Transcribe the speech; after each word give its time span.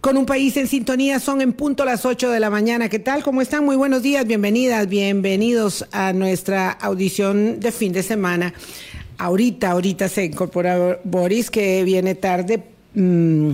Con 0.00 0.16
un 0.16 0.26
país 0.26 0.56
en 0.56 0.68
sintonía 0.68 1.20
son 1.20 1.40
en 1.40 1.52
punto 1.52 1.84
las 1.84 2.06
8 2.06 2.30
de 2.30 2.40
la 2.40 2.50
mañana. 2.50 2.88
¿Qué 2.88 2.98
tal? 2.98 3.22
¿Cómo 3.22 3.42
están? 3.42 3.64
Muy 3.64 3.76
buenos 3.76 4.02
días, 4.02 4.26
bienvenidas, 4.26 4.88
bienvenidos 4.88 5.86
a 5.92 6.12
nuestra 6.12 6.70
audición 6.70 7.60
de 7.60 7.72
fin 7.72 7.92
de 7.92 8.02
semana. 8.02 8.54
Ahorita, 9.18 9.72
ahorita 9.72 10.08
se 10.08 10.24
incorpora 10.24 11.00
Boris, 11.04 11.50
que 11.50 11.84
viene 11.84 12.14
tarde. 12.14 12.62
mmm, 12.94 13.52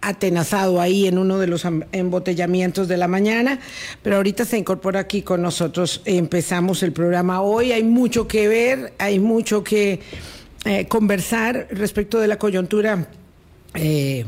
atenazado 0.00 0.82
ahí 0.82 1.06
en 1.06 1.16
uno 1.16 1.38
de 1.38 1.46
los 1.46 1.66
embotellamientos 1.92 2.88
de 2.88 2.98
la 2.98 3.08
mañana, 3.08 3.58
pero 4.02 4.16
ahorita 4.16 4.44
se 4.44 4.58
incorpora 4.58 5.00
aquí 5.00 5.22
con 5.22 5.40
nosotros. 5.40 6.02
Empezamos 6.04 6.82
el 6.82 6.92
programa 6.92 7.40
hoy, 7.40 7.72
hay 7.72 7.84
mucho 7.84 8.28
que 8.28 8.46
ver, 8.46 8.92
hay 8.98 9.18
mucho 9.18 9.64
que 9.64 10.00
eh, 10.66 10.86
conversar 10.88 11.68
respecto 11.70 12.20
de 12.20 12.28
la 12.28 12.38
coyuntura. 12.38 13.08
Eh, 13.74 14.24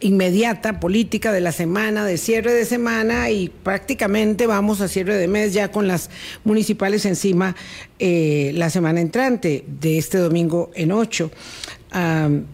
inmediata 0.00 0.78
política 0.78 1.32
de 1.32 1.40
la 1.40 1.52
semana, 1.52 2.04
de 2.04 2.18
cierre 2.18 2.52
de 2.52 2.66
semana 2.66 3.30
y 3.30 3.48
prácticamente 3.48 4.46
vamos 4.46 4.82
a 4.82 4.88
cierre 4.88 5.16
de 5.16 5.26
mes 5.26 5.54
ya 5.54 5.70
con 5.70 5.88
las 5.88 6.10
municipales 6.44 7.06
encima 7.06 7.56
eh, 7.98 8.52
la 8.54 8.68
semana 8.68 9.00
entrante 9.00 9.64
de 9.66 9.96
este 9.96 10.18
domingo 10.18 10.70
en 10.74 10.92
ocho. 10.92 11.30
Um, 11.94 12.44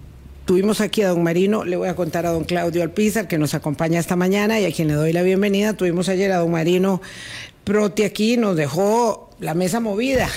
Tuvimos 0.45 0.81
aquí 0.81 1.03
a 1.03 1.09
don 1.09 1.23
Marino, 1.23 1.65
le 1.65 1.77
voy 1.77 1.89
a 1.89 1.95
contar 1.95 2.27
a 2.27 2.31
don 2.31 2.43
Claudio 2.43 2.83
Alpizar, 2.83 3.29
que 3.29 3.39
nos 3.39 3.55
acompaña 3.55 4.01
esta 4.01 4.17
mañana 4.17 4.59
y 4.59 4.65
a 4.65 4.73
quien 4.73 4.89
le 4.89 4.95
doy 4.95 5.13
la 5.13 5.23
bienvenida. 5.23 5.75
Tuvimos 5.75 6.09
ayer 6.09 6.33
a 6.33 6.39
don 6.39 6.51
Marino 6.51 7.01
Proti 7.63 8.03
aquí, 8.03 8.37
nos 8.37 8.57
dejó 8.57 9.31
la 9.43 9.55
mesa 9.55 9.81
movida 9.81 10.29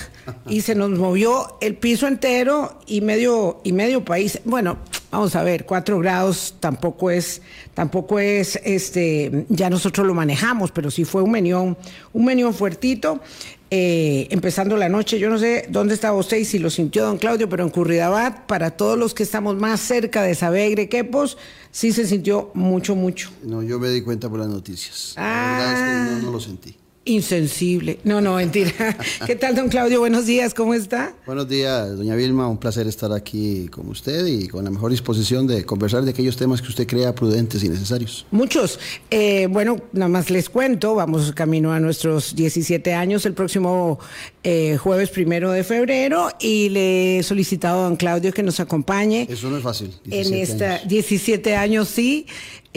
y 0.49 0.61
se 0.61 0.73
nos 0.73 0.89
movió 0.89 1.57
el 1.61 1.75
piso 1.75 2.07
entero 2.07 2.79
y 2.87 3.01
medio, 3.01 3.61
y 3.63 3.71
medio 3.71 4.03
país. 4.03 4.39
Bueno, 4.45 4.79
vamos 5.11 5.35
a 5.35 5.43
ver, 5.43 5.65
cuatro 5.65 5.99
grados 5.99 6.55
tampoco 6.59 7.11
es, 7.11 7.43
tampoco 7.75 8.19
es, 8.19 8.59
este, 8.63 9.45
ya 9.49 9.69
nosotros 9.69 10.07
lo 10.07 10.15
manejamos, 10.15 10.71
pero 10.71 10.89
sí 10.89 11.05
fue 11.05 11.21
un 11.21 11.31
menión, 11.31 11.77
un 12.13 12.25
menión 12.25 12.53
fuertito. 12.53 13.21
Eh, 13.69 14.27
empezando 14.31 14.75
la 14.77 14.89
noche, 14.89 15.19
yo 15.19 15.29
no 15.29 15.37
sé 15.37 15.67
dónde 15.69 15.93
estaba 15.93 16.17
usted 16.17 16.37
y 16.37 16.45
si 16.45 16.59
lo 16.59 16.69
sintió 16.71 17.05
don 17.05 17.17
Claudio, 17.17 17.47
pero 17.47 17.63
en 17.63 17.69
Curridabat, 17.69 18.45
para 18.47 18.71
todos 18.71 18.97
los 18.97 19.13
que 19.13 19.23
estamos 19.23 19.55
más 19.55 19.81
cerca 19.81 20.23
de 20.23 20.33
Sabegre, 20.33 20.89
Quepos, 20.89 21.37
sí 21.71 21.91
se 21.91 22.07
sintió 22.07 22.49
mucho, 22.55 22.95
mucho. 22.95 23.29
No, 23.43 23.61
yo 23.61 23.79
me 23.79 23.89
di 23.89 24.01
cuenta 24.01 24.29
por 24.29 24.39
las 24.39 24.47
noticias. 24.47 25.13
Ah. 25.17 25.57
La 25.59 25.65
verdad 25.65 25.73
es 25.73 25.79
que 25.79 26.15
no, 26.15 26.25
no 26.27 26.31
lo 26.31 26.39
sentí. 26.39 26.75
Insensible. 27.05 27.99
No, 28.03 28.19
no, 28.19 28.35
mentira. 28.35 28.97
¿Qué 29.27 29.35
tal, 29.35 29.55
don 29.55 29.69
Claudio? 29.69 29.99
Buenos 29.99 30.25
días, 30.25 30.55
¿cómo 30.55 30.73
está? 30.73 31.13
Buenos 31.27 31.47
días, 31.47 31.95
doña 31.95 32.15
Vilma. 32.15 32.47
Un 32.47 32.57
placer 32.57 32.87
estar 32.87 33.11
aquí 33.13 33.67
con 33.67 33.87
usted 33.89 34.25
y 34.25 34.47
con 34.47 34.65
la 34.65 34.71
mejor 34.71 34.89
disposición 34.89 35.45
de 35.45 35.63
conversar 35.65 36.03
de 36.03 36.11
aquellos 36.11 36.35
temas 36.35 36.63
que 36.63 36.69
usted 36.69 36.87
crea 36.87 37.13
prudentes 37.13 37.63
y 37.63 37.69
necesarios. 37.69 38.25
Muchos. 38.31 38.79
Eh, 39.11 39.47
bueno, 39.51 39.77
nada 39.91 40.09
más 40.09 40.31
les 40.31 40.49
cuento, 40.49 40.95
vamos 40.95 41.31
camino 41.33 41.71
a 41.71 41.79
nuestros 41.79 42.35
17 42.35 42.93
años 42.95 43.25
el 43.27 43.33
próximo 43.33 43.99
eh, 44.43 44.77
jueves 44.77 45.11
primero 45.11 45.51
de 45.51 45.63
febrero 45.63 46.29
y 46.39 46.69
le 46.69 47.19
he 47.19 47.23
solicitado 47.23 47.81
a 47.81 47.83
don 47.83 47.97
Claudio 47.97 48.33
que 48.33 48.41
nos 48.41 48.59
acompañe. 48.59 49.27
Eso 49.29 49.49
no 49.51 49.57
es 49.57 49.63
fácil. 49.63 49.93
En 50.09 50.33
esta 50.33 50.79
17 50.79 51.55
años, 51.55 51.87
sí. 51.87 52.25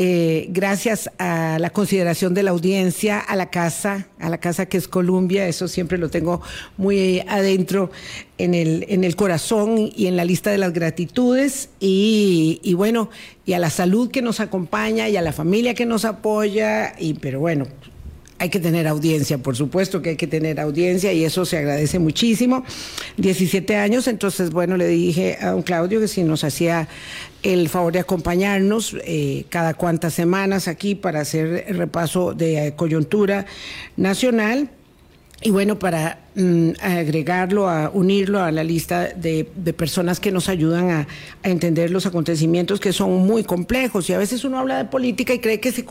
Eh, 0.01 0.47
gracias 0.51 1.11
a 1.19 1.59
la 1.59 1.71
consideración 1.71 2.33
de 2.33 2.45
la 2.45 2.53
audiencia, 2.53 3.19
a 3.19 3.35
la 3.35 3.51
casa, 3.51 4.07
a 4.21 4.29
la 4.29 4.39
casa 4.39 4.67
que 4.67 4.77
es 4.77 4.87
Columbia, 4.87 5.49
eso 5.49 5.67
siempre 5.67 5.99
lo 5.99 6.09
tengo 6.09 6.41
muy 6.77 7.19
adentro 7.27 7.91
en 8.39 8.55
el, 8.55 8.87
en 8.91 9.03
el 9.03 9.17
corazón 9.17 9.91
y 9.97 10.07
en 10.07 10.17
la 10.17 10.25
lista 10.25 10.53
de 10.53 10.59
las 10.59 10.73
gratitudes 10.73 11.71
y, 11.81 12.61
y 12.63 12.75
bueno, 12.75 13.11
y 13.45 13.55
a 13.55 13.59
la 13.59 13.71
salud 13.71 14.09
que 14.09 14.23
nos 14.23 14.39
acompaña 14.39 15.09
y 15.09 15.17
a 15.17 15.23
la 15.23 15.33
familia 15.33 15.75
que 15.75 15.85
nos 15.85 16.05
apoya, 16.05 16.95
y 16.97 17.15
pero 17.15 17.41
bueno, 17.41 17.67
hay 18.39 18.51
que 18.51 18.61
tener 18.61 18.87
audiencia, 18.87 19.39
por 19.39 19.57
supuesto 19.57 20.01
que 20.01 20.11
hay 20.11 20.17
que 20.17 20.27
tener 20.27 20.61
audiencia 20.61 21.13
y 21.13 21.25
eso 21.25 21.45
se 21.45 21.59
agradece 21.59 21.99
muchísimo. 21.99 22.65
17 23.17 23.77
años, 23.77 24.07
entonces, 24.07 24.51
bueno, 24.51 24.77
le 24.77 24.87
dije 24.87 25.39
a 25.41 25.51
don 25.51 25.63
Claudio 25.63 26.01
que 26.01 26.09
si 26.09 26.23
nos 26.23 26.45
hacía 26.45 26.89
el 27.53 27.69
favor 27.71 27.93
de 27.95 28.01
acompañarnos 28.01 28.95
eh, 29.05 29.45
cada 29.49 29.73
cuantas 29.75 30.13
semanas 30.13 30.69
aquí 30.69 30.95
para 30.95 31.21
hacer 31.21 31.65
el 31.67 31.79
repaso 31.79 32.35
de 32.35 32.75
coyuntura 32.77 33.47
nacional. 33.97 34.71
Y 35.41 35.51
bueno, 35.51 35.79
para 35.79 36.19
mm, 36.35 36.73
agregarlo, 36.83 37.71
a 37.71 37.91
unirlo 37.91 38.43
a 38.43 38.51
la 38.51 38.65
lista 38.65 39.09
de, 39.09 39.45
personas 39.77 40.21
que 40.21 40.31
nos 40.31 40.49
ayudan 40.49 40.91
a, 40.91 41.07
a, 41.43 41.49
entender 41.49 41.91
los 41.91 42.07
acontecimientos 42.07 42.81
que 42.81 42.93
son 42.93 43.27
muy 43.27 43.45
complejos. 43.45 44.11
Y 44.11 44.13
a 44.13 44.19
veces 44.19 44.45
uno 44.45 44.59
habla 44.59 44.77
de 44.79 44.85
política 44.85 45.33
y 45.33 45.39
cree 45.39 45.61
que 45.61 45.73
se, 45.73 45.87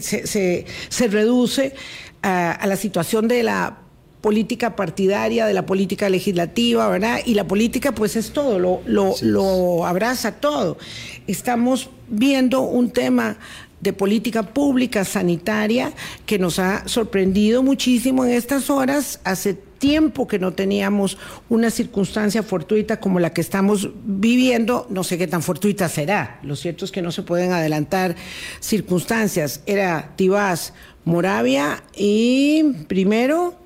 se, 0.00 0.26
se, 0.26 0.66
se 0.88 1.08
reduce 1.08 1.74
a, 2.22 2.52
a 2.52 2.66
la 2.66 2.76
situación 2.76 3.26
de 3.26 3.42
la 3.42 3.83
política 4.24 4.74
partidaria, 4.74 5.44
de 5.44 5.52
la 5.52 5.66
política 5.66 6.08
legislativa, 6.08 6.88
¿verdad? 6.88 7.20
Y 7.26 7.34
la 7.34 7.46
política 7.46 7.92
pues 7.92 8.16
es 8.16 8.32
todo, 8.32 8.58
lo, 8.58 8.80
lo, 8.86 9.12
sí. 9.12 9.26
lo 9.26 9.84
abraza 9.84 10.32
todo. 10.32 10.78
Estamos 11.26 11.90
viendo 12.08 12.62
un 12.62 12.88
tema 12.88 13.36
de 13.82 13.92
política 13.92 14.42
pública 14.42 15.04
sanitaria 15.04 15.92
que 16.24 16.38
nos 16.38 16.58
ha 16.58 16.88
sorprendido 16.88 17.62
muchísimo 17.62 18.24
en 18.24 18.30
estas 18.30 18.70
horas. 18.70 19.20
Hace 19.24 19.52
tiempo 19.52 20.26
que 20.26 20.38
no 20.38 20.54
teníamos 20.54 21.18
una 21.50 21.68
circunstancia 21.68 22.42
fortuita 22.42 23.00
como 23.00 23.20
la 23.20 23.34
que 23.34 23.42
estamos 23.42 23.90
viviendo. 24.06 24.86
No 24.88 25.04
sé 25.04 25.18
qué 25.18 25.26
tan 25.26 25.42
fortuita 25.42 25.90
será. 25.90 26.40
Lo 26.42 26.56
cierto 26.56 26.86
es 26.86 26.92
que 26.92 27.02
no 27.02 27.12
se 27.12 27.24
pueden 27.24 27.52
adelantar 27.52 28.16
circunstancias. 28.60 29.60
Era 29.66 30.12
Tibás, 30.16 30.72
Moravia 31.04 31.84
y 31.94 32.62
primero 32.88 33.62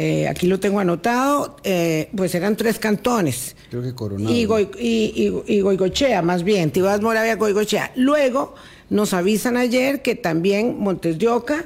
eh, 0.00 0.28
aquí 0.28 0.46
lo 0.46 0.60
tengo 0.60 0.78
anotado, 0.78 1.56
eh, 1.64 2.08
pues 2.16 2.32
eran 2.36 2.56
tres 2.56 2.78
cantones. 2.78 3.56
Creo 3.68 3.82
que 3.82 3.94
Coronado. 3.96 4.32
Y, 4.32 4.44
Goy, 4.44 4.70
y, 4.78 5.42
y, 5.46 5.56
y, 5.56 5.60
Goigochea, 5.60 6.22
más 6.22 6.44
bien, 6.44 6.70
Tibás, 6.70 7.00
Moravia, 7.00 7.34
Goigochea. 7.34 7.90
Luego 7.96 8.54
nos 8.90 9.12
avisan 9.12 9.56
ayer 9.56 10.00
que 10.00 10.14
también 10.14 10.78
Montes 10.78 11.18
de 11.18 11.26
Oca, 11.26 11.64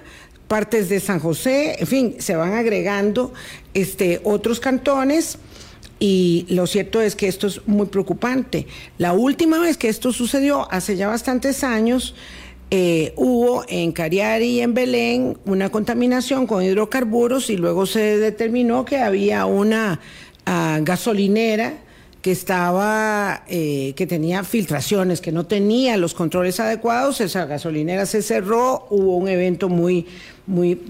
partes 0.49 0.89
de 0.89 0.99
San 1.01 1.21
José, 1.21 1.77
en 1.79 1.87
fin, 1.87 2.17
se 2.21 2.35
van 2.35 2.55
agregando 2.55 3.35
este, 3.75 4.23
otros 4.25 4.61
cantones. 4.61 5.37
Y 5.99 6.47
lo 6.49 6.67
cierto 6.67 7.01
es 7.01 7.15
que 7.15 7.29
esto 7.29 7.47
es 7.47 7.61
muy 7.69 7.87
preocupante. 7.87 8.67
La 8.99 9.13
última 9.13 9.61
vez 9.61 9.77
que 9.77 9.89
esto 9.89 10.11
sucedió, 10.13 10.67
hace 10.73 10.97
ya 10.97 11.07
bastantes 11.07 11.63
años, 11.63 12.15
eh, 12.75 13.13
hubo 13.17 13.67
en 13.69 13.93
Cariari 13.93 14.47
y 14.47 14.61
en 14.61 14.73
Belén 14.73 15.37
una 15.45 15.69
contaminación 15.69 16.47
con 16.47 16.63
hidrocarburos 16.63 17.51
y 17.51 17.59
luego 17.59 17.85
se 17.85 18.17
determinó 18.17 18.87
que 18.87 18.97
había 18.97 19.45
una 19.45 20.01
uh, 20.47 20.83
gasolinera 20.83 21.75
que 22.23 22.33
estaba, 22.33 23.45
eh, 23.47 23.93
que 23.95 24.07
tenía 24.07 24.43
filtraciones, 24.43 25.21
que 25.21 25.33
no 25.33 25.45
tenía 25.45 25.99
los 25.99 26.15
controles 26.15 26.61
adecuados, 26.61 27.21
esa 27.21 27.45
gasolinera 27.45 28.07
se 28.07 28.23
cerró, 28.23 28.87
hubo 28.89 29.19
un 29.19 29.29
evento 29.29 29.69
muy, 29.69 30.07
muy 30.47 30.81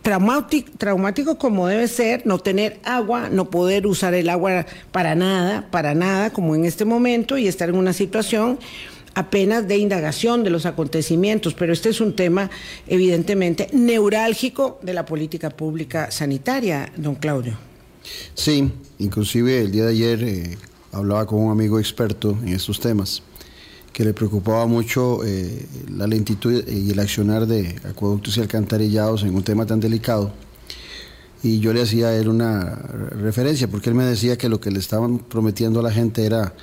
traumático, 0.00 0.72
traumático 0.78 1.36
como 1.36 1.66
debe 1.66 1.86
ser, 1.86 2.26
no 2.26 2.38
tener 2.38 2.78
agua, 2.82 3.28
no 3.28 3.50
poder 3.50 3.86
usar 3.86 4.14
el 4.14 4.30
agua 4.30 4.64
para 4.90 5.14
nada, 5.14 5.66
para 5.70 5.94
nada, 5.94 6.30
como 6.30 6.54
en 6.54 6.64
este 6.64 6.86
momento, 6.86 7.36
y 7.36 7.46
estar 7.46 7.68
en 7.68 7.74
una 7.74 7.92
situación 7.92 8.58
apenas 9.14 9.66
de 9.66 9.78
indagación 9.78 10.44
de 10.44 10.50
los 10.50 10.66
acontecimientos, 10.66 11.54
pero 11.54 11.72
este 11.72 11.88
es 11.88 12.00
un 12.00 12.14
tema 12.14 12.50
evidentemente 12.86 13.68
neurálgico 13.72 14.78
de 14.82 14.94
la 14.94 15.06
política 15.06 15.50
pública 15.50 16.10
sanitaria, 16.10 16.92
don 16.96 17.14
Claudio. 17.14 17.56
Sí, 18.34 18.70
inclusive 18.98 19.62
el 19.62 19.72
día 19.72 19.84
de 19.84 19.90
ayer 19.90 20.22
eh, 20.22 20.58
hablaba 20.92 21.26
con 21.26 21.40
un 21.40 21.50
amigo 21.50 21.78
experto 21.78 22.36
en 22.42 22.48
estos 22.48 22.80
temas 22.80 23.22
que 23.94 24.04
le 24.04 24.12
preocupaba 24.12 24.66
mucho 24.66 25.24
eh, 25.24 25.66
la 25.88 26.08
lentitud 26.08 26.66
y 26.66 26.90
el 26.90 26.98
accionar 26.98 27.46
de 27.46 27.76
acueductos 27.88 28.36
y 28.36 28.40
alcantarillados 28.40 29.22
en 29.22 29.34
un 29.36 29.44
tema 29.44 29.66
tan 29.66 29.78
delicado. 29.78 30.32
Y 31.44 31.60
yo 31.60 31.72
le 31.72 31.82
hacía 31.82 32.08
a 32.08 32.16
él 32.16 32.28
una 32.28 32.74
referencia, 32.74 33.68
porque 33.68 33.90
él 33.90 33.94
me 33.94 34.04
decía 34.04 34.36
que 34.36 34.48
lo 34.48 34.60
que 34.60 34.72
le 34.72 34.80
estaban 34.80 35.18
prometiendo 35.18 35.78
a 35.78 35.82
la 35.84 35.92
gente 35.92 36.26
era 36.26 36.54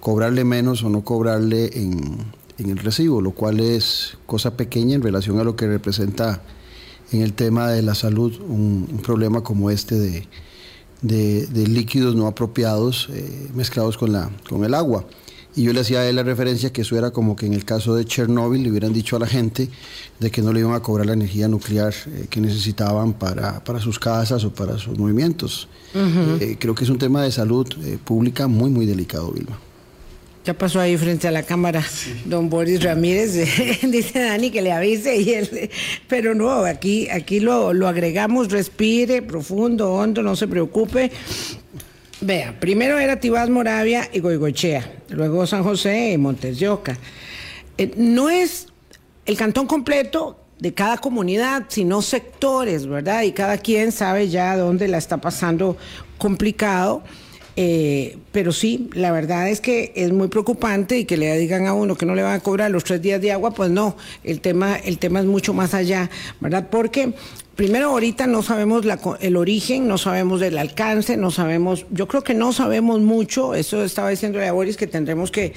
cobrarle 0.00 0.44
menos 0.44 0.82
o 0.82 0.88
no 0.88 1.02
cobrarle 1.02 1.70
en, 1.74 2.18
en, 2.58 2.70
el 2.70 2.78
recibo, 2.78 3.20
lo 3.20 3.32
cual 3.32 3.60
es 3.60 4.16
cosa 4.26 4.56
pequeña 4.56 4.94
en 4.94 5.02
relación 5.02 5.38
a 5.38 5.44
lo 5.44 5.56
que 5.56 5.66
representa 5.66 6.42
en 7.12 7.22
el 7.22 7.32
tema 7.32 7.70
de 7.70 7.82
la 7.82 7.94
salud 7.94 8.38
un, 8.40 8.88
un 8.90 8.98
problema 8.98 9.42
como 9.42 9.70
este 9.70 9.98
de, 9.98 10.26
de, 11.02 11.46
de 11.46 11.66
líquidos 11.66 12.14
no 12.14 12.26
apropiados 12.26 13.08
eh, 13.12 13.48
mezclados 13.54 13.96
con, 13.96 14.12
la, 14.12 14.30
con 14.48 14.64
el 14.64 14.74
agua. 14.74 15.04
Y 15.56 15.62
yo 15.64 15.72
le 15.72 15.80
hacía 15.80 16.00
a 16.00 16.08
él 16.08 16.14
la 16.14 16.22
referencia 16.22 16.72
que 16.72 16.82
eso 16.82 16.96
era 16.96 17.10
como 17.10 17.34
que 17.34 17.46
en 17.46 17.52
el 17.52 17.64
caso 17.64 17.94
de 17.96 18.04
Chernóbil 18.04 18.62
le 18.62 18.70
hubieran 18.70 18.92
dicho 18.92 19.16
a 19.16 19.18
la 19.18 19.26
gente 19.26 19.68
de 20.20 20.30
que 20.30 20.40
no 20.40 20.52
le 20.52 20.60
iban 20.60 20.74
a 20.74 20.80
cobrar 20.80 21.06
la 21.06 21.14
energía 21.14 21.48
nuclear 21.48 21.92
eh, 22.06 22.26
que 22.30 22.40
necesitaban 22.40 23.14
para, 23.14 23.64
para, 23.64 23.80
sus 23.80 23.98
casas 23.98 24.44
o 24.44 24.52
para 24.52 24.78
sus 24.78 24.96
movimientos. 24.96 25.66
Uh 25.94 25.98
-huh. 25.98 26.42
eh, 26.42 26.56
creo 26.60 26.74
que 26.74 26.84
es 26.84 26.90
un 26.90 26.98
tema 26.98 27.22
de 27.22 27.32
salud 27.32 27.66
pública 28.04 28.46
muy, 28.46 28.70
muy 28.70 28.86
delicado, 28.86 29.32
Vilma. 29.32 29.58
Ya 30.48 30.54
pasó 30.54 30.80
ahí 30.80 30.96
frente 30.96 31.28
a 31.28 31.30
la 31.30 31.42
cámara 31.42 31.84
don 32.24 32.48
Boris 32.48 32.82
Ramírez, 32.82 33.34
dice 33.82 34.18
Dani 34.18 34.50
que 34.50 34.62
le 34.62 34.72
avise, 34.72 35.14
y 35.14 35.34
él, 35.34 35.68
pero 36.08 36.34
no, 36.34 36.64
aquí, 36.64 37.06
aquí 37.10 37.38
lo, 37.38 37.68
agregamos, 37.86 38.50
respire 38.50 39.20
profundo, 39.20 39.92
hondo, 39.92 40.22
no 40.22 40.34
se 40.36 40.48
preocupe. 40.48 41.12
Vea, 42.22 42.58
primero 42.58 42.98
era 42.98 43.20
Tibás 43.20 43.50
Moravia 43.50 44.08
y 44.10 44.20
Goigochea, 44.20 44.90
luego 45.10 45.46
San 45.46 45.62
José 45.62 46.12
y 46.12 46.16
Montes 46.16 46.58
de 46.58 46.70
Oca. 46.70 46.96
Eh, 47.76 47.92
no 47.98 48.30
es 48.30 48.68
el 49.26 49.36
cantón 49.36 49.66
completo 49.66 50.40
de 50.58 50.72
cada 50.72 50.96
comunidad, 50.96 51.66
sino 51.68 52.00
sectores, 52.00 52.86
¿verdad? 52.86 53.24
Y 53.24 53.32
cada 53.32 53.58
quien 53.58 53.92
sabe 53.92 54.30
ya 54.30 54.56
dónde 54.56 54.88
la 54.88 54.96
está 54.96 55.18
pasando 55.18 55.76
complicado. 56.16 57.02
Eh, 57.60 58.18
pero 58.30 58.52
sí, 58.52 58.88
la 58.92 59.10
verdad 59.10 59.48
es 59.48 59.60
que 59.60 59.92
es 59.96 60.12
muy 60.12 60.28
preocupante 60.28 60.96
y 60.96 61.04
que 61.04 61.16
le 61.16 61.36
digan 61.36 61.66
a 61.66 61.72
uno 61.74 61.96
que 61.96 62.06
no 62.06 62.14
le 62.14 62.22
van 62.22 62.34
a 62.34 62.38
cobrar 62.40 62.70
los 62.70 62.84
tres 62.84 63.02
días 63.02 63.20
de 63.20 63.32
agua, 63.32 63.50
pues 63.50 63.68
no, 63.68 63.96
el 64.22 64.40
tema, 64.40 64.76
el 64.76 64.98
tema 64.98 65.18
es 65.18 65.26
mucho 65.26 65.52
más 65.54 65.74
allá, 65.74 66.08
¿verdad? 66.38 66.68
Porque 66.70 67.14
primero 67.58 67.88
ahorita 67.88 68.28
no 68.28 68.44
sabemos 68.44 68.86
el 69.18 69.36
origen, 69.36 69.88
no 69.88 69.98
sabemos 69.98 70.38
del 70.38 70.58
alcance, 70.58 71.16
no 71.16 71.32
sabemos, 71.32 71.86
yo 71.90 72.06
creo 72.06 72.22
que 72.22 72.32
no 72.32 72.52
sabemos 72.52 73.00
mucho, 73.00 73.56
eso 73.56 73.82
estaba 73.82 74.10
diciendo 74.10 74.40
a 74.40 74.52
Boris 74.52 74.76
que 74.76 74.86
tendremos 74.86 75.32
que, 75.32 75.54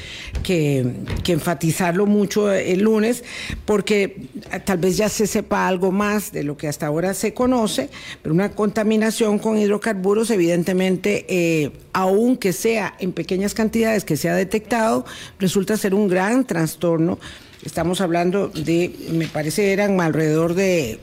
enfatizarlo 1.27 2.07
mucho 2.07 2.51
el 2.51 2.79
lunes, 2.79 3.23
porque 3.65 4.29
tal 4.65 4.79
vez 4.79 4.97
ya 4.97 5.09
se 5.09 5.27
sepa 5.27 5.67
algo 5.67 5.91
más 5.91 6.31
de 6.31 6.41
lo 6.41 6.57
que 6.57 6.67
hasta 6.67 6.87
ahora 6.87 7.13
se 7.13 7.35
conoce, 7.35 7.91
pero 8.23 8.33
una 8.33 8.49
contaminación 8.49 9.37
con 9.37 9.59
hidrocarburos 9.59 10.31
evidentemente, 10.31 11.27
eh, 11.29 11.71
aunque 11.93 12.51
sea 12.51 12.95
en 12.97 13.11
pequeñas 13.11 13.53
cantidades 13.53 14.05
que 14.05 14.17
se 14.17 14.27
ha 14.27 14.33
detectado, 14.33 15.05
resulta 15.37 15.77
ser 15.77 15.93
un 15.93 16.07
gran 16.07 16.47
trastorno. 16.47 17.19
Estamos 17.63 18.01
hablando 18.01 18.47
de, 18.47 18.91
me 19.11 19.27
parece, 19.27 19.71
eran 19.71 20.01
alrededor 20.01 20.55
de 20.55 20.93
eh, 20.93 20.99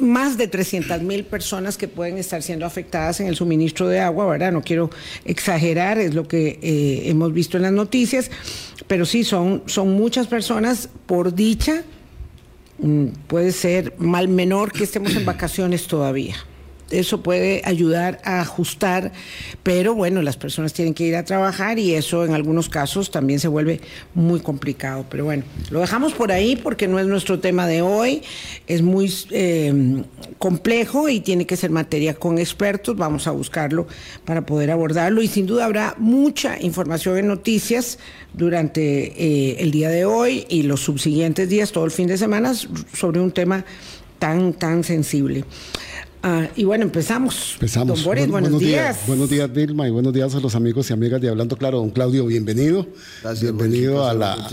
más 0.00 0.36
de 0.36 0.48
300 0.48 1.02
mil 1.02 1.24
personas 1.24 1.78
que 1.78 1.88
pueden 1.88 2.18
estar 2.18 2.42
siendo 2.42 2.66
afectadas 2.66 3.20
en 3.20 3.28
el 3.28 3.36
suministro 3.36 3.88
de 3.88 4.00
agua, 4.00 4.26
¿verdad? 4.26 4.52
No 4.52 4.62
quiero 4.62 4.90
exagerar, 5.24 5.98
es 5.98 6.14
lo 6.14 6.28
que 6.28 6.58
eh, 6.62 7.02
hemos 7.08 7.32
visto 7.32 7.56
en 7.56 7.62
las 7.64 7.72
noticias, 7.72 8.30
pero 8.86 9.06
sí, 9.06 9.24
son, 9.24 9.62
son 9.66 9.92
muchas 9.94 10.26
personas 10.26 10.90
por 11.06 11.34
dicha. 11.34 11.82
Mm, 12.78 13.06
puede 13.26 13.52
ser 13.52 13.94
mal 13.98 14.28
menor 14.28 14.72
que 14.72 14.84
estemos 14.84 15.14
en 15.16 15.24
vacaciones 15.24 15.86
todavía 15.86 16.36
eso 16.90 17.22
puede 17.22 17.62
ayudar 17.64 18.20
a 18.24 18.40
ajustar, 18.40 19.12
pero 19.62 19.94
bueno, 19.94 20.22
las 20.22 20.36
personas 20.36 20.72
tienen 20.72 20.94
que 20.94 21.04
ir 21.04 21.16
a 21.16 21.24
trabajar 21.24 21.78
y 21.78 21.94
eso 21.94 22.24
en 22.24 22.34
algunos 22.34 22.68
casos 22.68 23.10
también 23.10 23.40
se 23.40 23.48
vuelve 23.48 23.80
muy 24.14 24.40
complicado. 24.40 25.04
Pero 25.10 25.24
bueno, 25.24 25.44
lo 25.70 25.80
dejamos 25.80 26.12
por 26.12 26.32
ahí 26.32 26.56
porque 26.56 26.88
no 26.88 26.98
es 26.98 27.06
nuestro 27.06 27.40
tema 27.40 27.66
de 27.66 27.82
hoy, 27.82 28.22
es 28.66 28.82
muy 28.82 29.12
eh, 29.30 30.02
complejo 30.38 31.08
y 31.08 31.20
tiene 31.20 31.46
que 31.46 31.56
ser 31.56 31.70
materia 31.70 32.14
con 32.14 32.38
expertos, 32.38 32.96
vamos 32.96 33.26
a 33.26 33.32
buscarlo 33.32 33.86
para 34.24 34.46
poder 34.46 34.70
abordarlo 34.70 35.22
y 35.22 35.28
sin 35.28 35.46
duda 35.46 35.64
habrá 35.64 35.94
mucha 35.98 36.60
información 36.60 37.18
en 37.18 37.28
noticias 37.28 37.98
durante 38.32 38.80
eh, 38.80 39.56
el 39.60 39.70
día 39.70 39.90
de 39.90 40.04
hoy 40.04 40.46
y 40.48 40.62
los 40.62 40.80
subsiguientes 40.80 41.48
días, 41.48 41.72
todo 41.72 41.84
el 41.84 41.90
fin 41.90 42.06
de 42.06 42.18
semana, 42.18 42.54
sobre 42.54 43.20
un 43.20 43.32
tema 43.32 43.64
tan, 44.18 44.52
tan 44.52 44.84
sensible. 44.84 45.44
Ah, 46.22 46.48
y 46.56 46.64
bueno, 46.64 46.84
empezamos. 46.84 47.54
Empezamos. 47.54 48.02
buenos, 48.04 48.58
días. 48.58 49.00
Buenos 49.06 49.30
días, 49.30 49.52
Vilma, 49.52 49.86
y 49.86 49.90
buenos 49.90 50.12
días 50.12 50.34
a 50.34 50.40
los 50.40 50.54
amigos 50.54 50.90
y 50.90 50.92
amigas 50.92 51.20
de 51.20 51.28
Hablando 51.28 51.56
Claro. 51.56 51.78
Don 51.78 51.90
Claudio, 51.90 52.26
bienvenido. 52.26 52.86
bienvenido 53.40 54.06
a 54.06 54.14
la, 54.14 54.48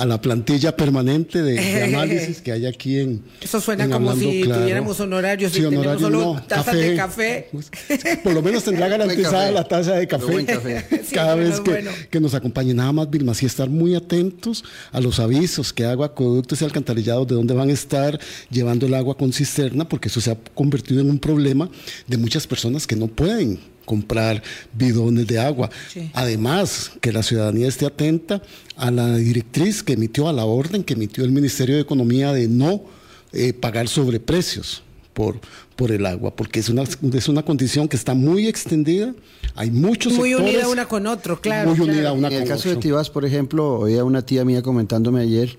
a 0.00 0.06
la 0.06 0.18
plantilla 0.18 0.74
permanente 0.74 1.42
de, 1.42 1.82
análisis 1.84 2.40
que 2.40 2.52
hay 2.52 2.64
aquí 2.64 2.98
en. 2.98 3.22
Eso 3.42 3.60
suena 3.60 3.86
como 3.88 4.16
si 4.16 4.42
tuviéramos 4.44 4.98
honorarios 4.98 5.54
y 5.54 5.60
tenemos 5.60 6.00
solo 6.00 6.42
tazas 6.48 6.74
de 6.74 6.96
café. 6.96 7.48
Pues, 7.52 7.70
por 8.24 8.32
lo 8.32 8.40
menos 8.40 8.64
tendrá 8.64 8.88
garantizada 8.88 9.50
la 9.50 9.64
taza 9.64 9.96
de 9.96 10.08
café, 10.08 10.46
cada 11.12 11.34
vez 11.34 11.60
que, 11.60 11.84
que, 12.08 12.18
nos 12.18 12.32
acompañe. 12.32 12.72
Nada 12.72 12.92
más, 12.92 13.10
Vilma, 13.10 13.34
sí 13.34 13.44
estar 13.44 13.68
muy 13.68 13.94
atentos 13.94 14.64
a 14.90 15.00
los 15.02 15.20
avisos 15.20 15.70
que 15.74 15.84
agua, 15.84 16.06
acueductos 16.06 16.62
y 16.62 16.64
alcantarillados 16.64 17.28
de 17.28 17.34
dónde 17.34 17.52
van 17.52 17.68
a 17.68 17.72
estar 17.72 18.18
llevando 18.50 18.86
el 18.86 18.94
agua 18.94 19.18
con 19.18 19.34
cisterna, 19.34 19.86
porque 19.86 20.08
eso 20.08 20.22
se 20.22 20.30
ha 20.30 20.38
convertido 20.54 21.02
en 21.02 21.10
un 21.10 21.18
problema 21.18 21.68
de 22.06 22.16
muchas 22.16 22.46
personas 22.46 22.86
que 22.86 22.96
no 22.96 23.06
pueden 23.06 23.60
comprar 23.90 24.40
bidones 24.72 25.26
de 25.26 25.40
agua. 25.40 25.68
Además, 26.12 26.92
que 27.00 27.10
la 27.10 27.24
ciudadanía 27.24 27.66
esté 27.66 27.86
atenta 27.86 28.40
a 28.76 28.92
la 28.92 29.16
directriz 29.16 29.82
que 29.82 29.94
emitió, 29.94 30.28
a 30.28 30.32
la 30.32 30.44
orden 30.44 30.84
que 30.84 30.94
emitió 30.94 31.24
el 31.24 31.32
Ministerio 31.32 31.74
de 31.74 31.80
Economía 31.80 32.32
de 32.32 32.46
no 32.46 32.84
eh, 33.32 33.52
pagar 33.52 33.88
sobreprecios 33.88 34.84
por, 35.12 35.40
por 35.74 35.90
el 35.90 36.06
agua, 36.06 36.36
porque 36.36 36.60
es 36.60 36.68
una, 36.68 36.84
es 36.84 37.28
una 37.28 37.42
condición 37.42 37.88
que 37.88 37.96
está 37.96 38.14
muy 38.14 38.46
extendida, 38.46 39.12
hay 39.56 39.72
muchos 39.72 40.12
Muy 40.12 40.34
unida 40.34 40.68
una 40.68 40.86
con 40.86 41.08
otro, 41.08 41.40
claro. 41.40 41.74
Muy 41.74 41.80
unida 41.80 42.12
una 42.12 42.28
en 42.28 42.42
el 42.42 42.48
caso 42.48 42.68
de 42.68 42.76
Tibás, 42.76 43.10
por 43.10 43.24
ejemplo, 43.24 43.80
oía 43.80 44.04
una 44.04 44.22
tía 44.22 44.44
mía 44.44 44.62
comentándome 44.62 45.20
ayer 45.22 45.58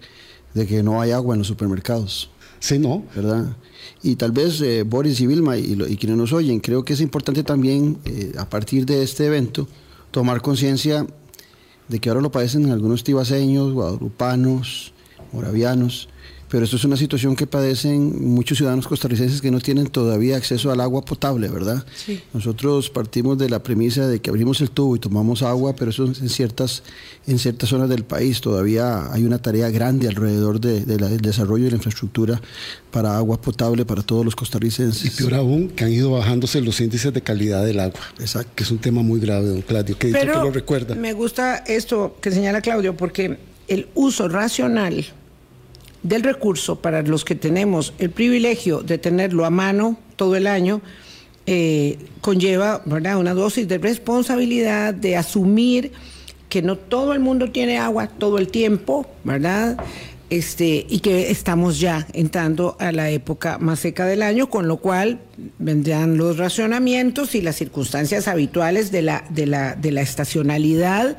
de 0.54 0.66
que 0.66 0.84
no 0.84 1.02
hay 1.02 1.12
agua 1.12 1.36
en 1.36 1.40
los 1.40 1.48
supermercados. 1.48 2.30
Sí, 2.62 2.80
¿no? 2.80 3.04
¿Verdad? 3.14 3.58
Y 4.04 4.16
tal 4.16 4.32
vez 4.32 4.62
eh, 4.62 4.84
Boris 4.84 5.20
y 5.22 5.28
Vilma 5.28 5.58
y, 5.58 5.76
quienes 5.98 6.18
nos 6.18 6.34
oyen, 6.34 6.60
creo 6.60 6.84
que 6.84 6.94
es 6.94 7.02
importante 7.02 7.44
también, 7.44 8.00
eh, 8.06 8.34
a 8.38 8.50
partir 8.50 8.86
de 8.86 9.04
este 9.04 9.28
evento, 9.28 9.68
tomar 10.10 10.42
conciencia 10.42 11.06
de 11.88 12.00
que 12.00 12.10
ahora 12.10 12.22
lo 12.22 12.32
padecen 12.32 12.72
algunos 12.72 13.04
tibaseños, 13.04 13.74
guadalupanos, 13.74 14.94
moravianos, 15.32 16.10
pero 16.52 16.66
esto 16.66 16.76
es 16.76 16.84
una 16.84 16.98
situación 16.98 17.38
que 17.38 17.48
padecen 17.48 18.30
muchos 18.30 18.58
ciudadanos 18.58 18.86
costarricenses 18.86 19.42
que 19.42 19.52
no 19.52 19.62
tienen 19.62 19.88
todavía 19.88 20.36
acceso 20.36 20.70
al 20.70 20.82
agua 20.82 21.06
potable, 21.06 21.48
¿verdad? 21.48 21.86
Nosotros 22.34 22.90
partimos 22.90 23.38
de 23.38 23.50
la 23.50 23.64
premisa 23.64 24.06
de 24.06 24.20
que 24.20 24.30
abrimos 24.30 24.60
el 24.60 24.70
tubo 24.70 24.98
y 24.98 25.00
tomamos 25.00 25.44
agua, 25.44 25.74
pero 25.78 25.92
eso 25.92 26.04
en 26.04 26.28
ciertas, 26.28 26.84
en 27.26 27.40
ciertas 27.40 27.70
zonas 27.70 27.88
del 27.88 28.04
país 28.04 28.42
todavía 28.42 29.14
hay 29.14 29.24
una 29.24 29.42
tarea 29.42 29.70
grande 29.70 30.10
alrededor 30.10 30.60
de, 30.60 30.82
del 30.82 31.22
desarrollo 31.22 31.64
de 31.64 31.72
la 31.72 31.78
infraestructura 31.78 32.42
para 32.92 33.16
agua 33.16 33.40
potable 33.40 33.86
para 33.86 34.02
todos 34.02 34.26
los 34.26 34.36
costarricenses. 34.36 35.06
Y 35.06 35.24
peor 35.24 35.36
aún, 35.36 35.70
que 35.70 35.86
han 35.86 35.94
ido 35.94 36.12
bajándose 36.12 36.60
los 36.60 36.82
índices 36.82 37.14
de 37.14 37.22
calidad 37.22 37.64
del 37.64 37.80
agua. 37.80 38.02
Exacto. 38.20 38.52
Que 38.56 38.64
es 38.64 38.72
un 38.72 38.80
tema 38.80 39.02
muy 39.02 39.22
grave, 39.22 39.48
don 39.48 39.62
Claudio, 39.62 39.98
que, 39.98 40.12
que 40.12 40.26
lo 40.26 40.52
recuerda. 40.52 40.96
Me 40.96 41.14
gusta 41.14 41.64
esto 41.66 42.18
que 42.20 42.30
señala 42.30 42.60
Claudio, 42.60 42.98
porque 42.98 43.38
el 43.70 43.88
uso 43.96 44.28
racional 44.28 45.06
del 46.04 46.24
recurso 46.24 46.78
para 46.78 47.02
los 47.02 47.26
que 47.26 47.36
tenemos 47.36 47.94
el 48.00 48.10
privilegio 48.10 48.82
de 48.82 48.98
tenerlo 48.98 49.46
a 49.46 49.50
mano 49.50 49.98
todo 50.16 50.36
el 50.36 50.48
año, 50.48 50.82
eh, 51.46 51.98
conlleva 52.22 52.82
¿verdad? 52.86 53.18
una 53.18 53.34
dosis 53.34 53.68
de 53.68 53.78
responsabilidad, 53.78 54.94
de 54.94 55.18
asumir 55.18 55.92
que 56.50 56.62
no 56.62 56.76
todo 56.76 57.14
el 57.14 57.20
mundo 57.20 57.52
tiene 57.52 57.78
agua 57.78 58.08
todo 58.08 58.38
el 58.38 58.50
tiempo, 58.50 59.08
¿verdad? 59.24 59.78
Este, 60.30 60.86
y 60.88 61.00
que 61.00 61.30
estamos 61.30 61.80
ya 61.80 62.08
entrando 62.14 62.78
a 62.80 62.92
la 62.92 63.10
época 63.10 63.58
más 63.58 63.80
seca 63.80 64.06
del 64.06 64.22
año, 64.22 64.50
con 64.50 64.68
lo 64.68 64.78
cual 64.78 65.20
vendrán 65.60 66.18
los 66.18 66.38
racionamientos 66.38 67.36
y 67.36 67.42
las 67.42 67.58
circunstancias 67.58 68.28
habituales 68.28 68.92
de 68.92 69.02
la, 69.02 69.26
de 69.30 69.46
la, 69.46 69.76
de 69.76 69.92
la 69.92 70.02
estacionalidad, 70.02 71.18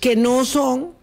que 0.00 0.14
no 0.16 0.44
son 0.44 0.97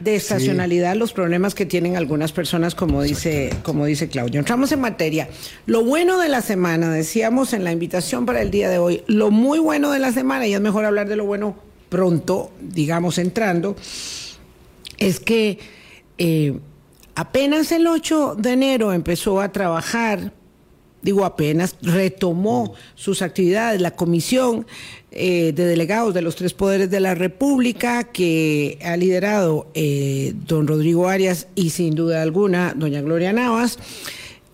de 0.00 0.16
estacionalidad 0.16 0.96
los 0.96 1.12
problemas 1.12 1.54
que 1.54 1.66
tienen 1.66 1.96
algunas 1.96 2.32
personas, 2.32 2.74
como 2.74 3.02
dice, 3.02 3.50
como 3.62 3.86
dice 3.86 4.08
Claudio. 4.08 4.40
Entramos 4.40 4.72
en 4.72 4.80
materia. 4.80 5.28
Lo 5.66 5.84
bueno 5.84 6.18
de 6.18 6.28
la 6.28 6.42
semana, 6.42 6.90
decíamos 6.92 7.52
en 7.52 7.62
la 7.62 7.72
invitación 7.72 8.26
para 8.26 8.42
el 8.42 8.50
día 8.50 8.68
de 8.68 8.78
hoy, 8.78 9.04
lo 9.06 9.30
muy 9.30 9.60
bueno 9.60 9.92
de 9.92 10.00
la 10.00 10.12
semana, 10.12 10.46
y 10.46 10.54
es 10.54 10.60
mejor 10.60 10.84
hablar 10.84 11.08
de 11.08 11.16
lo 11.16 11.24
bueno 11.24 11.56
pronto, 11.88 12.50
digamos, 12.60 13.18
entrando, 13.18 13.76
es 14.98 15.20
que 15.20 15.58
eh, 16.18 16.58
apenas 17.14 17.70
el 17.70 17.86
8 17.86 18.36
de 18.38 18.52
enero 18.52 18.92
empezó 18.92 19.40
a 19.40 19.52
trabajar 19.52 20.32
digo 21.02 21.24
apenas, 21.24 21.76
retomó 21.82 22.74
sus 22.94 23.22
actividades 23.22 23.80
la 23.80 23.90
comisión 23.90 24.66
eh, 25.14 25.52
de 25.52 25.66
delegados 25.66 26.14
de 26.14 26.22
los 26.22 26.36
tres 26.36 26.54
poderes 26.54 26.90
de 26.90 26.98
la 26.98 27.14
República 27.14 28.04
que 28.04 28.78
ha 28.82 28.96
liderado 28.96 29.66
eh, 29.74 30.32
don 30.46 30.66
Rodrigo 30.66 31.06
Arias 31.06 31.48
y 31.54 31.68
sin 31.68 31.94
duda 31.94 32.22
alguna 32.22 32.72
doña 32.74 33.02
Gloria 33.02 33.30
Navas, 33.30 33.78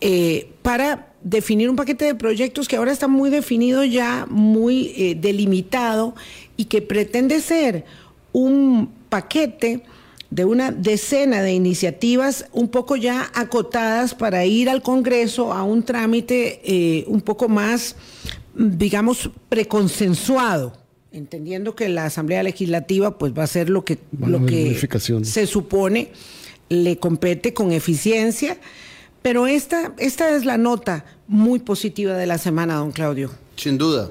eh, 0.00 0.50
para 0.62 1.12
definir 1.22 1.70
un 1.70 1.76
paquete 1.76 2.06
de 2.06 2.16
proyectos 2.16 2.66
que 2.66 2.74
ahora 2.74 2.90
está 2.90 3.06
muy 3.06 3.30
definido 3.30 3.84
ya, 3.84 4.26
muy 4.28 5.14
delimitado 5.20 6.16
y 6.56 6.64
que 6.64 6.82
pretende 6.82 7.40
ser 7.40 7.84
un 8.32 8.90
paquete 9.08 9.82
de 10.30 10.44
una 10.44 10.72
decena 10.72 11.40
de 11.40 11.52
iniciativas 11.52 12.46
un 12.52 12.68
poco 12.68 12.96
ya 12.96 13.30
acotadas 13.32 14.12
para 14.12 14.44
ir 14.44 14.68
al 14.68 14.82
Congreso 14.82 15.52
a 15.52 15.62
un 15.62 15.84
trámite 15.84 17.04
un 17.06 17.20
poco 17.20 17.48
más, 17.48 17.94
digamos, 18.54 19.30
preconsensuado, 19.48 20.72
entendiendo 21.12 21.74
que 21.74 21.88
la 21.88 22.06
Asamblea 22.06 22.42
Legislativa 22.42 23.18
pues 23.18 23.32
va 23.32 23.42
a 23.42 23.44
hacer 23.44 23.70
lo 23.70 23.84
que, 23.84 23.98
lo 24.18 24.44
que 24.44 24.78
se 25.22 25.46
supone 25.46 26.12
le 26.68 26.98
compete 26.98 27.54
con 27.54 27.72
eficiencia, 27.72 28.58
pero 29.22 29.46
esta, 29.46 29.94
esta 29.98 30.36
es 30.36 30.44
la 30.44 30.58
nota 30.58 31.04
muy 31.26 31.58
positiva 31.58 32.14
de 32.14 32.26
la 32.26 32.38
semana, 32.38 32.76
don 32.76 32.92
Claudio. 32.92 33.30
Sin 33.56 33.78
duda. 33.78 34.10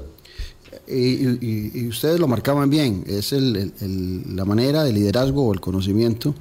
Y, 0.88 1.88
ustedes 1.88 2.20
lo 2.20 2.28
marcaban 2.28 2.70
bien, 2.70 3.04
es 3.08 3.32
la 3.32 4.46
manera 4.46 4.84
de 4.84 4.94
liderazgo 4.94 5.46
o 5.46 5.54
el 5.54 5.60
conocimiento 5.60 6.34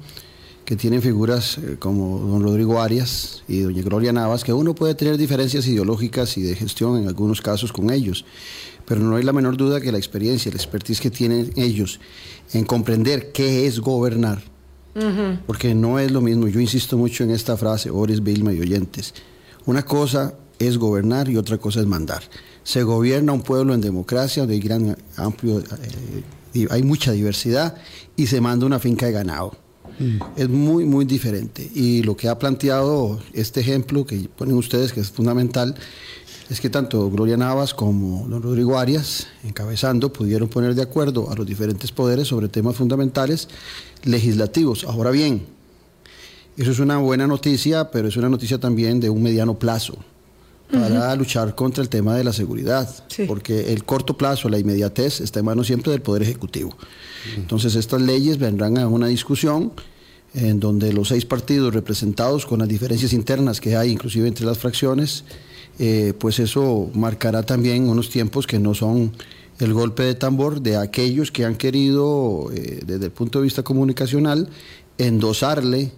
que 0.67 0.75
tienen 0.75 1.01
figuras 1.01 1.59
eh, 1.59 1.77
como 1.79 2.19
don 2.19 2.43
Rodrigo 2.43 2.81
Arias 2.81 3.41
y 3.47 3.61
doña 3.61 3.81
Gloria 3.83 4.11
Navas, 4.11 4.43
que 4.43 4.51
uno 4.51 4.75
puede 4.75 4.95
tener 4.95 5.17
diferencias 5.17 5.65
ideológicas 5.65 6.37
y 6.37 6.41
de 6.41 6.55
gestión 6.55 7.01
en 7.01 7.07
algunos 7.07 7.39
casos 7.39 7.71
con 7.71 7.89
ellos, 7.89 8.25
pero 8.85 8.99
no 8.99 9.15
hay 9.15 9.23
la 9.23 9.31
menor 9.31 9.55
duda 9.55 9.79
que 9.79 9.93
la 9.93 9.97
experiencia, 9.97 10.51
la 10.51 10.57
expertise 10.57 10.99
que 10.99 11.09
tienen 11.09 11.53
ellos 11.55 12.01
en 12.51 12.65
comprender 12.65 13.31
qué 13.31 13.65
es 13.65 13.79
gobernar, 13.79 14.43
porque 15.45 15.73
no 15.73 15.99
es 15.99 16.11
lo 16.11 16.19
mismo, 16.19 16.49
yo 16.49 16.59
insisto 16.59 16.97
mucho 16.97 17.23
en 17.23 17.31
esta 17.31 17.55
frase, 17.55 17.89
Ores, 17.89 18.21
Vilma 18.21 18.51
y 18.51 18.59
oyentes, 18.59 19.13
una 19.65 19.85
cosa 19.85 20.33
es 20.59 20.77
gobernar 20.77 21.29
y 21.29 21.37
otra 21.37 21.57
cosa 21.59 21.79
es 21.79 21.85
mandar. 21.85 22.23
Se 22.63 22.83
gobierna 22.83 23.31
un 23.31 23.41
pueblo 23.41 23.73
en 23.73 23.79
democracia, 23.79 24.41
donde 24.41 24.55
hay 24.55 24.59
gran, 24.59 24.97
amplio, 25.15 25.59
eh, 26.53 26.67
hay 26.69 26.83
mucha 26.83 27.13
diversidad 27.13 27.77
y 28.17 28.27
se 28.27 28.41
manda 28.41 28.65
una 28.65 28.79
finca 28.79 29.05
de 29.05 29.13
ganado 29.13 29.66
Mm. 29.99 30.17
Es 30.35 30.49
muy, 30.49 30.85
muy 30.85 31.05
diferente. 31.05 31.69
Y 31.73 32.03
lo 32.03 32.15
que 32.15 32.29
ha 32.29 32.37
planteado 32.37 33.19
este 33.33 33.61
ejemplo 33.61 34.05
que 34.05 34.29
ponen 34.35 34.55
ustedes, 34.55 34.93
que 34.93 34.99
es 34.99 35.09
fundamental, 35.09 35.75
es 36.49 36.61
que 36.61 36.69
tanto 36.69 37.09
Gloria 37.09 37.35
Navas 37.35 37.73
como 37.73 38.27
don 38.27 38.41
Rodrigo 38.41 38.77
Arias, 38.77 39.27
encabezando, 39.43 40.13
pudieron 40.13 40.47
poner 40.47 40.75
de 40.75 40.81
acuerdo 40.81 41.29
a 41.29 41.35
los 41.35 41.45
diferentes 41.45 41.91
poderes 41.91 42.27
sobre 42.29 42.47
temas 42.47 42.75
fundamentales 42.75 43.49
legislativos. 44.03 44.85
Ahora 44.85 45.11
bien, 45.11 45.45
eso 46.55 46.71
es 46.71 46.79
una 46.79 46.97
buena 46.97 47.27
noticia, 47.27 47.91
pero 47.91 48.07
es 48.07 48.17
una 48.17 48.29
noticia 48.29 48.59
también 48.59 48.99
de 48.99 49.09
un 49.09 49.21
mediano 49.21 49.59
plazo 49.59 49.97
para 50.71 51.15
luchar 51.15 51.55
contra 51.55 51.81
el 51.81 51.89
tema 51.89 52.15
de 52.15 52.23
la 52.23 52.33
seguridad, 52.33 52.89
porque 53.27 53.71
el 53.71 53.85
corto 53.85 54.17
plazo, 54.17 54.49
la 54.49 54.59
inmediatez, 54.59 55.21
está 55.21 55.39
en 55.39 55.45
manos 55.45 55.67
siempre 55.67 55.91
del 55.91 56.01
Poder 56.01 56.23
Ejecutivo. 56.23 56.75
Entonces 57.35 57.75
estas 57.75 58.01
leyes 58.01 58.37
vendrán 58.37 58.77
a 58.77 58.87
una 58.87 59.07
discusión 59.07 59.71
en 60.33 60.59
donde 60.59 60.93
los 60.93 61.07
seis 61.07 61.25
partidos 61.25 61.73
representados 61.73 62.45
con 62.45 62.59
las 62.59 62.67
diferencias 62.67 63.13
internas 63.13 63.61
que 63.61 63.75
hay 63.75 63.91
inclusive 63.91 64.27
entre 64.27 64.45
las 64.45 64.57
fracciones, 64.57 65.23
eh, 65.79 66.13
pues 66.17 66.39
eso 66.39 66.89
marcará 66.93 67.43
también 67.43 67.89
unos 67.89 68.09
tiempos 68.09 68.45
que 68.45 68.59
no 68.59 68.73
son 68.73 69.13
el 69.59 69.73
golpe 69.73 70.03
de 70.03 70.15
tambor 70.15 70.61
de 70.61 70.77
aquellos 70.77 71.31
que 71.31 71.45
han 71.45 71.55
querido, 71.55 72.49
eh, 72.53 72.81
desde 72.85 73.05
el 73.05 73.11
punto 73.11 73.39
de 73.39 73.43
vista 73.43 73.63
comunicacional, 73.63 74.49
endosarle 74.97 75.91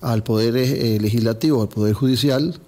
al 0.00 0.22
Poder 0.22 0.56
eh, 0.56 0.98
Legislativo, 1.00 1.62
al 1.62 1.68
Poder 1.68 1.94
Judicial, 1.94 2.60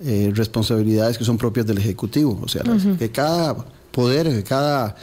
responsabilidades 0.00 1.16
que 1.18 1.24
son 1.24 1.38
propias 1.38 1.66
del 1.66 1.78
Ejecutivo. 1.78 2.38
O 2.42 2.48
sea, 2.48 2.62
que 2.98 3.10
cada 3.10 3.56
poder, 3.90 4.28
que 4.28 4.42
cada 4.42 4.96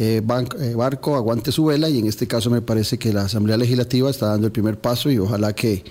eh, 0.00 0.22
eh, 0.60 0.74
barco 0.74 1.16
aguante 1.16 1.50
su 1.50 1.64
vela 1.64 1.88
y 1.88 1.98
en 1.98 2.06
este 2.06 2.28
caso 2.28 2.50
me 2.50 2.62
parece 2.62 2.98
que 2.98 3.12
la 3.12 3.22
Asamblea 3.22 3.56
Legislativa 3.56 4.08
está 4.08 4.26
dando 4.26 4.46
el 4.46 4.52
primer 4.52 4.78
paso 4.78 5.10
y 5.10 5.18
ojalá 5.18 5.54
que, 5.54 5.82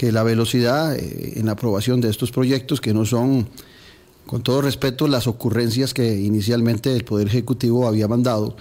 la 0.00 0.24
velocidad 0.24 0.96
eh, 0.96 1.34
en 1.36 1.46
la 1.46 1.52
aprobación 1.52 2.00
de 2.00 2.10
estos 2.10 2.32
proyectos, 2.32 2.80
que 2.80 2.92
no 2.92 3.06
son, 3.06 3.48
con 4.26 4.42
todo 4.42 4.60
respeto, 4.60 5.06
las 5.06 5.28
ocurrencias 5.28 5.94
que 5.94 6.20
inicialmente 6.20 6.94
el 6.96 7.04
Poder 7.04 7.28
Ejecutivo 7.28 7.86
había 7.86 8.08
mandado, 8.08 8.56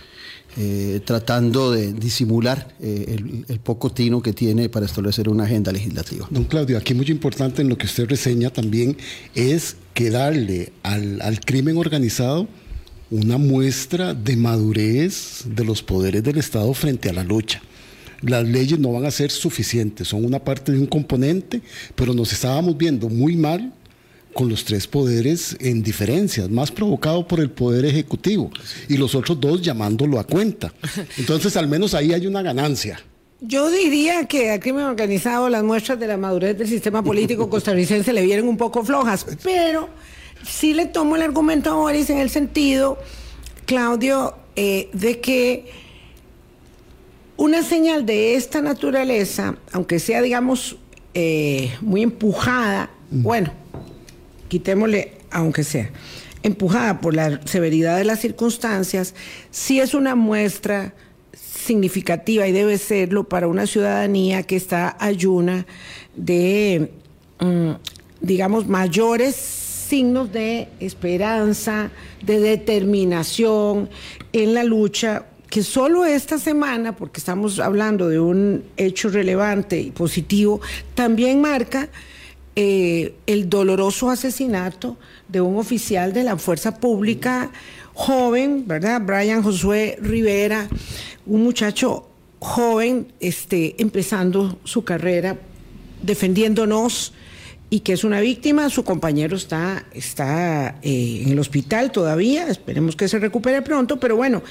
tratando 1.05 1.71
de 1.71 1.93
disimular 1.93 2.75
el, 2.79 3.59
poco 3.63 3.91
tino 3.91 4.21
que 4.21 4.33
tiene 4.33 4.69
para 4.69 4.85
establecer 4.85 5.29
una 5.29 5.45
agenda 5.45 5.71
legislativa. 5.71 6.27
Don 6.29 6.43
Claudio, 6.43 6.77
aquí 6.77 6.93
muy 6.93 7.07
importante 7.07 7.61
en 7.61 7.69
lo 7.69 7.77
que 7.77 7.85
usted 7.85 8.07
reseña 8.07 8.49
también 8.51 8.97
es 9.33 9.77
que 9.93 10.09
darle 10.09 10.73
al, 10.83 11.21
al 11.21 11.39
crimen 11.39 11.77
organizado 11.77 12.47
una 13.13 13.37
muestra 13.37 14.15
de 14.15 14.35
madurez 14.35 15.43
de 15.45 15.63
los 15.63 15.83
poderes 15.83 16.23
del 16.23 16.39
Estado 16.39 16.73
frente 16.73 17.09
a 17.09 17.13
la 17.13 17.23
lucha. 17.23 17.61
Las 18.21 18.47
leyes 18.47 18.79
no 18.79 18.91
van 18.91 19.05
a 19.05 19.11
ser 19.11 19.29
suficientes, 19.29 20.07
son 20.07 20.25
una 20.25 20.39
parte 20.39 20.71
de 20.71 20.79
un 20.79 20.87
componente, 20.87 21.61
pero 21.93 22.13
nos 22.13 22.33
estábamos 22.33 22.75
viendo 22.75 23.09
muy 23.09 23.35
mal 23.35 23.71
con 24.33 24.49
los 24.49 24.65
tres 24.65 24.87
poderes 24.87 25.55
en 25.59 25.83
diferencias, 25.83 26.49
más 26.49 26.71
provocado 26.71 27.27
por 27.27 27.39
el 27.39 27.49
poder 27.49 27.85
ejecutivo 27.85 28.51
y 28.89 28.97
los 28.97 29.15
otros 29.15 29.39
dos 29.39 29.61
llamándolo 29.61 30.19
a 30.19 30.25
cuenta. 30.25 30.73
Entonces, 31.17 31.55
al 31.55 31.67
menos 31.67 31.93
ahí 31.93 32.13
hay 32.13 32.27
una 32.27 32.41
ganancia. 32.41 32.99
Yo 33.41 33.69
diría 33.69 34.25
que 34.25 34.51
al 34.51 34.59
crimen 34.59 34.85
organizado 34.85 35.49
las 35.49 35.63
muestras 35.63 35.99
de 35.99 36.07
la 36.07 36.17
madurez 36.17 36.57
del 36.57 36.67
sistema 36.67 37.03
político 37.03 37.49
costarricense 37.49 38.13
le 38.13 38.21
vienen 38.21 38.47
un 38.47 38.55
poco 38.55 38.83
flojas, 38.85 39.25
pero 39.43 39.89
sí 40.45 40.73
le 40.73 40.85
tomo 40.85 41.15
el 41.15 41.21
argumento 41.21 41.71
a 41.71 41.73
Boris 41.73 42.09
en 42.09 42.19
el 42.19 42.29
sentido, 42.29 42.97
Claudio, 43.65 44.35
eh, 44.55 44.89
de 44.93 45.19
que 45.19 45.65
una 47.35 47.63
señal 47.63 48.05
de 48.05 48.35
esta 48.35 48.61
naturaleza, 48.61 49.57
aunque 49.73 49.99
sea, 49.99 50.21
digamos, 50.21 50.77
eh, 51.13 51.73
muy 51.81 52.01
empujada, 52.01 52.89
bueno, 53.09 53.51
quitémosle, 54.53 55.13
aunque 55.31 55.63
sea, 55.63 55.89
empujada 56.43 57.01
por 57.01 57.15
la 57.15 57.41
severidad 57.45 57.97
de 57.97 58.03
las 58.03 58.19
circunstancias, 58.19 59.15
sí 59.49 59.79
es 59.79 59.95
una 59.95 60.13
muestra 60.13 60.93
significativa 61.35 62.47
y 62.47 62.51
debe 62.51 62.77
serlo 62.77 63.23
para 63.23 63.47
una 63.47 63.65
ciudadanía 63.65 64.43
que 64.43 64.55
está 64.55 64.95
ayuna 64.99 65.65
de, 66.15 66.91
mm, 67.39 67.71
digamos, 68.21 68.67
mayores 68.67 69.35
signos 69.35 70.31
de 70.31 70.67
esperanza, 70.79 71.89
de 72.21 72.39
determinación 72.39 73.89
en 74.33 74.53
la 74.53 74.63
lucha 74.63 75.25
que 75.49 75.63
solo 75.63 76.05
esta 76.05 76.37
semana, 76.37 76.95
porque 76.95 77.19
estamos 77.19 77.59
hablando 77.59 78.07
de 78.07 78.19
un 78.19 78.65
hecho 78.77 79.09
relevante 79.09 79.81
y 79.81 79.89
positivo, 79.89 80.61
también 80.93 81.41
marca 81.41 81.89
eh, 82.55 83.15
el 83.25 83.49
doloroso 83.49 84.09
asesinato 84.09 84.97
de 85.27 85.41
un 85.41 85.57
oficial 85.57 86.13
de 86.13 86.23
la 86.23 86.37
fuerza 86.37 86.79
pública 86.79 87.51
joven, 87.93 88.65
¿verdad? 88.67 89.01
Brian 89.01 89.41
Josué 89.41 89.97
Rivera, 90.01 90.67
un 91.25 91.43
muchacho 91.43 92.07
joven, 92.39 93.07
este, 93.19 93.81
empezando 93.81 94.59
su 94.63 94.83
carrera 94.83 95.37
defendiéndonos 96.01 97.13
y 97.69 97.79
que 97.79 97.93
es 97.93 98.03
una 98.03 98.19
víctima. 98.19 98.69
Su 98.69 98.83
compañero 98.83 99.35
está, 99.35 99.85
está 99.93 100.77
eh, 100.83 101.23
en 101.23 101.31
el 101.31 101.39
hospital 101.39 101.91
todavía, 101.91 102.47
esperemos 102.47 102.95
que 102.95 103.07
se 103.07 103.17
recupere 103.17 103.61
pronto, 103.61 103.99
pero 103.99 104.15
bueno, 104.15 104.43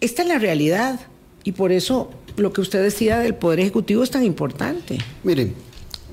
esta 0.00 0.22
es 0.22 0.28
la 0.28 0.38
realidad 0.38 1.00
y 1.42 1.52
por 1.52 1.72
eso 1.72 2.10
lo 2.36 2.52
que 2.52 2.60
usted 2.60 2.82
decía 2.82 3.18
del 3.18 3.34
Poder 3.34 3.60
Ejecutivo 3.60 4.02
es 4.04 4.10
tan 4.10 4.24
importante. 4.24 4.98
Miren, 5.24 5.54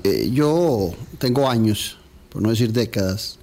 eh, 0.06 0.30
yo 0.30 0.92
tengo 1.18 1.48
años, 1.48 1.98
por 2.30 2.42
no 2.42 2.50
decir 2.50 2.72
décadas, 2.72 3.38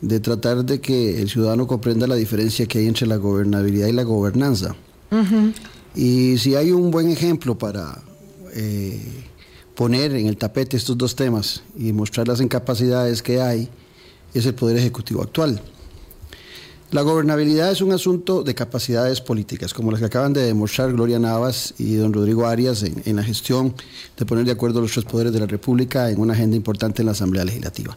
de 0.00 0.20
tratar 0.20 0.64
de 0.64 0.80
que 0.80 1.20
el 1.20 1.28
ciudadano 1.28 1.66
comprenda 1.66 2.06
la 2.06 2.16
diferencia 2.16 2.66
que 2.66 2.78
hay 2.78 2.86
entre 2.86 3.06
la 3.06 3.16
gobernabilidad 3.16 3.88
y 3.88 3.92
la 3.92 4.02
gobernanza. 4.02 4.74
Y 5.94 6.36
si 6.38 6.54
hay 6.54 6.72
un 6.72 6.90
buen 6.90 7.10
ejemplo 7.10 7.56
para... 7.56 8.02
Eh, 8.54 9.26
poner 9.76 10.14
en 10.14 10.26
el 10.26 10.36
tapete 10.36 10.76
estos 10.76 10.98
dos 10.98 11.14
temas 11.14 11.62
y 11.78 11.92
mostrar 11.92 12.26
las 12.26 12.40
incapacidades 12.40 13.22
que 13.22 13.40
hay 13.40 13.68
es 14.34 14.46
el 14.46 14.54
Poder 14.54 14.76
Ejecutivo 14.78 15.22
actual. 15.22 15.60
La 16.92 17.02
gobernabilidad 17.02 17.72
es 17.72 17.80
un 17.80 17.90
asunto 17.90 18.44
de 18.44 18.54
capacidades 18.54 19.20
políticas, 19.20 19.74
como 19.74 19.90
las 19.90 19.98
que 19.98 20.06
acaban 20.06 20.32
de 20.32 20.42
demostrar 20.44 20.92
Gloria 20.92 21.18
Navas 21.18 21.74
y 21.78 21.96
don 21.96 22.12
Rodrigo 22.12 22.46
Arias 22.46 22.84
en, 22.84 23.16
la 23.16 23.24
gestión 23.24 23.74
de 24.16 24.24
poner 24.24 24.44
de 24.44 24.52
acuerdo 24.52 24.80
los 24.80 24.92
tres 24.92 25.04
poderes 25.04 25.32
de 25.32 25.40
la 25.40 25.46
República 25.46 26.08
en 26.10 26.20
una 26.20 26.34
agenda 26.34 26.54
importante 26.54 27.02
en 27.02 27.06
la 27.06 27.12
Asamblea 27.12 27.44
Legislativa. 27.44 27.96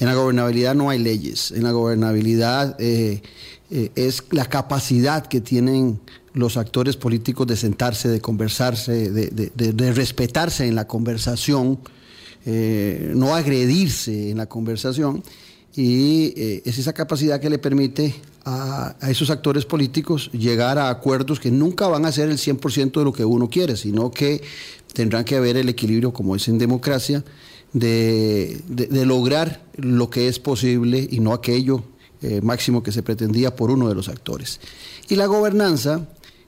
En 0.00 0.06
la 0.06 0.14
gobernabilidad 0.14 0.74
no 0.74 0.88
hay 0.88 0.98
leyes, 0.98 1.52
en 1.52 1.64
la 1.64 1.72
gobernabilidad 1.72 2.76
eh, 2.80 3.20
eh, 3.70 3.90
es 3.94 4.24
la 4.30 4.46
capacidad 4.46 5.26
que 5.26 5.42
tienen 5.42 6.00
los 6.32 6.56
actores 6.56 6.96
políticos 6.96 7.46
de 7.46 7.56
sentarse, 7.56 8.08
de 8.08 8.22
conversarse, 8.22 9.10
de, 9.10 9.92
respetarse 9.92 10.66
en 10.66 10.76
la 10.76 10.86
conversación, 10.86 11.78
eh, 12.46 13.12
no 13.14 13.34
agredirse 13.34 14.30
en 14.30 14.38
la 14.38 14.46
conversación, 14.46 15.22
y 15.76 16.32
es 16.64 16.78
esa 16.78 16.92
capacidad 16.92 17.38
que 17.40 17.48
le 17.48 17.58
permite 17.58 18.14
a, 18.44 18.94
esos 19.08 19.30
actores 19.30 19.64
políticos 19.64 20.30
llegar 20.32 20.78
a 20.78 20.90
acuerdos 20.90 21.40
que 21.40 21.50
nunca 21.50 21.88
van 21.88 22.04
a 22.04 22.12
ser 22.12 22.28
el 22.28 22.38
100% 22.38 22.92
de 22.92 23.04
lo 23.04 23.12
que 23.12 23.24
uno 23.24 23.48
quiere, 23.48 23.76
sino 23.76 24.10
que 24.10 24.42
tendrán 24.92 25.24
que 25.24 25.36
haber 25.36 25.56
el 25.56 25.68
equilibrio, 25.68 26.12
como 26.12 26.36
es 26.36 26.48
en 26.48 26.58
democracia, 26.58 27.24
de, 27.72 28.60
lograr 29.04 29.62
lo 29.76 30.10
que 30.10 30.28
es 30.28 30.38
posible 30.38 31.06
y 31.10 31.20
no 31.20 31.32
aquello 31.32 31.84
eh, 32.22 32.40
máximo 32.42 32.82
que 32.82 32.92
se 32.92 33.02
pretendía 33.02 33.54
por 33.54 33.70
uno 33.70 33.88
de 33.88 33.94
los 33.94 34.08
actores. 34.08 34.60
Y 35.08 35.16
la 35.16 35.26
gobernanza 35.26 36.06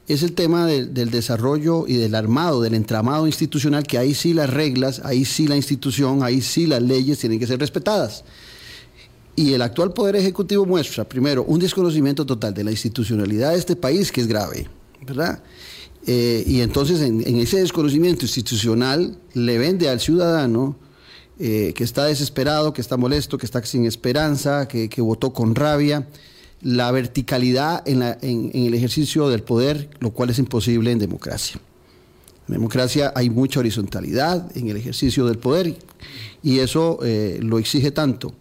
es 0.08 0.22
el 0.22 0.32
tema 0.32 0.66
del 0.66 1.10
desarrollo 1.10 1.86
y 1.86 1.94
del 1.94 2.14
armado, 2.14 2.60
del 2.60 2.74
entramado 2.74 3.26
institucional, 3.26 3.84
que 3.84 3.98
ahí 3.98 4.14
sí 4.14 4.34
las 4.34 4.50
reglas, 4.50 5.00
ahí 5.04 5.24
sí 5.24 5.46
la 5.46 5.56
institución, 5.56 6.22
ahí 6.22 6.42
sí 6.42 6.66
las 6.66 6.82
leyes 6.82 7.18
tienen 7.18 7.38
que 7.38 7.46
ser 7.46 7.60
respetadas. 7.60 8.24
Y 9.34 9.54
el 9.54 9.62
actual 9.62 9.92
Poder 9.94 10.16
Ejecutivo 10.16 10.66
muestra, 10.66 11.04
primero, 11.04 11.44
un 11.44 11.58
desconocimiento 11.58 12.26
total 12.26 12.52
de 12.52 12.64
la 12.64 12.70
institucionalidad 12.70 13.52
de 13.52 13.58
este 13.58 13.76
país, 13.76 14.12
que 14.12 14.20
es 14.20 14.26
grave, 14.26 14.68
¿verdad? 15.06 15.42
Eh, 16.06 16.44
y 16.46 16.60
entonces 16.60 17.00
en, 17.00 17.22
ese 17.38 17.60
desconocimiento 17.60 18.24
institucional 18.24 19.16
le 19.34 19.56
vende 19.56 19.88
al 19.88 20.00
ciudadano 20.00 20.76
eh, 21.38 21.72
que 21.76 21.84
está 21.84 22.04
desesperado, 22.06 22.72
que 22.72 22.80
está 22.80 22.96
molesto, 22.96 23.38
que 23.38 23.46
está 23.46 23.64
sin 23.64 23.86
esperanza, 23.86 24.68
que, 24.68 24.88
votó 25.00 25.32
con 25.32 25.54
rabia, 25.54 26.08
la 26.60 26.90
verticalidad 26.90 27.82
en, 27.88 28.02
el 28.02 28.74
ejercicio 28.74 29.28
del 29.28 29.42
poder, 29.42 29.88
lo 30.00 30.10
cual 30.10 30.30
es 30.30 30.38
imposible 30.38 30.92
en 30.92 30.98
democracia. 30.98 31.58
En 32.48 32.54
democracia 32.54 33.12
hay 33.14 33.30
mucha 33.30 33.60
horizontalidad 33.60 34.54
en 34.56 34.68
el 34.68 34.76
ejercicio 34.76 35.26
del 35.26 35.38
poder 35.38 35.74
y 36.42 36.58
eso 36.58 36.98
eh, 37.02 37.38
lo 37.40 37.58
exige 37.58 37.92
tanto 37.92 38.34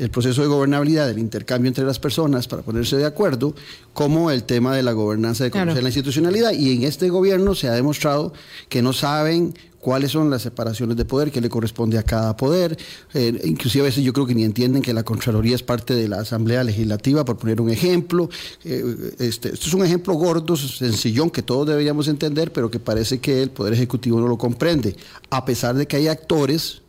el 0.00 0.10
proceso 0.10 0.40
de 0.40 0.48
gobernabilidad, 0.48 1.06
del 1.06 1.18
intercambio 1.18 1.68
entre 1.68 1.84
las 1.84 1.98
personas 1.98 2.48
para 2.48 2.62
ponerse 2.62 2.96
de 2.96 3.04
acuerdo, 3.04 3.54
como 3.92 4.30
el 4.30 4.44
tema 4.44 4.74
de 4.74 4.82
la 4.82 4.92
gobernanza 4.92 5.44
de 5.44 5.50
conocer 5.50 5.82
la 5.82 5.90
institucionalidad. 5.90 6.52
Y 6.52 6.74
en 6.74 6.84
este 6.84 7.10
gobierno 7.10 7.54
se 7.54 7.68
ha 7.68 7.72
demostrado 7.72 8.32
que 8.70 8.80
no 8.80 8.94
saben 8.94 9.54
cuáles 9.78 10.12
son 10.12 10.30
las 10.30 10.42
separaciones 10.42 10.96
de 10.96 11.04
poder, 11.04 11.30
qué 11.30 11.42
le 11.42 11.50
corresponde 11.50 11.98
a 11.98 12.02
cada 12.02 12.34
poder. 12.34 12.78
Eh, 13.12 13.40
inclusive 13.44 13.82
a 13.82 13.84
veces 13.86 14.02
yo 14.02 14.14
creo 14.14 14.26
que 14.26 14.34
ni 14.34 14.44
entienden 14.44 14.80
que 14.80 14.94
la 14.94 15.02
Contraloría 15.02 15.54
es 15.54 15.62
parte 15.62 15.94
de 15.94 16.08
la 16.08 16.20
Asamblea 16.20 16.64
Legislativa, 16.64 17.24
por 17.24 17.36
poner 17.36 17.60
un 17.60 17.68
ejemplo. 17.68 18.30
Eh, 18.64 19.14
este, 19.18 19.52
esto 19.52 19.66
es 19.66 19.74
un 19.74 19.84
ejemplo 19.84 20.14
gordo, 20.14 20.56
sencillón, 20.56 21.28
que 21.28 21.42
todos 21.42 21.66
deberíamos 21.66 22.08
entender, 22.08 22.52
pero 22.52 22.70
que 22.70 22.78
parece 22.78 23.18
que 23.18 23.42
el 23.42 23.50
Poder 23.50 23.74
Ejecutivo 23.74 24.18
no 24.18 24.28
lo 24.28 24.38
comprende, 24.38 24.96
a 25.28 25.44
pesar 25.44 25.74
de 25.74 25.86
que 25.86 25.96
hay 25.96 26.08
actores 26.08 26.80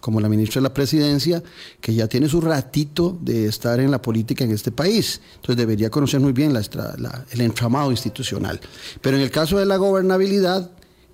como 0.00 0.20
la 0.20 0.28
ministra 0.28 0.60
de 0.60 0.62
la 0.62 0.74
Presidencia, 0.74 1.42
que 1.80 1.94
ya 1.94 2.08
tiene 2.08 2.28
su 2.28 2.40
ratito 2.40 3.18
de 3.20 3.46
estar 3.46 3.78
en 3.80 3.90
la 3.90 4.00
política 4.00 4.44
en 4.44 4.52
este 4.52 4.72
país. 4.72 5.20
Entonces 5.36 5.56
debería 5.56 5.90
conocer 5.90 6.20
muy 6.20 6.32
bien 6.32 6.54
el 6.56 7.40
entramado 7.40 7.90
institucional. 7.90 8.60
Pero 9.00 9.16
en 9.16 9.22
el 9.22 9.30
caso 9.30 9.58
de 9.58 9.66
la 9.66 9.76
gobernabilidad, 9.76 10.70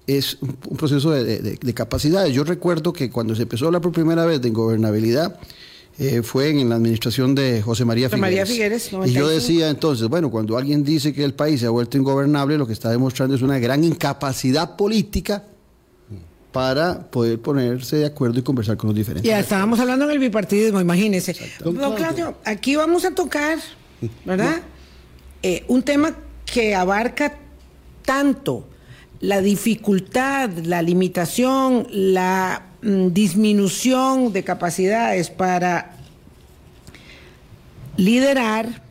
es 0.07 0.38
un, 0.40 0.76
proceso 0.76 1.11
de, 1.11 1.59
capacidades. 1.75 2.33
Yo 2.33 2.45
recuerdo 2.45 2.93
que 2.93 3.11
cuando 3.11 3.35
se 3.35 3.43
empezó 3.43 3.64
a 3.64 3.69
hablar 3.69 3.83
por 3.83 3.93
primera 3.93 4.25
vez 4.25 4.40
de 4.40 4.50
gobernabilidad, 4.50 5.38
eh, 5.99 6.23
fue 6.23 6.50
en 6.50 6.69
la 6.69 6.76
administración 6.76 7.35
de 7.35 7.62
José 7.62 7.85
María 7.85 8.09
Figueres. 8.09 8.21
María 8.21 8.47
Figueres 8.47 8.90
y 9.07 9.12
yo 9.12 9.28
decía 9.28 9.71
entonces, 9.71 10.07
bueno, 10.09 10.31
cuando 10.31 10.57
alguien 10.59 10.85
dice 10.85 11.12
que 11.12 11.25
el 11.25 11.35
país 11.35 11.61
se 11.61 11.66
ha 11.66 11.71
vuelto 11.71 11.97
ingobernable, 11.97 12.59
lo 12.59 12.66
que 12.66 12.75
está 12.75 12.90
demostrando 12.90 13.35
es 13.35 13.43
una 13.43 13.59
gran 13.59 13.83
incapacidad 13.83 14.76
política 14.76 15.45
para 16.57 17.03
poder 17.11 17.39
ponerse 17.39 17.97
de 17.97 18.07
acuerdo 18.07 18.39
y 18.39 18.43
conversar 18.43 18.79
con 18.79 18.89
los 18.89 18.97
diferentes. 18.97 19.29
Ya 19.29 19.39
estábamos 19.39 19.79
hablando 19.79 20.07
en 20.07 20.13
el 20.13 20.19
bipartidismo, 20.19 20.81
imagínese. 20.81 21.37
Don 21.63 21.95
Claudio, 21.95 22.39
aquí 22.47 22.77
vamos 22.77 23.05
a 23.05 23.15
tocar, 23.15 23.59
¿verdad? 24.25 24.63
Eh, 25.43 25.67
un 25.69 25.83
tema 25.83 26.15
que 26.47 26.75
abarca 26.75 27.37
tanto 28.07 28.67
la 29.21 29.43
dificultad, 29.43 30.49
la 30.65 30.81
limitación, 30.81 31.87
la 31.91 32.63
mm, 32.81 33.09
disminución 33.09 34.33
de 34.33 34.43
capacidades 34.43 35.29
para 35.29 35.95
liderar 37.99 38.86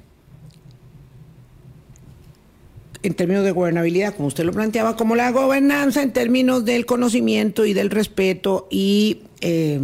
en 3.06 3.14
términos 3.14 3.44
de 3.44 3.52
gobernabilidad, 3.52 4.16
como 4.16 4.28
usted 4.28 4.44
lo 4.46 4.52
planteaba, 4.52 4.96
como 4.96 5.16
la 5.16 5.30
gobernanza 5.32 6.02
en 6.02 6.12
términos 6.12 6.66
del 6.66 6.88
conocimiento 6.88 7.66
y 7.66 7.74
del 7.74 7.92
respeto 7.92 8.68
y 8.72 9.22
eh, 9.42 9.80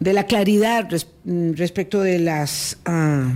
de 0.00 0.12
la 0.14 0.24
claridad 0.24 0.88
mm, 1.24 1.52
respecto 1.52 2.00
de 2.00 2.18
las 2.18 2.78
ah, 2.86 3.32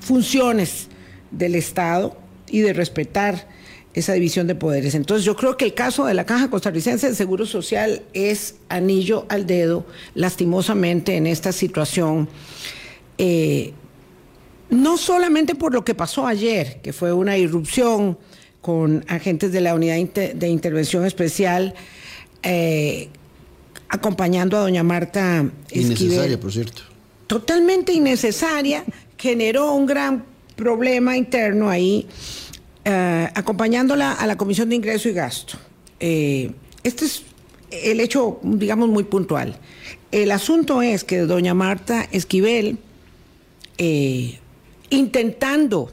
funciones 0.00 0.88
del 1.32 1.56
Estado 1.56 2.16
y 2.48 2.60
de 2.60 2.72
respetar 2.72 3.48
esa 3.94 4.12
división 4.12 4.46
de 4.46 4.54
poderes. 4.54 4.94
Entonces 4.94 5.24
yo 5.24 5.34
creo 5.34 5.56
que 5.56 5.64
el 5.64 5.74
caso 5.74 6.06
de 6.06 6.14
la 6.14 6.24
Caja 6.24 6.50
Costarricense 6.50 7.08
de 7.08 7.14
Seguro 7.16 7.46
Social 7.46 8.02
es 8.12 8.54
anillo 8.68 9.26
al 9.28 9.46
dedo, 9.46 9.84
lastimosamente, 10.14 11.16
en 11.16 11.26
esta 11.26 11.50
situación. 11.50 12.28
Eh, 13.18 13.72
no 14.72 14.96
solamente 14.96 15.54
por 15.54 15.74
lo 15.74 15.84
que 15.84 15.94
pasó 15.94 16.26
ayer, 16.26 16.80
que 16.82 16.92
fue 16.94 17.12
una 17.12 17.36
irrupción 17.36 18.18
con 18.62 19.04
agentes 19.06 19.52
de 19.52 19.60
la 19.60 19.74
Unidad 19.74 19.96
de 19.96 20.48
Intervención 20.48 21.04
Especial, 21.04 21.74
eh, 22.42 23.08
acompañando 23.90 24.56
a 24.56 24.60
doña 24.60 24.82
Marta 24.82 25.44
Esquivel. 25.70 26.02
Innecesaria, 26.02 26.40
por 26.40 26.52
cierto. 26.52 26.82
Totalmente 27.26 27.92
innecesaria, 27.92 28.84
generó 29.18 29.74
un 29.74 29.84
gran 29.84 30.24
problema 30.56 31.18
interno 31.18 31.68
ahí, 31.68 32.06
eh, 32.84 33.28
acompañándola 33.34 34.12
a 34.12 34.26
la 34.26 34.36
Comisión 34.36 34.70
de 34.70 34.76
Ingreso 34.76 35.10
y 35.10 35.12
Gasto. 35.12 35.58
Eh, 36.00 36.50
este 36.82 37.04
es 37.04 37.24
el 37.70 38.00
hecho, 38.00 38.40
digamos, 38.42 38.88
muy 38.88 39.04
puntual. 39.04 39.54
El 40.10 40.30
asunto 40.30 40.80
es 40.80 41.04
que 41.04 41.18
doña 41.18 41.52
Marta 41.52 42.08
Esquivel 42.10 42.78
intentando 44.92 45.90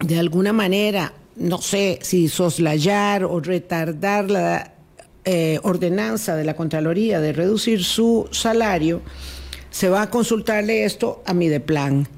de 0.00 0.18
alguna 0.18 0.52
manera, 0.52 1.12
no 1.36 1.60
sé 1.60 1.98
si 2.02 2.28
soslayar 2.28 3.24
o 3.24 3.40
retardar 3.40 4.30
la 4.30 4.72
eh, 5.24 5.58
ordenanza 5.62 6.36
de 6.36 6.44
la 6.44 6.54
Contraloría 6.54 7.20
de 7.20 7.32
reducir 7.32 7.84
su 7.84 8.28
salario, 8.30 9.02
se 9.70 9.88
va 9.88 10.02
a 10.02 10.10
consultarle 10.10 10.84
esto 10.84 11.22
a 11.26 11.34
mi 11.34 11.48
de 11.48 11.60
plan. 11.60 12.08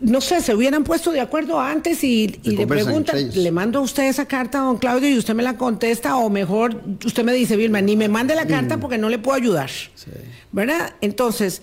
No 0.00 0.22
sé, 0.22 0.40
se 0.40 0.54
hubieran 0.54 0.84
puesto 0.84 1.12
de 1.12 1.20
acuerdo 1.20 1.60
antes 1.60 2.02
y, 2.04 2.28
le 2.44 2.66
preguntan, 2.66 3.30
le 3.34 3.50
mando 3.50 3.80
a 3.80 3.82
usted 3.82 4.04
esa 4.04 4.26
carta 4.26 4.58
a 4.60 4.62
don 4.62 4.78
Claudio 4.78 5.10
y 5.10 5.18
usted 5.18 5.34
me 5.34 5.42
la 5.42 5.58
contesta, 5.58 6.16
o 6.16 6.30
mejor 6.30 6.80
usted 7.04 7.22
me 7.22 7.34
dice, 7.34 7.56
Vilma, 7.56 7.82
ni 7.82 7.94
me 7.94 8.08
mande 8.08 8.34
la 8.34 8.46
carta 8.46 8.78
porque 8.78 8.96
no 8.96 9.10
le 9.10 9.18
puedo 9.18 9.36
ayudar. 9.36 9.68
¿Verdad? 10.52 10.94
Entonces, 11.02 11.60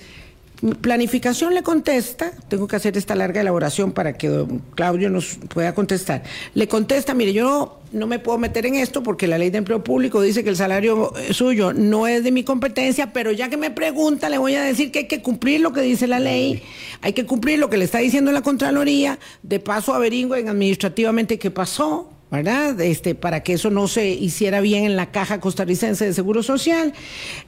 Planificación 0.81 1.55
le 1.55 1.63
contesta, 1.63 2.31
tengo 2.47 2.67
que 2.67 2.75
hacer 2.75 2.95
esta 2.95 3.15
larga 3.15 3.41
elaboración 3.41 3.93
para 3.93 4.13
que 4.13 4.45
Claudio 4.75 5.09
nos 5.09 5.39
pueda 5.51 5.73
contestar. 5.73 6.21
Le 6.53 6.67
contesta, 6.67 7.15
mire, 7.15 7.33
yo 7.33 7.79
no 7.91 8.05
me 8.05 8.19
puedo 8.19 8.37
meter 8.37 8.67
en 8.67 8.75
esto 8.75 9.01
porque 9.01 9.25
la 9.25 9.39
ley 9.39 9.49
de 9.49 9.57
empleo 9.57 9.83
público 9.83 10.21
dice 10.21 10.43
que 10.43 10.51
el 10.51 10.55
salario 10.55 11.13
suyo 11.31 11.73
no 11.73 12.05
es 12.05 12.23
de 12.23 12.31
mi 12.31 12.43
competencia, 12.43 13.11
pero 13.11 13.31
ya 13.31 13.49
que 13.49 13.57
me 13.57 13.71
pregunta, 13.71 14.29
le 14.29 14.37
voy 14.37 14.53
a 14.53 14.61
decir 14.61 14.91
que 14.91 14.99
hay 14.99 15.07
que 15.07 15.23
cumplir 15.23 15.61
lo 15.61 15.73
que 15.73 15.81
dice 15.81 16.05
la 16.05 16.19
ley, 16.19 16.61
hay 17.01 17.13
que 17.13 17.25
cumplir 17.25 17.57
lo 17.57 17.71
que 17.71 17.77
le 17.77 17.85
está 17.85 17.97
diciendo 17.97 18.31
la 18.31 18.43
Contraloría, 18.43 19.17
de 19.41 19.59
paso 19.59 19.95
averigüen 19.95 20.47
administrativamente 20.47 21.39
qué 21.39 21.49
pasó, 21.49 22.11
¿verdad? 22.29 22.79
Este, 22.79 23.15
para 23.15 23.41
que 23.41 23.53
eso 23.53 23.71
no 23.71 23.87
se 23.87 24.09
hiciera 24.09 24.61
bien 24.61 24.85
en 24.85 24.95
la 24.95 25.11
caja 25.11 25.39
costarricense 25.39 26.05
de 26.05 26.13
Seguro 26.13 26.43
Social. 26.43 26.93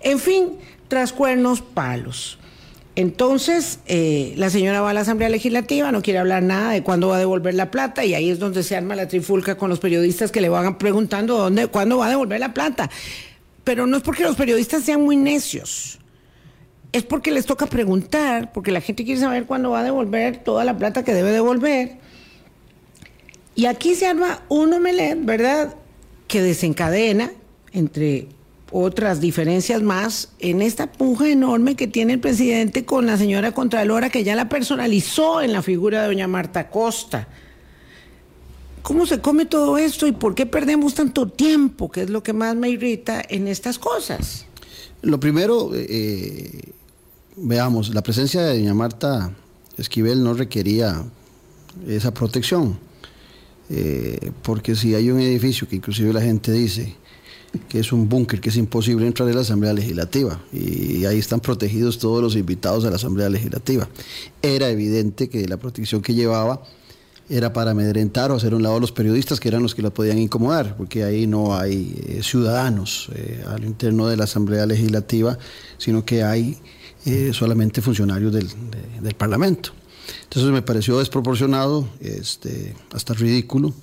En 0.02 0.18
fin, 0.18 0.54
tras 0.88 1.14
cuernos, 1.14 1.62
palos. 1.62 2.40
Entonces, 2.96 3.80
eh, 3.88 4.34
la 4.38 4.52
señora 4.52 4.82
va 4.82 4.92
a 4.92 4.94
la 4.94 5.02
Asamblea 5.02 5.30
Legislativa, 5.30 5.92
no 5.92 6.04
quiere 6.04 6.20
hablar 6.20 6.44
nada 6.44 6.72
de 6.72 6.84
cuándo 6.84 7.08
va 7.08 7.16
a 7.16 7.20
devolver 7.20 7.56
la 7.56 7.72
plata 7.72 8.06
y 8.06 8.14
ahí 8.14 8.30
es 8.30 8.38
donde 8.38 8.62
se 8.62 8.76
arma 8.76 8.96
la 8.96 9.08
trifulca 9.08 9.58
con 9.58 9.72
los 9.72 9.80
periodistas 9.80 10.32
que 10.32 10.42
le 10.42 10.50
van 10.50 10.78
preguntando 10.78 11.38
dónde, 11.38 11.68
cuándo 11.68 11.98
va 11.98 12.06
a 12.06 12.10
devolver 12.10 12.40
la 12.40 12.54
plata. 12.54 12.92
Pero 13.64 13.88
no 13.88 13.98
es 13.98 14.04
porque 14.04 14.24
los 14.24 14.36
periodistas 14.36 14.84
sean 14.84 15.02
muy 15.02 15.16
necios, 15.16 15.98
es 16.92 17.02
porque 17.04 17.32
les 17.32 17.48
toca 17.48 17.66
preguntar, 17.66 18.52
porque 18.54 18.72
la 18.72 18.82
gente 18.82 19.04
quiere 19.04 19.20
saber 19.20 19.46
cuándo 19.46 19.72
va 19.72 19.80
a 19.80 19.84
devolver 19.84 20.38
toda 20.44 20.64
la 20.64 20.78
plata 20.78 21.04
que 21.04 21.16
debe 21.16 21.32
devolver. 21.32 21.98
Y 23.56 23.66
aquí 23.66 23.96
se 23.96 24.06
arma 24.06 24.44
un 24.50 24.72
omelet, 24.72 25.18
¿verdad? 25.24 25.76
Que 26.28 26.44
desencadena 26.44 27.32
entre 27.72 28.28
otras 28.74 29.22
diferencias 29.22 29.84
más 29.84 30.30
en 30.40 30.62
esta 30.64 30.92
puja 30.92 31.30
enorme 31.30 31.76
que 31.76 31.88
tiene 31.88 32.14
el 32.14 32.20
presidente 32.20 32.86
con 32.86 33.06
la 33.06 33.18
señora 33.18 33.52
Contralora, 33.52 34.10
que 34.10 34.24
ya 34.24 34.36
la 34.36 34.50
personalizó 34.50 35.42
en 35.42 35.54
la 35.54 35.62
figura 35.62 36.02
de 36.02 36.08
doña 36.08 36.28
Marta 36.28 36.72
Costa. 36.72 37.28
¿Cómo 38.82 39.06
se 39.06 39.22
come 39.22 39.46
todo 39.46 39.78
esto 39.78 40.08
y 40.08 40.12
por 40.12 40.34
qué 40.34 40.48
perdemos 40.48 40.96
tanto 40.96 41.28
tiempo? 41.28 41.92
Que 41.92 42.02
es 42.02 42.10
lo 42.10 42.24
que 42.24 42.34
más 42.34 42.56
me 42.56 42.68
irrita 42.70 43.22
en 43.30 43.48
estas 43.48 43.78
cosas. 43.78 44.48
Lo 45.04 45.20
primero, 45.20 45.70
eh, 45.76 46.74
veamos, 47.38 47.94
la 47.94 48.02
presencia 48.02 48.42
de 48.42 48.58
doña 48.58 48.74
Marta 48.74 49.32
Esquivel 49.78 50.24
no 50.24 50.34
requería 50.34 51.04
esa 51.88 52.12
protección, 52.12 52.80
eh, 53.70 54.32
porque 54.42 54.76
si 54.76 54.96
hay 54.96 55.12
un 55.12 55.20
edificio 55.20 55.68
que 55.68 55.76
inclusive 55.76 56.12
la 56.12 56.22
gente 56.22 56.52
dice, 56.52 56.96
que 57.70 57.80
es 57.80 57.92
un 57.92 58.10
búnker 58.10 58.42
que 58.42 58.50
es 58.50 58.58
imposible 58.58 59.06
entrar 59.06 59.30
en 59.30 59.36
la 59.36 59.42
Asamblea 59.42 59.74
Legislativa 59.74 60.40
y 60.52 61.06
ahí 61.06 61.20
están 61.20 61.40
protegidos 61.40 62.00
todos 62.00 62.22
los 62.22 62.36
invitados 62.36 62.86
a 62.86 62.90
la 62.90 62.96
Asamblea 62.96 63.30
Legislativa. 63.30 63.88
Era 64.42 64.70
evidente 64.70 65.30
que 65.30 65.48
la 65.48 65.58
protección 65.58 66.02
que 66.02 66.14
llevaba 66.14 66.64
era 67.30 67.54
para 67.54 67.72
amedrentar 67.72 68.32
o 68.32 68.36
hacer 68.36 68.54
un 68.54 68.64
lado 68.64 68.78
a 68.78 68.80
los 68.80 68.92
periodistas 68.92 69.40
que 69.40 69.48
eran 69.48 69.64
los 69.64 69.76
que 69.76 69.82
la 69.82 69.92
podían 69.92 70.18
incomodar, 70.20 70.76
porque 70.76 71.04
ahí 71.04 71.26
no 71.26 71.56
hay 71.56 71.96
eh, 72.08 72.20
ciudadanos 72.22 73.10
eh, 73.16 73.44
al 73.48 73.64
interno 73.64 74.08
de 74.08 74.18
la 74.18 74.26
Asamblea 74.26 74.66
Legislativa, 74.66 75.38
sino 75.78 76.04
que 76.04 76.24
hay 76.24 76.58
eh, 77.06 77.32
solamente 77.34 77.82
funcionarios 77.82 78.34
del, 78.34 78.48
del, 79.02 79.16
Parlamento. 79.16 79.72
Entonces 80.24 80.52
me 80.52 80.62
pareció 80.62 81.00
desproporcionado, 81.00 81.88
este, 82.02 82.76
hasta 82.92 83.14
ridículo, 83.14 83.74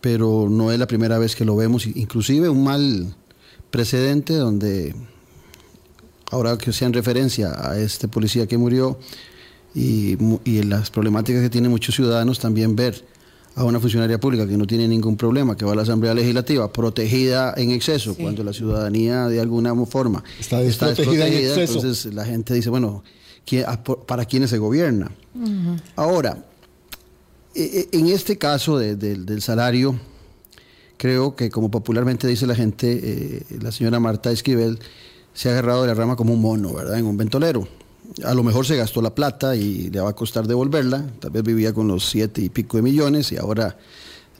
pero 0.00 0.48
no 0.50 0.72
es 0.72 0.78
la 0.78 0.86
primera 0.86 1.18
vez 1.18 1.36
que 1.36 1.44
lo 1.44 1.56
vemos, 1.56 1.86
inclusive 1.86 2.48
un 2.48 2.64
mal 2.64 3.14
precedente 3.70 4.34
donde, 4.34 4.94
ahora 6.30 6.56
que 6.58 6.72
sean 6.72 6.92
referencia 6.92 7.52
a 7.70 7.78
este 7.78 8.08
policía 8.08 8.46
que 8.46 8.58
murió, 8.58 8.98
y, 9.74 10.16
y 10.44 10.62
las 10.62 10.90
problemáticas 10.90 11.42
que 11.42 11.50
tienen 11.50 11.70
muchos 11.70 11.94
ciudadanos 11.94 12.40
también 12.40 12.74
ver 12.74 13.04
a 13.54 13.64
una 13.64 13.78
funcionaria 13.80 14.18
pública 14.18 14.46
que 14.46 14.56
no 14.56 14.66
tiene 14.66 14.88
ningún 14.88 15.16
problema, 15.16 15.56
que 15.56 15.64
va 15.64 15.72
a 15.72 15.74
la 15.74 15.82
Asamblea 15.82 16.14
Legislativa 16.14 16.72
protegida 16.72 17.52
en 17.56 17.70
exceso, 17.70 18.14
cuando 18.16 18.42
la 18.44 18.52
ciudadanía 18.52 19.26
de 19.26 19.40
alguna 19.40 19.74
forma 19.86 20.22
está 20.38 20.60
desprotegida, 20.60 21.26
entonces 21.28 22.06
la 22.06 22.24
gente 22.24 22.54
dice, 22.54 22.70
bueno, 22.70 23.02
¿para 24.06 24.24
quiénes 24.24 24.50
se 24.50 24.58
gobierna? 24.58 25.10
Ahora, 25.96 26.44
en 27.54 28.06
este 28.06 28.38
caso 28.38 28.78
del 28.78 29.42
salario, 29.42 29.98
creo 30.96 31.34
que 31.34 31.50
como 31.50 31.70
popularmente 31.70 32.26
dice 32.28 32.46
la 32.46 32.54
gente, 32.54 33.00
eh, 33.02 33.42
la 33.60 33.72
señora 33.72 34.00
Marta 34.00 34.30
Esquivel 34.30 34.78
se 35.34 35.48
ha 35.48 35.52
agarrado 35.52 35.82
de 35.82 35.88
la 35.88 35.94
rama 35.94 36.16
como 36.16 36.34
un 36.34 36.40
mono, 36.40 36.72
¿verdad? 36.74 36.98
En 36.98 37.06
un 37.06 37.16
ventolero 37.16 37.66
a 38.24 38.34
lo 38.34 38.42
mejor 38.42 38.66
se 38.66 38.76
gastó 38.76 39.02
la 39.02 39.14
plata 39.14 39.56
y 39.56 39.90
le 39.90 40.00
va 40.00 40.10
a 40.10 40.16
costar 40.16 40.46
devolverla. 40.46 41.06
Tal 41.20 41.30
vez 41.30 41.42
vivía 41.42 41.72
con 41.72 41.88
los 41.88 42.08
siete 42.08 42.40
y 42.40 42.48
pico 42.48 42.76
de 42.76 42.82
millones 42.82 43.32
y 43.32 43.36
ahora 43.36 43.76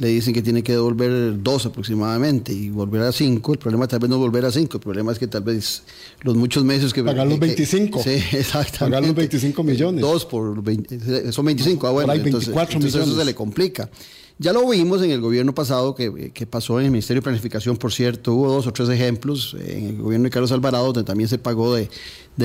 le 0.00 0.08
dicen 0.08 0.32
que 0.32 0.40
tiene 0.40 0.62
que 0.62 0.72
devolver 0.72 1.42
dos 1.42 1.66
aproximadamente 1.66 2.52
y 2.52 2.70
volver 2.70 3.02
a 3.02 3.12
cinco. 3.12 3.52
El 3.52 3.58
problema 3.58 3.86
tal 3.86 4.00
vez 4.00 4.08
no 4.08 4.18
volver 4.18 4.46
a 4.46 4.50
cinco, 4.50 4.78
el 4.78 4.82
problema 4.82 5.12
es 5.12 5.18
que 5.18 5.26
tal 5.26 5.42
vez 5.42 5.82
los 6.22 6.36
muchos 6.36 6.64
meses 6.64 6.92
que... 6.94 7.04
Pagar 7.04 7.26
los 7.26 7.38
25. 7.38 8.02
sí, 8.02 8.10
exactamente. 8.32 8.78
Pagar 8.78 9.02
los 9.02 9.14
25 9.14 9.62
millones. 9.62 10.00
Dos 10.00 10.24
por 10.24 10.62
20, 10.62 11.30
son 11.32 11.44
25, 11.44 11.86
ah 11.86 11.90
bueno, 11.90 12.12
entonces, 12.14 12.48
entonces 12.48 12.94
eso 12.94 13.16
se 13.16 13.24
le 13.24 13.34
complica. 13.34 13.90
Ya 14.38 14.54
lo 14.54 14.66
vimos 14.66 15.02
en 15.02 15.10
el 15.10 15.20
gobierno 15.20 15.54
pasado, 15.54 15.94
que, 15.94 16.46
pasó 16.48 16.80
en 16.80 16.86
el 16.86 16.90
Ministerio 16.92 17.20
de 17.20 17.24
Planificación, 17.24 17.76
por 17.76 17.92
cierto, 17.92 18.32
hubo 18.32 18.50
dos 18.50 18.66
o 18.66 18.72
tres 18.72 18.88
ejemplos, 18.88 19.54
en 19.66 19.88
el 19.88 19.96
gobierno 19.98 20.24
de 20.24 20.30
Carlos 20.30 20.50
Alvarado, 20.50 20.86
donde 20.86 21.04
también 21.04 21.28
se 21.28 21.36
pagó 21.36 21.74
de, 21.74 21.90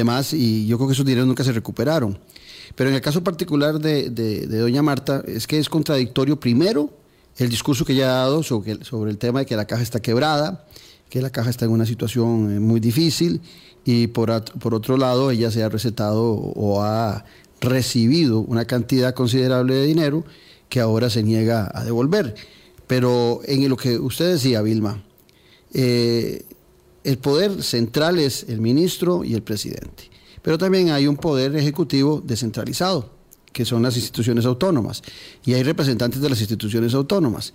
más 0.04 0.34
y 0.34 0.68
yo 0.68 0.76
creo 0.76 0.90
que 0.90 0.94
esos 0.94 1.06
dineros 1.06 1.26
nunca 1.26 1.46
se 1.46 1.54
recuperaron. 1.54 2.20
Pero 2.76 2.90
en 2.90 2.98
el 2.98 3.02
caso 3.02 3.24
particular 3.24 3.80
de, 3.80 4.46
doña 4.46 4.82
Marta, 4.82 5.24
es 5.26 5.48
que 5.48 5.58
es 5.58 5.70
contradictorio 5.70 6.38
primero 6.38 7.05
el 7.38 7.50
discurso 7.50 7.86
que 7.86 7.94
ella 7.94 8.06
ha 8.06 8.26
dado 8.26 8.44
sobre, 8.44 8.72
el 8.72 9.18
tema 9.18 9.40
de 9.40 9.46
que 9.46 9.56
la 9.56 9.66
caja 9.66 9.84
está 9.84 10.02
quebrada, 10.02 10.66
que 11.10 11.22
la 11.22 11.30
caja 11.30 11.50
está 11.50 11.66
en 11.66 11.72
una 11.72 11.86
situación 11.86 12.56
eh, 12.56 12.60
muy 12.60 12.80
difícil 12.80 13.42
y 13.84 14.08
por, 14.08 14.44
por 14.60 14.74
otro 14.74 14.98
lado 14.98 15.32
ella 15.32 15.52
se 15.52 15.64
ha 15.64 15.70
recetado 15.70 16.32
o 16.32 16.82
ha 16.82 17.26
recibido 17.62 18.40
una 18.40 18.66
cantidad 18.66 19.14
considerable 19.14 19.76
de 19.76 19.86
dinero 19.86 20.24
que 20.70 20.80
ahora 20.80 21.10
se 21.10 21.24
niega 21.24 21.70
a 21.74 21.84
devolver. 21.84 22.36
Pero 22.88 23.42
en 23.46 23.68
lo 23.70 23.78
que 23.78 23.98
usted 23.98 24.34
decía, 24.34 24.62
Vilma, 24.62 25.04
eh, 25.74 26.44
el 27.04 27.18
poder 27.18 27.64
central 27.64 28.20
es 28.20 28.46
el 28.50 28.62
ministro 28.62 29.24
y 29.24 29.34
el 29.34 29.44
presidente. 29.44 30.10
Pero 30.42 30.58
también 30.58 30.90
hay 30.90 31.08
un 31.08 31.18
poder 31.18 31.56
ejecutivo 31.56 32.22
descentralizado, 32.24 33.12
que 33.56 33.64
son 33.64 33.82
las 33.82 33.96
instituciones 33.96 34.46
autónomas. 34.46 35.02
Y 35.46 35.54
hay 35.54 35.64
representantes 35.64 36.20
de 36.20 36.30
las 36.30 36.42
instituciones 36.42 36.94
autónomas. 36.94 37.54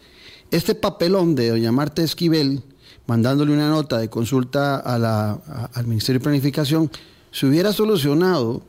Este 0.50 0.74
papelón 0.74 1.34
de 1.34 1.50
doña 1.50 1.72
Marta 1.72 2.02
Esquivel, 2.02 2.62
mandándole 3.06 3.52
una 3.52 3.68
nota 3.68 3.98
de 3.98 4.08
consulta 4.08 4.78
al 4.78 5.86
Ministerio 5.86 6.18
de 6.18 6.24
Planificación, 6.24 6.90
se 7.30 7.46
hubiera 7.46 7.74
solucionado 7.74 8.62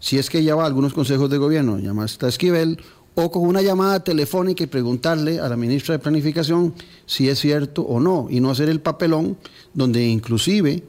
si 0.00 0.16
es 0.16 0.30
que 0.30 0.42
ya 0.42 0.54
va 0.54 0.62
a 0.62 0.66
algunos 0.66 0.94
consejos 0.94 1.28
de 1.28 1.36
gobierno, 1.36 1.72
doña 1.72 1.92
Marta 1.92 2.28
Esquivel, 2.28 2.80
o 3.14 3.30
con 3.30 3.42
una 3.42 3.60
llamada 3.60 4.02
telefónica 4.02 4.64
y 4.64 4.68
preguntarle 4.68 5.38
a 5.38 5.50
la 5.50 5.56
ministra 5.58 5.92
de 5.92 5.98
Planificación 5.98 6.72
si 7.04 7.28
es 7.28 7.38
cierto 7.38 7.82
o 7.82 8.00
no, 8.00 8.28
y 8.30 8.40
no 8.40 8.50
hacer 8.50 8.70
el 8.70 8.80
papelón 8.80 9.36
donde 9.74 10.02
inclusive 10.02 10.82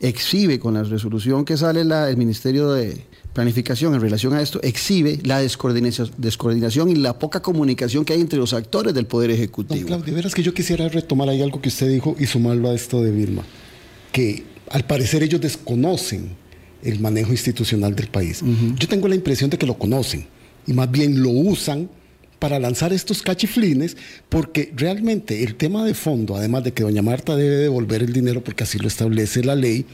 exhibe 0.00 0.58
con 0.58 0.72
la 0.72 0.84
resolución 0.84 1.44
que 1.44 1.58
sale 1.58 1.84
la, 1.84 2.08
el 2.08 2.16
Ministerio 2.16 2.72
de 2.72 3.06
Planificación 3.34 3.94
en 3.94 4.00
relación 4.00 4.32
a 4.32 4.40
esto, 4.40 4.60
exhibe 4.62 5.18
la 5.24 5.40
descoordinación, 5.40 6.10
descoordinación 6.16 6.88
y 6.88 6.94
la 6.94 7.18
poca 7.18 7.42
comunicación 7.42 8.04
que 8.04 8.12
hay 8.12 8.20
entre 8.20 8.38
los 8.38 8.52
actores 8.52 8.94
del 8.94 9.06
Poder 9.06 9.32
Ejecutivo. 9.32 9.80
Don 9.80 9.86
Claudio, 9.86 10.14
verás 10.14 10.34
que 10.34 10.42
yo 10.42 10.54
quisiera 10.54 10.88
retomar 10.88 11.28
ahí 11.28 11.42
algo 11.42 11.60
que 11.60 11.68
usted 11.68 11.88
dijo 11.88 12.14
y 12.18 12.26
sumarlo 12.26 12.70
a 12.70 12.74
esto 12.74 13.02
de 13.02 13.10
Vilma, 13.10 13.42
que 14.12 14.44
al 14.70 14.86
parecer 14.86 15.24
ellos 15.24 15.40
desconocen 15.40 16.36
el 16.84 17.00
manejo 17.00 17.32
institucional 17.32 17.96
del 17.96 18.06
país. 18.06 18.40
Yo 18.76 18.86
tengo 18.86 19.08
la 19.08 19.16
impresión 19.16 19.50
de 19.50 19.58
que 19.58 19.66
lo 19.66 19.76
conocen 19.78 20.26
y 20.66 20.72
más 20.72 20.90
bien 20.90 21.20
lo 21.20 21.30
usan 21.30 21.88
para 22.38 22.60
lanzar 22.60 22.92
estos 22.92 23.22
cachiflines, 23.22 23.96
porque 24.28 24.72
realmente 24.76 25.42
el 25.42 25.56
tema 25.56 25.84
de 25.84 25.94
fondo, 25.94 26.36
además 26.36 26.62
de 26.62 26.72
que 26.72 26.82
doña 26.82 27.02
Marta 27.02 27.36
debe 27.36 27.56
devolver 27.56 28.02
el 28.02 28.12
dinero 28.12 28.44
porque 28.44 28.64
así 28.64 28.78
lo 28.78 28.86
establece 28.86 29.42
la 29.42 29.56
ley, 29.56 29.86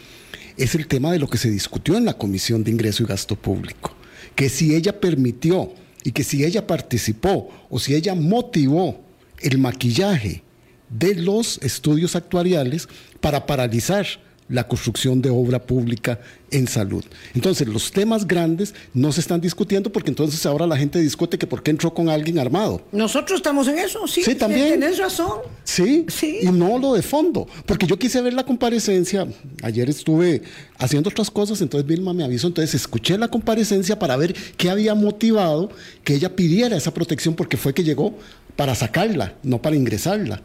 es 0.56 0.74
el 0.74 0.86
tema 0.86 1.12
de 1.12 1.18
lo 1.18 1.28
que 1.28 1.38
se 1.38 1.50
discutió 1.50 1.96
en 1.96 2.04
la 2.04 2.14
Comisión 2.14 2.64
de 2.64 2.70
Ingreso 2.70 3.02
y 3.02 3.06
Gasto 3.06 3.36
Público, 3.36 3.94
que 4.34 4.48
si 4.48 4.74
ella 4.74 5.00
permitió 5.00 5.72
y 6.04 6.12
que 6.12 6.24
si 6.24 6.44
ella 6.44 6.66
participó 6.66 7.50
o 7.68 7.78
si 7.78 7.94
ella 7.94 8.14
motivó 8.14 9.00
el 9.40 9.58
maquillaje 9.58 10.42
de 10.88 11.14
los 11.14 11.58
estudios 11.62 12.16
actuariales 12.16 12.88
para 13.20 13.46
paralizar 13.46 14.06
la 14.50 14.66
construcción 14.66 15.22
de 15.22 15.30
obra 15.30 15.62
pública 15.62 16.20
en 16.50 16.66
salud. 16.66 17.04
Entonces, 17.34 17.68
los 17.68 17.92
temas 17.92 18.26
grandes 18.26 18.74
no 18.92 19.12
se 19.12 19.20
están 19.20 19.40
discutiendo 19.40 19.90
porque 19.92 20.10
entonces 20.10 20.44
ahora 20.44 20.66
la 20.66 20.76
gente 20.76 21.00
discute 21.00 21.38
que 21.38 21.46
por 21.46 21.62
qué 21.62 21.70
entró 21.70 21.94
con 21.94 22.08
alguien 22.08 22.38
armado. 22.38 22.82
Nosotros 22.92 23.38
estamos 23.38 23.68
en 23.68 23.78
eso, 23.78 24.06
sí. 24.08 24.22
Sí, 24.24 24.34
también. 24.34 24.80
Tienes 24.80 24.98
razón. 24.98 25.38
Sí, 25.62 26.04
sí. 26.08 26.40
Y 26.42 26.46
no 26.50 26.78
lo 26.78 26.94
de 26.94 27.02
fondo. 27.02 27.46
Porque 27.64 27.86
yo 27.86 27.98
quise 27.98 28.20
ver 28.20 28.34
la 28.34 28.44
comparecencia. 28.44 29.26
Ayer 29.62 29.88
estuve 29.88 30.42
haciendo 30.78 31.10
otras 31.10 31.30
cosas, 31.30 31.60
entonces 31.60 31.86
Vilma 31.86 32.12
me 32.12 32.24
avisó. 32.24 32.48
Entonces 32.48 32.74
escuché 32.74 33.16
la 33.16 33.28
comparecencia 33.28 33.98
para 33.98 34.16
ver 34.16 34.34
qué 34.56 34.68
había 34.68 34.94
motivado 34.94 35.70
que 36.02 36.14
ella 36.14 36.34
pidiera 36.34 36.76
esa 36.76 36.92
protección 36.92 37.34
porque 37.34 37.56
fue 37.56 37.72
que 37.72 37.84
llegó 37.84 38.18
para 38.56 38.74
sacarla, 38.74 39.34
no 39.44 39.62
para 39.62 39.76
ingresarla. 39.76 40.42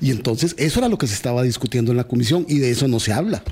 Y 0.00 0.10
entonces 0.10 0.54
eso 0.58 0.80
era 0.80 0.88
lo 0.88 0.98
que 0.98 1.06
se 1.06 1.14
estaba 1.14 1.42
discutiendo 1.42 1.92
en 1.92 1.96
la 1.96 2.04
comisión 2.04 2.44
y 2.48 2.58
de 2.58 2.70
eso 2.70 2.88
no 2.88 3.00
se 3.00 3.12
habla. 3.12 3.42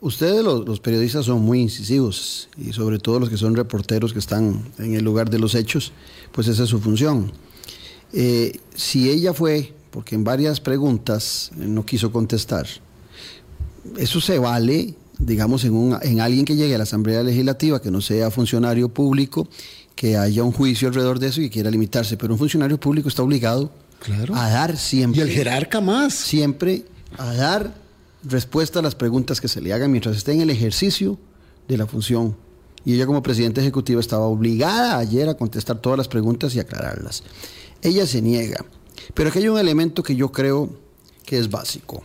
Ustedes 0.00 0.42
los, 0.42 0.80
periodistas 0.80 1.26
son 1.26 1.42
muy 1.42 1.60
incisivos 1.60 2.48
y 2.56 2.72
sobre 2.72 2.98
todo 2.98 3.20
los 3.20 3.28
que 3.28 3.36
son 3.36 3.54
reporteros 3.54 4.14
que 4.14 4.18
están 4.18 4.64
en 4.78 4.94
el 4.94 5.04
lugar 5.04 5.28
de 5.28 5.38
los 5.38 5.54
hechos, 5.54 5.92
pues 6.32 6.48
esa 6.48 6.64
es 6.64 6.70
su 6.70 6.80
función. 6.80 7.32
Eh, 8.14 8.58
si 8.74 9.10
ella 9.10 9.34
fue, 9.34 9.74
porque 9.90 10.14
en 10.14 10.24
varias 10.24 10.58
preguntas 10.58 11.50
no 11.54 11.84
quiso 11.84 12.10
contestar, 12.12 12.66
eso 13.98 14.22
se 14.22 14.38
vale, 14.38 14.94
digamos, 15.18 15.64
en, 15.64 15.74
un, 15.74 15.98
en 16.00 16.20
alguien 16.20 16.46
que 16.46 16.56
llegue 16.56 16.74
a 16.74 16.78
la 16.78 16.84
Asamblea 16.84 17.22
Legislativa, 17.22 17.82
que 17.82 17.90
no 17.90 18.00
sea 18.00 18.30
funcionario 18.30 18.88
público, 18.88 19.48
que 19.94 20.16
haya 20.16 20.42
un 20.42 20.52
juicio 20.52 20.88
alrededor 20.88 21.18
de 21.18 21.26
eso 21.26 21.42
y 21.42 21.50
quiera 21.50 21.70
limitarse, 21.70 22.16
pero 22.16 22.32
un 22.32 22.38
funcionario 22.38 22.80
público 22.80 23.10
está 23.10 23.22
obligado 23.22 23.70
a 24.34 24.50
dar 24.50 24.76
siempre. 24.76 25.20
Y 25.20 25.22
el 25.22 25.30
jerarca 25.30 25.80
más. 25.80 26.14
Siempre 26.14 26.84
a 27.18 27.34
dar 27.34 27.74
respuesta 28.22 28.80
a 28.80 28.82
las 28.82 28.94
preguntas 28.94 29.40
que 29.40 29.48
se 29.48 29.60
le 29.60 29.72
hagan 29.72 29.90
mientras 29.90 30.16
esté 30.16 30.32
en 30.32 30.40
el 30.40 30.50
ejercicio 30.50 31.18
de 31.68 31.76
la 31.76 31.86
función. 31.86 32.36
Y 32.84 32.94
ella 32.94 33.06
como 33.06 33.22
presidenta 33.22 33.60
ejecutiva 33.60 34.00
estaba 34.00 34.26
obligada 34.26 34.98
ayer 34.98 35.28
a 35.28 35.34
contestar 35.34 35.78
todas 35.78 35.98
las 35.98 36.08
preguntas 36.08 36.54
y 36.54 36.60
aclararlas. 36.60 37.22
Ella 37.82 38.06
se 38.06 38.22
niega. 38.22 38.64
Pero 39.14 39.28
aquí 39.28 39.38
hay 39.38 39.48
un 39.48 39.58
elemento 39.58 40.02
que 40.02 40.16
yo 40.16 40.30
creo 40.32 40.70
que 41.24 41.38
es 41.38 41.50
básico. 41.50 42.02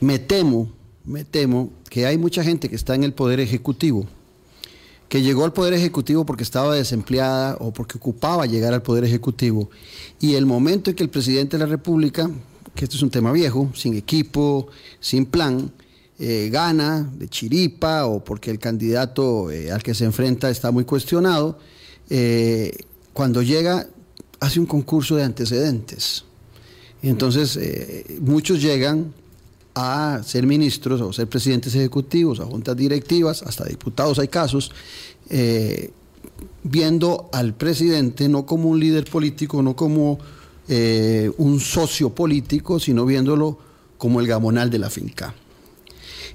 Me 0.00 0.18
temo, 0.18 0.70
me 1.04 1.24
temo 1.24 1.70
que 1.88 2.06
hay 2.06 2.18
mucha 2.18 2.42
gente 2.42 2.68
que 2.68 2.76
está 2.76 2.94
en 2.94 3.04
el 3.04 3.12
poder 3.12 3.40
ejecutivo 3.40 4.06
que 5.08 5.22
llegó 5.22 5.44
al 5.44 5.52
Poder 5.52 5.72
Ejecutivo 5.72 6.26
porque 6.26 6.42
estaba 6.42 6.74
desempleada 6.74 7.56
o 7.60 7.72
porque 7.72 7.96
ocupaba 7.98 8.46
llegar 8.46 8.74
al 8.74 8.82
Poder 8.82 9.04
Ejecutivo. 9.04 9.70
Y 10.20 10.34
el 10.34 10.46
momento 10.46 10.90
en 10.90 10.96
que 10.96 11.02
el 11.02 11.10
presidente 11.10 11.56
de 11.56 11.64
la 11.64 11.70
República, 11.70 12.30
que 12.74 12.84
esto 12.84 12.96
es 12.96 13.02
un 13.02 13.10
tema 13.10 13.32
viejo, 13.32 13.70
sin 13.74 13.94
equipo, 13.94 14.68
sin 15.00 15.24
plan, 15.26 15.72
eh, 16.20 16.48
gana 16.50 17.08
de 17.14 17.28
chiripa 17.28 18.06
o 18.06 18.24
porque 18.24 18.50
el 18.50 18.58
candidato 18.58 19.52
eh, 19.52 19.70
al 19.70 19.84
que 19.84 19.94
se 19.94 20.04
enfrenta 20.04 20.50
está 20.50 20.72
muy 20.72 20.84
cuestionado, 20.84 21.58
eh, 22.10 22.76
cuando 23.12 23.40
llega 23.40 23.86
hace 24.40 24.58
un 24.58 24.66
concurso 24.66 25.14
de 25.16 25.22
antecedentes. 25.22 26.24
entonces 27.02 27.58
muchos 28.20 28.60
llegan 28.60 29.12
a 29.78 30.22
ser 30.22 30.46
ministros 30.46 31.00
o 31.00 31.12
ser 31.12 31.28
presidentes 31.28 31.74
ejecutivos, 31.74 32.40
a 32.40 32.44
juntas 32.44 32.76
directivas, 32.76 33.42
hasta 33.42 33.64
diputados 33.64 34.18
hay 34.18 34.28
casos, 34.28 34.72
viendo 36.62 37.28
al 37.32 37.54
presidente 37.54 38.28
no 38.28 38.46
como 38.46 38.68
un 38.68 38.80
líder 38.80 39.04
político, 39.04 39.62
no 39.62 39.76
como 39.76 40.18
eh, 40.68 41.30
un 41.38 41.60
socio 41.60 42.10
político, 42.10 42.78
sino 42.78 43.06
viéndolo 43.06 43.58
como 43.96 44.20
el 44.20 44.26
gamonal 44.26 44.70
de 44.70 44.78
la 44.78 44.90
finca. 44.90 45.34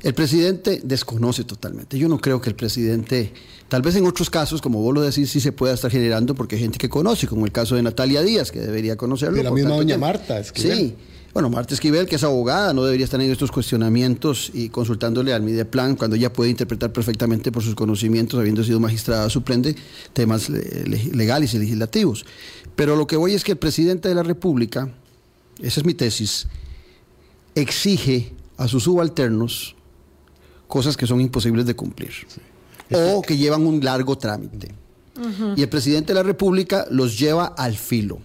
El 0.01 0.13
presidente 0.13 0.81
desconoce 0.83 1.43
totalmente. 1.43 1.97
Yo 1.97 2.09
no 2.09 2.19
creo 2.19 2.41
que 2.41 2.49
el 2.49 2.55
presidente, 2.55 3.31
tal 3.69 3.81
vez 3.81 3.95
en 3.95 4.05
otros 4.05 4.29
casos, 4.29 4.61
como 4.61 4.81
vos 4.81 4.93
lo 4.93 5.01
decís, 5.01 5.29
sí 5.29 5.39
se 5.39 5.51
pueda 5.51 5.73
estar 5.73 5.89
generando 5.89 6.35
porque 6.35 6.55
hay 6.55 6.61
gente 6.61 6.77
que 6.77 6.89
conoce, 6.89 7.27
como 7.27 7.45
el 7.45 7.51
caso 7.51 7.75
de 7.75 7.83
Natalia 7.83 8.21
Díaz, 8.21 8.51
que 8.51 8.59
debería 8.59 8.97
conocerlo. 8.97 9.37
De 9.37 9.43
la 9.43 9.51
misma 9.51 9.75
doña 9.75 9.97
Marta. 9.97 10.39
Esquivel. 10.39 10.77
Sí. 10.77 10.95
Bueno, 11.33 11.49
Marta 11.49 11.73
Esquivel, 11.73 12.05
que 12.05 12.17
es 12.17 12.23
abogada, 12.23 12.73
no 12.73 12.83
debería 12.83 13.05
estar 13.05 13.19
en 13.19 13.31
estos 13.31 13.51
cuestionamientos 13.51 14.51
y 14.53 14.69
consultándole 14.69 15.33
al 15.33 15.41
Mideplan 15.41 15.95
cuando 15.95 16.15
ella 16.15 16.31
puede 16.31 16.51
interpretar 16.51 16.93
perfectamente 16.93 17.51
por 17.51 17.63
sus 17.63 17.73
conocimientos, 17.73 18.39
habiendo 18.39 18.63
sido 18.63 18.79
magistrada 18.79 19.27
suplente, 19.31 19.75
temas 20.13 20.49
legales 20.49 21.55
y 21.55 21.57
legislativos. 21.57 22.23
Pero 22.75 22.95
lo 22.95 23.07
que 23.07 23.17
voy 23.17 23.33
es 23.33 23.43
que 23.43 23.53
el 23.53 23.57
presidente 23.57 24.09
de 24.09 24.15
la 24.15 24.21
República, 24.21 24.93
esa 25.59 25.79
es 25.79 25.85
mi 25.87 25.95
tesis, 25.95 26.45
exige 27.55 28.33
a 28.57 28.67
sus 28.67 28.83
subalternos 28.83 29.75
cosas 30.67 30.95
que 30.95 31.07
son 31.07 31.19
imposibles 31.19 31.65
de 31.65 31.75
cumplir 31.75 32.11
o 32.91 33.23
que 33.23 33.37
llevan 33.37 33.65
un 33.65 33.83
largo 33.83 34.19
trámite. 34.19 34.71
Y 35.55 35.63
el 35.63 35.69
presidente 35.69 36.13
de 36.13 36.19
la 36.19 36.23
República 36.23 36.85
los 36.91 37.17
lleva 37.17 37.45
al 37.45 37.75
filo, 37.75 38.19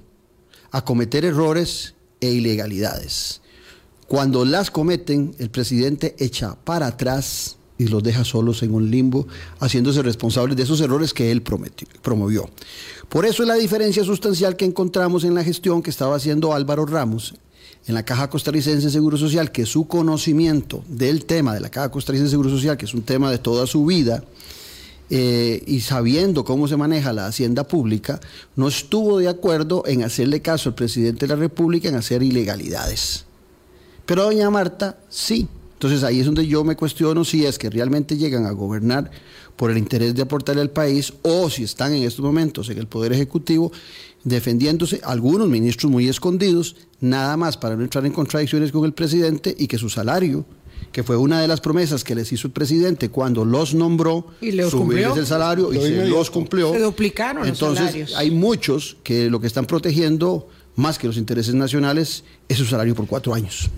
a 0.71 0.85
cometer 0.85 1.25
errores 1.25 1.95
e 2.21 2.31
ilegalidades. 2.31 3.41
Cuando 4.07 4.45
las 4.45 4.71
cometen, 4.71 5.35
el 5.39 5.51
presidente 5.51 6.17
echa 6.19 6.57
para 6.65 6.87
atrás 6.87 7.57
y 7.79 7.87
los 7.87 8.03
deja 8.03 8.25
solos 8.25 8.63
en 8.63 8.75
un 8.75 8.91
limbo, 8.91 9.27
haciéndose 9.61 10.03
responsables 10.03 10.57
de 10.57 10.65
esos 10.65 10.81
errores 10.81 11.15
que 11.15 11.31
él 11.31 11.43
promovió. 11.43 12.51
Por 13.09 13.25
eso 13.25 13.43
es 13.43 13.49
la 13.49 13.55
diferencia 13.55 14.03
sustancial 14.05 14.57
que 14.57 14.65
encontramos 14.65 15.25
en 15.25 15.35
la 15.35 15.45
gestión 15.45 15.83
que 15.83 15.91
estaba 15.91 16.17
haciendo 16.17 16.53
Álvaro 16.53 16.87
Ramos 16.87 17.35
en 17.87 17.95
la 17.95 18.05
Caja 18.05 18.29
Costarricense 18.29 18.87
de 18.87 18.93
Seguro 18.93 19.17
Social, 19.17 19.51
que 19.51 19.65
su 19.65 19.87
conocimiento 19.87 20.85
del 20.89 21.25
tema 21.25 21.55
de 21.55 21.61
la 21.61 21.71
Caja 21.71 21.91
Costarricense 21.91 22.27
de 22.27 22.31
Seguro 22.33 22.51
Social, 22.51 22.77
que 22.77 22.85
es 22.85 22.95
un 22.95 23.03
tema 23.03 23.31
de 23.31 23.39
toda 23.39 23.67
su 23.67 23.87
vida, 23.87 24.25
eh, 25.11 25.63
y 25.67 25.81
sabiendo 25.81 26.45
cómo 26.45 26.69
se 26.69 26.77
maneja 26.77 27.13
la 27.13 27.27
hacienda 27.27 27.65
pública, 27.65 28.21
no 28.57 28.69
estuvo 28.69 29.19
de 29.19 29.29
acuerdo 29.29 29.83
en 29.87 30.03
hacerle 30.03 30.43
caso 30.43 30.69
al 30.69 30.75
presidente 30.75 31.27
de 31.27 31.35
la 31.35 31.41
República 31.41 31.89
en 31.89 31.95
hacer 31.95 32.23
ilegalidades. 32.23 33.25
Pero 34.07 34.25
doña 34.25 34.51
Marta 34.51 34.99
sí. 35.09 35.49
Entonces 35.75 36.03
ahí 36.03 36.19
es 36.19 36.27
donde 36.27 36.47
yo 36.47 36.65
me 36.65 36.75
cuestiono 36.75 37.25
si 37.25 37.47
es 37.47 37.57
que 37.57 37.71
realmente 37.71 38.17
llegan 38.17 38.47
a 38.47 38.51
gobernar 38.51 39.11
por 39.55 39.71
el 39.71 39.79
interés 39.79 40.15
de 40.15 40.23
aportarle 40.23 40.61
al 40.61 40.71
país 40.71 41.13
o 41.23 41.49
si 41.51 41.63
están 41.63 41.95
en 41.95 42.03
estos 42.03 42.25
momentos 42.25 42.69
en 42.69 42.79
el 42.79 42.89
Poder 42.89 43.13
Ejecutivo 43.13 43.71
defendiéndose, 44.25 45.01
algunos 45.05 45.49
ministros 45.49 45.91
muy 45.91 46.09
escondidos, 46.09 46.77
nada 47.01 47.37
más 47.37 47.57
para 47.57 47.77
no 47.77 47.83
entrar 47.83 48.05
en 48.07 48.13
contradicciones 48.13 48.73
con 48.73 48.85
el 48.85 48.93
presidente 48.93 49.55
y 49.57 49.67
que 49.67 49.79
su 49.79 49.89
salario, 49.89 50.45
que 50.93 51.03
fue 51.03 51.17
una 51.17 51.41
de 51.41 51.49
las 51.49 51.61
promesas 51.61 52.05
que 52.05 52.15
les 52.15 52.33
hizo 52.33 52.47
el 52.47 52.53
presidente 52.53 53.11
cuando 53.11 53.45
los 53.45 53.75
nombró, 53.75 54.27
¿Y 54.41 54.53
subirles 54.63 55.17
el 55.17 55.27
salario 55.27 55.73
y 55.73 55.81
se 55.81 56.07
los 56.07 56.31
cumplió. 56.31 56.73
Se 56.73 56.81
duplicaron 56.81 57.47
Entonces, 57.47 57.81
los 57.81 57.91
salarios. 57.91 58.17
hay 58.17 58.31
muchos 58.31 58.97
que 59.03 59.31
lo 59.31 59.41
que 59.41 59.47
están 59.47 59.67
protegiendo 59.67 60.49
más 60.79 60.97
que 60.97 61.09
los 61.09 61.17
intereses 61.17 61.57
nacionales, 61.57 62.23
es 62.49 62.57
su 62.57 62.65
salario 62.65 62.95
por 62.95 63.09
cuatro 63.09 63.35
años. 63.35 63.69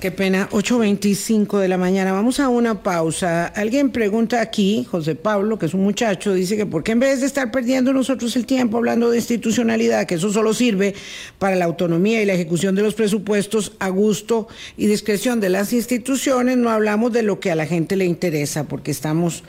Qué 0.00 0.10
pena, 0.10 0.50
8.25 0.50 1.58
de 1.58 1.66
la 1.66 1.78
mañana. 1.78 2.12
Vamos 2.12 2.40
a 2.40 2.50
una 2.50 2.82
pausa. 2.82 3.46
Alguien 3.46 3.90
pregunta 3.90 4.42
aquí, 4.42 4.86
José 4.90 5.14
Pablo, 5.14 5.58
que 5.58 5.64
es 5.64 5.72
un 5.72 5.82
muchacho, 5.82 6.34
dice 6.34 6.58
que 6.58 6.66
por 6.66 6.84
qué 6.84 6.92
en 6.92 7.00
vez 7.00 7.20
de 7.20 7.26
estar 7.26 7.50
perdiendo 7.50 7.94
nosotros 7.94 8.36
el 8.36 8.44
tiempo 8.44 8.76
hablando 8.76 9.10
de 9.10 9.16
institucionalidad, 9.16 10.04
que 10.04 10.16
eso 10.16 10.30
solo 10.30 10.52
sirve 10.52 10.94
para 11.38 11.56
la 11.56 11.64
autonomía 11.64 12.20
y 12.20 12.26
la 12.26 12.34
ejecución 12.34 12.74
de 12.74 12.82
los 12.82 12.92
presupuestos 12.92 13.72
a 13.78 13.88
gusto 13.88 14.46
y 14.76 14.88
discreción 14.88 15.40
de 15.40 15.48
las 15.48 15.72
instituciones, 15.72 16.58
no 16.58 16.68
hablamos 16.68 17.14
de 17.14 17.22
lo 17.22 17.40
que 17.40 17.50
a 17.50 17.54
la 17.54 17.64
gente 17.64 17.96
le 17.96 18.04
interesa, 18.04 18.64
porque 18.64 18.90
estamos 18.90 19.42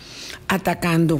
atacando 0.48 1.20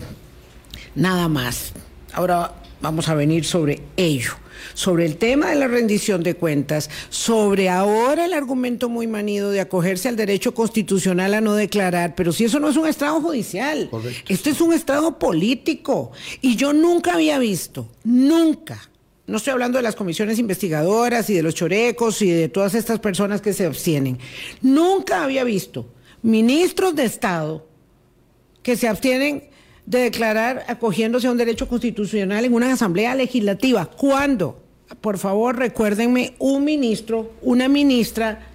nada 0.96 1.28
más. 1.28 1.74
Ahora 2.14 2.63
vamos 2.84 3.08
a 3.08 3.16
venir 3.16 3.46
sobre 3.46 3.82
ello 3.96 4.34
sobre 4.76 5.06
el 5.06 5.18
tema 5.18 5.50
de 5.50 5.56
la 5.56 5.68
rendición 5.68 6.24
de 6.24 6.36
cuentas, 6.36 6.90
sobre 7.10 7.70
ahora 7.70 8.26
el 8.26 8.34
argumento 8.34 8.88
muy 8.88 9.08
manido 9.08 9.52
de 9.52 9.60
acogerse 9.60 10.10
al 10.10 10.16
derecho 10.16 10.54
constitucional 10.54 11.34
a 11.34 11.42
no 11.42 11.54
declarar, 11.54 12.16
pero 12.16 12.32
si 12.32 12.46
eso 12.46 12.60
no 12.60 12.70
es 12.70 12.78
un 12.78 12.88
estrado 12.88 13.22
judicial, 13.22 13.90
esto 14.28 14.50
es 14.50 14.62
un 14.62 14.74
estrado 14.74 15.20
político. 15.20 16.12
Y 16.42 16.56
yo 16.56 16.72
nunca 16.72 17.14
había 17.14 17.40
visto, 17.40 17.90
nunca, 18.04 18.90
no 19.28 19.38
estoy 19.38 19.52
hablando 19.52 19.78
de 19.78 19.84
las 19.84 19.96
comisiones 19.96 20.40
investigadoras 20.40 21.30
y 21.30 21.34
de 21.34 21.44
los 21.44 21.56
chorecos 21.56 22.22
y 22.22 22.32
de 22.32 22.48
todas 22.48 22.74
estas 22.74 23.00
personas 23.00 23.42
que 23.42 23.54
se 23.54 23.66
abstienen, 23.66 24.18
nunca 24.62 25.24
había 25.24 25.44
visto 25.44 25.86
ministros 26.22 26.96
de 26.96 27.04
Estado 27.06 27.68
que 28.64 28.78
se 28.78 28.88
abstienen 28.88 29.53
de 29.86 30.00
declarar 30.00 30.64
acogiéndose 30.68 31.28
a 31.28 31.32
un 31.32 31.38
derecho 31.38 31.68
constitucional 31.68 32.46
en 32.46 32.54
una 32.54 32.72
asamblea 32.72 33.16
legislativa. 33.16 33.86
¿Cuándo? 33.86 34.60
Por 35.02 35.18
favor, 35.18 35.58
recuérdenme 35.58 36.36
un 36.40 36.64
ministro, 36.64 37.32
una 37.42 37.68
ministra, 37.68 38.48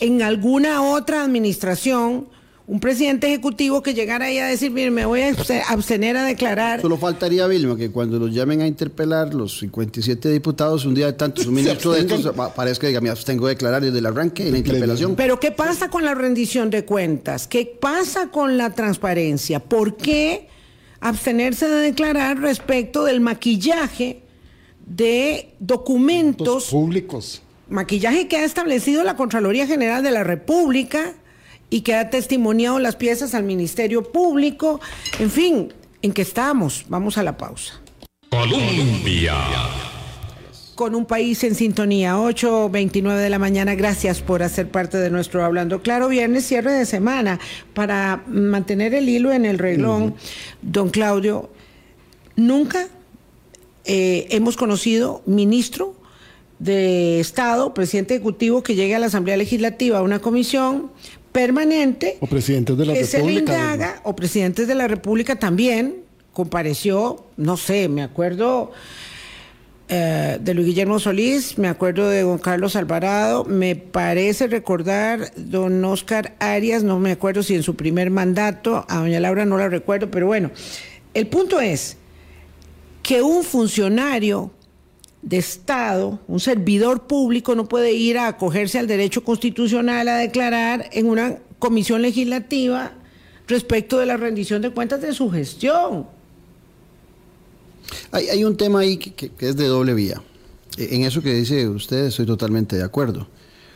en 0.00 0.22
alguna 0.22 0.82
otra 0.82 1.22
administración, 1.22 2.28
un 2.66 2.80
presidente 2.80 3.28
ejecutivo 3.28 3.82
que 3.82 3.94
llegara 3.94 4.26
ahí 4.26 4.38
a 4.38 4.46
decir, 4.46 4.70
mire, 4.70 4.90
me 4.90 5.06
voy 5.06 5.22
a 5.22 5.34
abstener 5.68 6.16
a 6.18 6.24
declarar. 6.24 6.82
Solo 6.82 6.98
faltaría, 6.98 7.46
Vilma, 7.46 7.76
que 7.76 7.90
cuando 7.90 8.18
los 8.18 8.32
llamen 8.32 8.60
a 8.60 8.66
interpelar 8.66 9.32
los 9.32 9.58
57 9.60 10.28
diputados, 10.28 10.84
un 10.84 10.94
día 10.94 11.06
de 11.06 11.14
tantos, 11.14 11.46
un 11.46 11.54
ministro 11.54 11.92
de 11.92 12.00
estos 12.00 12.30
parezca 12.54 12.82
que 12.82 12.88
diga, 12.88 13.00
me 13.00 13.08
abstengo 13.08 13.46
de 13.46 13.54
declarar 13.54 13.82
desde 13.82 13.98
el 13.98 14.06
arranque 14.06 14.44
de 14.44 14.50
la 14.50 14.58
interpelación. 14.58 15.16
Pero 15.16 15.40
¿qué 15.40 15.50
pasa 15.50 15.88
con 15.88 16.04
la 16.04 16.14
rendición 16.14 16.68
de 16.68 16.84
cuentas? 16.84 17.48
¿Qué 17.48 17.78
pasa 17.80 18.30
con 18.30 18.58
la 18.58 18.74
transparencia? 18.74 19.60
¿Por 19.60 19.96
qué? 19.96 20.48
Abstenerse 21.00 21.68
de 21.68 21.76
declarar 21.76 22.38
respecto 22.40 23.04
del 23.04 23.20
maquillaje 23.20 24.22
de 24.86 25.54
documentos 25.58 26.66
públicos. 26.70 27.42
Maquillaje 27.68 28.28
que 28.28 28.38
ha 28.38 28.44
establecido 28.44 29.04
la 29.04 29.16
Contraloría 29.16 29.66
General 29.66 30.02
de 30.02 30.10
la 30.10 30.24
República 30.24 31.14
y 31.70 31.82
que 31.82 31.94
ha 31.94 32.08
testimoniado 32.08 32.78
las 32.78 32.96
piezas 32.96 33.34
al 33.34 33.44
Ministerio 33.44 34.10
Público. 34.10 34.80
En 35.18 35.30
fin, 35.30 35.72
¿en 36.00 36.12
qué 36.12 36.22
estamos? 36.22 36.86
Vamos 36.88 37.18
a 37.18 37.22
la 37.22 37.36
pausa. 37.36 37.80
Colombia 38.30 39.34
con 40.78 40.94
un 40.94 41.06
país 41.06 41.42
en 41.42 41.56
sintonía. 41.56 42.14
8.29 42.14 43.16
de 43.16 43.30
la 43.30 43.40
mañana. 43.40 43.74
Gracias 43.74 44.22
por 44.22 44.44
hacer 44.44 44.70
parte 44.70 44.96
de 44.96 45.10
nuestro 45.10 45.44
Hablando 45.44 45.82
Claro. 45.82 46.06
Viernes, 46.06 46.46
cierre 46.46 46.70
de 46.70 46.86
semana. 46.86 47.40
Para 47.74 48.22
mantener 48.28 48.94
el 48.94 49.08
hilo 49.08 49.32
en 49.32 49.44
el 49.44 49.58
reglón, 49.58 50.14
don 50.62 50.90
Claudio, 50.90 51.50
nunca 52.36 52.86
eh, 53.86 54.28
hemos 54.30 54.56
conocido 54.56 55.20
ministro 55.26 55.96
de 56.60 57.18
Estado, 57.18 57.74
presidente 57.74 58.14
ejecutivo, 58.14 58.62
que 58.62 58.76
llegue 58.76 58.94
a 58.94 59.00
la 59.00 59.06
Asamblea 59.06 59.36
Legislativa, 59.36 59.98
a 59.98 60.02
una 60.02 60.20
comisión 60.20 60.92
permanente. 61.32 62.18
O 62.20 62.28
presidentes 62.28 62.78
de 62.78 62.86
la 62.86 62.92
que 62.92 63.00
República. 63.00 63.26
Se 63.26 63.32
le 63.32 63.40
indaga, 63.40 64.00
o 64.04 64.14
presidentes 64.14 64.68
de 64.68 64.76
la 64.76 64.86
República 64.86 65.40
también. 65.40 66.04
Compareció, 66.32 67.24
no 67.36 67.56
sé, 67.56 67.88
me 67.88 68.04
acuerdo 68.04 68.70
eh, 69.90 70.38
de 70.40 70.52
Luis 70.52 70.66
Guillermo 70.66 70.98
Solís, 70.98 71.56
me 71.56 71.68
acuerdo 71.68 72.10
de 72.10 72.20
don 72.20 72.38
Carlos 72.38 72.76
Alvarado, 72.76 73.44
me 73.44 73.74
parece 73.74 74.46
recordar 74.46 75.32
don 75.34 75.82
Oscar 75.84 76.36
Arias, 76.40 76.82
no 76.82 76.98
me 76.98 77.12
acuerdo 77.12 77.42
si 77.42 77.54
en 77.54 77.62
su 77.62 77.74
primer 77.74 78.10
mandato, 78.10 78.84
a 78.88 78.98
doña 78.98 79.18
Laura 79.18 79.46
no 79.46 79.56
la 79.56 79.68
recuerdo, 79.68 80.10
pero 80.10 80.26
bueno, 80.26 80.50
el 81.14 81.26
punto 81.26 81.58
es 81.58 81.96
que 83.02 83.22
un 83.22 83.44
funcionario 83.44 84.50
de 85.22 85.38
Estado, 85.38 86.20
un 86.28 86.40
servidor 86.40 87.06
público, 87.06 87.54
no 87.54 87.66
puede 87.66 87.92
ir 87.92 88.18
a 88.18 88.28
acogerse 88.28 88.78
al 88.78 88.86
derecho 88.86 89.24
constitucional 89.24 90.08
a 90.08 90.18
declarar 90.18 90.90
en 90.92 91.06
una 91.06 91.38
comisión 91.58 92.02
legislativa 92.02 92.92
respecto 93.46 93.98
de 93.98 94.04
la 94.04 94.18
rendición 94.18 94.60
de 94.60 94.68
cuentas 94.70 95.00
de 95.00 95.14
su 95.14 95.30
gestión. 95.30 96.17
Hay, 98.12 98.44
un 98.44 98.56
tema 98.56 98.80
ahí 98.80 98.96
que, 98.96 99.30
es 99.38 99.56
de 99.56 99.66
doble 99.66 99.94
vía. 99.94 100.22
E, 100.76 100.96
en 100.96 101.04
eso 101.04 101.22
que 101.22 101.34
dice 101.34 101.68
usted 101.68 102.06
estoy 102.06 102.26
totalmente 102.26 102.76
de 102.76 102.84
acuerdo. 102.84 103.28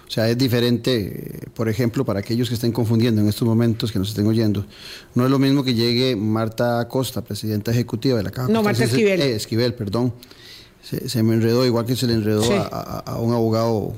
O 0.07 0.15
sea, 0.15 0.29
es 0.29 0.37
diferente, 0.37 1.49
por 1.55 1.71
ejemplo, 1.71 2.05
para 2.05 2.21
aquellos 2.21 2.49
que 2.49 2.55
estén 2.55 2.71
confundiendo 2.71 3.23
en 3.23 3.29
estos 3.29 3.49
momentos, 3.49 3.91
que 3.91 3.99
nos 3.99 4.11
estén 4.11 4.27
oyendo, 4.27 4.67
no 5.15 5.25
es 5.25 5.31
lo 5.31 5.39
mismo 5.39 5.65
que 5.65 5.73
llegue 5.73 6.17
Marta 6.17 6.81
Acosta, 6.81 7.23
presidenta 7.23 7.71
ejecutiva 7.71 8.19
de 8.19 8.25
la 8.25 8.31
Cámara. 8.31 8.53
No, 8.53 8.63
Marta 8.63 8.85
Esquivel. 8.85 9.23
Eh, 9.23 9.37
Esquivel, 9.37 9.73
perdón. 9.73 10.13
Se, 10.83 11.23
me 11.23 11.35
enredó 11.35 11.65
igual 11.65 11.87
que 11.87 11.95
se 11.95 12.09
le 12.09 12.15
enredó 12.15 12.43
a, 12.53 13.19
un 13.21 13.33
abogado 13.33 13.95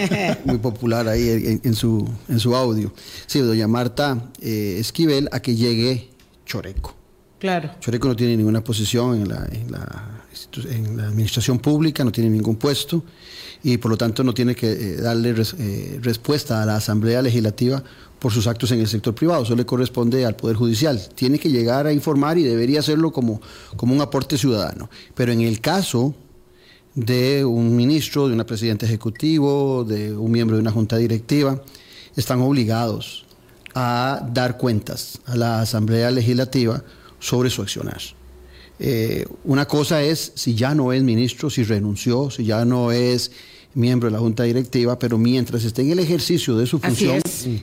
muy 0.44 0.58
popular 0.58 1.08
ahí 1.08 1.60
en, 1.62 1.74
su, 1.74 2.08
en 2.28 2.38
su 2.38 2.54
audio. 2.54 2.92
Sí, 3.26 3.40
doña 3.40 3.66
Marta 3.66 4.30
eh, 4.40 4.76
Esquivel, 4.78 5.28
a 5.32 5.40
que 5.40 5.56
llegue 5.56 6.08
Choreco 6.46 6.97
Claro. 7.38 7.70
Choreco 7.80 8.08
no 8.08 8.16
tiene 8.16 8.36
ninguna 8.36 8.62
posición 8.62 9.22
en 9.22 9.28
la, 9.28 10.18
administración 11.06 11.58
pública, 11.60 12.04
no 12.04 12.10
tiene 12.10 12.30
ningún 12.30 12.56
puesto 12.56 13.04
y 13.62 13.76
por 13.76 13.90
lo 13.92 13.96
tanto 13.96 14.24
no 14.24 14.34
tiene 14.34 14.54
que 14.54 14.70
eh, 14.70 14.96
darle 14.96 15.34
eh, 15.58 15.98
respuesta 16.02 16.62
a 16.62 16.66
la 16.66 16.76
Asamblea 16.76 17.22
Legislativa 17.22 17.82
por 18.18 18.32
sus 18.32 18.46
actos 18.48 18.72
en 18.72 18.80
el 18.80 18.88
sector 18.88 19.14
privado, 19.14 19.44
eso 19.44 19.54
le 19.54 19.64
corresponde 19.64 20.26
al 20.26 20.34
Poder 20.34 20.56
Judicial. 20.56 21.00
Tiene 21.14 21.38
que 21.38 21.50
llegar 21.50 21.86
a 21.86 21.92
informar 21.92 22.36
y 22.38 22.42
debería 22.42 22.80
hacerlo 22.80 23.12
como, 23.12 23.40
como 23.76 23.94
un 23.94 24.00
aporte 24.00 24.36
ciudadano. 24.36 24.90
Pero 25.14 25.30
en 25.30 25.42
el 25.42 25.60
caso 25.60 26.14
de 26.96 27.44
un 27.44 27.76
ministro, 27.76 28.26
de 28.26 28.34
una 28.34 28.44
presidenta 28.44 28.86
ejecutivo, 28.86 29.84
de 29.84 30.12
un 30.12 30.32
miembro 30.32 30.56
de 30.56 30.62
una 30.62 30.72
junta 30.72 30.96
directiva, 30.96 31.62
están 32.16 32.40
obligados 32.40 33.24
a 33.74 34.28
dar 34.32 34.58
cuentas 34.58 35.20
a 35.26 35.36
la 35.36 35.60
Asamblea 35.60 36.10
Legislativa 36.10 36.82
sobre 37.18 37.50
su 37.50 37.62
accionar. 37.62 38.00
Eh, 38.80 39.26
una 39.44 39.66
cosa 39.66 40.02
es 40.02 40.32
si 40.34 40.54
ya 40.54 40.74
no 40.74 40.92
es 40.92 41.02
ministro, 41.02 41.50
si 41.50 41.64
renunció, 41.64 42.30
si 42.30 42.44
ya 42.44 42.64
no 42.64 42.92
es 42.92 43.32
miembro 43.74 44.08
de 44.08 44.12
la 44.12 44.20
Junta 44.20 44.44
Directiva, 44.44 44.98
pero 44.98 45.18
mientras 45.18 45.64
esté 45.64 45.82
en 45.82 45.92
el 45.92 45.98
ejercicio 45.98 46.56
de 46.56 46.66
su 46.66 46.78
función, 46.78 47.20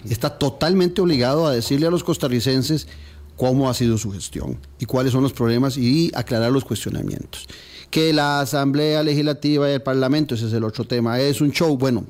está 0.09 0.37
totalmente 0.37 1.01
obligado 1.01 1.45
a 1.45 1.53
decirle 1.53 1.87
a 1.87 1.89
los 1.89 2.03
costarricenses 2.03 2.87
cómo 3.35 3.69
ha 3.69 3.73
sido 3.73 3.97
su 3.97 4.11
gestión 4.11 4.57
y 4.79 4.85
cuáles 4.85 5.11
son 5.11 5.23
los 5.23 5.33
problemas 5.33 5.77
y 5.77 6.11
aclarar 6.13 6.51
los 6.51 6.65
cuestionamientos. 6.65 7.47
Que 7.89 8.13
la 8.13 8.41
Asamblea 8.41 9.03
Legislativa 9.03 9.69
y 9.69 9.73
el 9.73 9.81
Parlamento, 9.81 10.35
ese 10.35 10.47
es 10.47 10.53
el 10.53 10.63
otro 10.63 10.85
tema, 10.85 11.19
es 11.19 11.41
un 11.41 11.51
show, 11.51 11.77
bueno, 11.77 12.05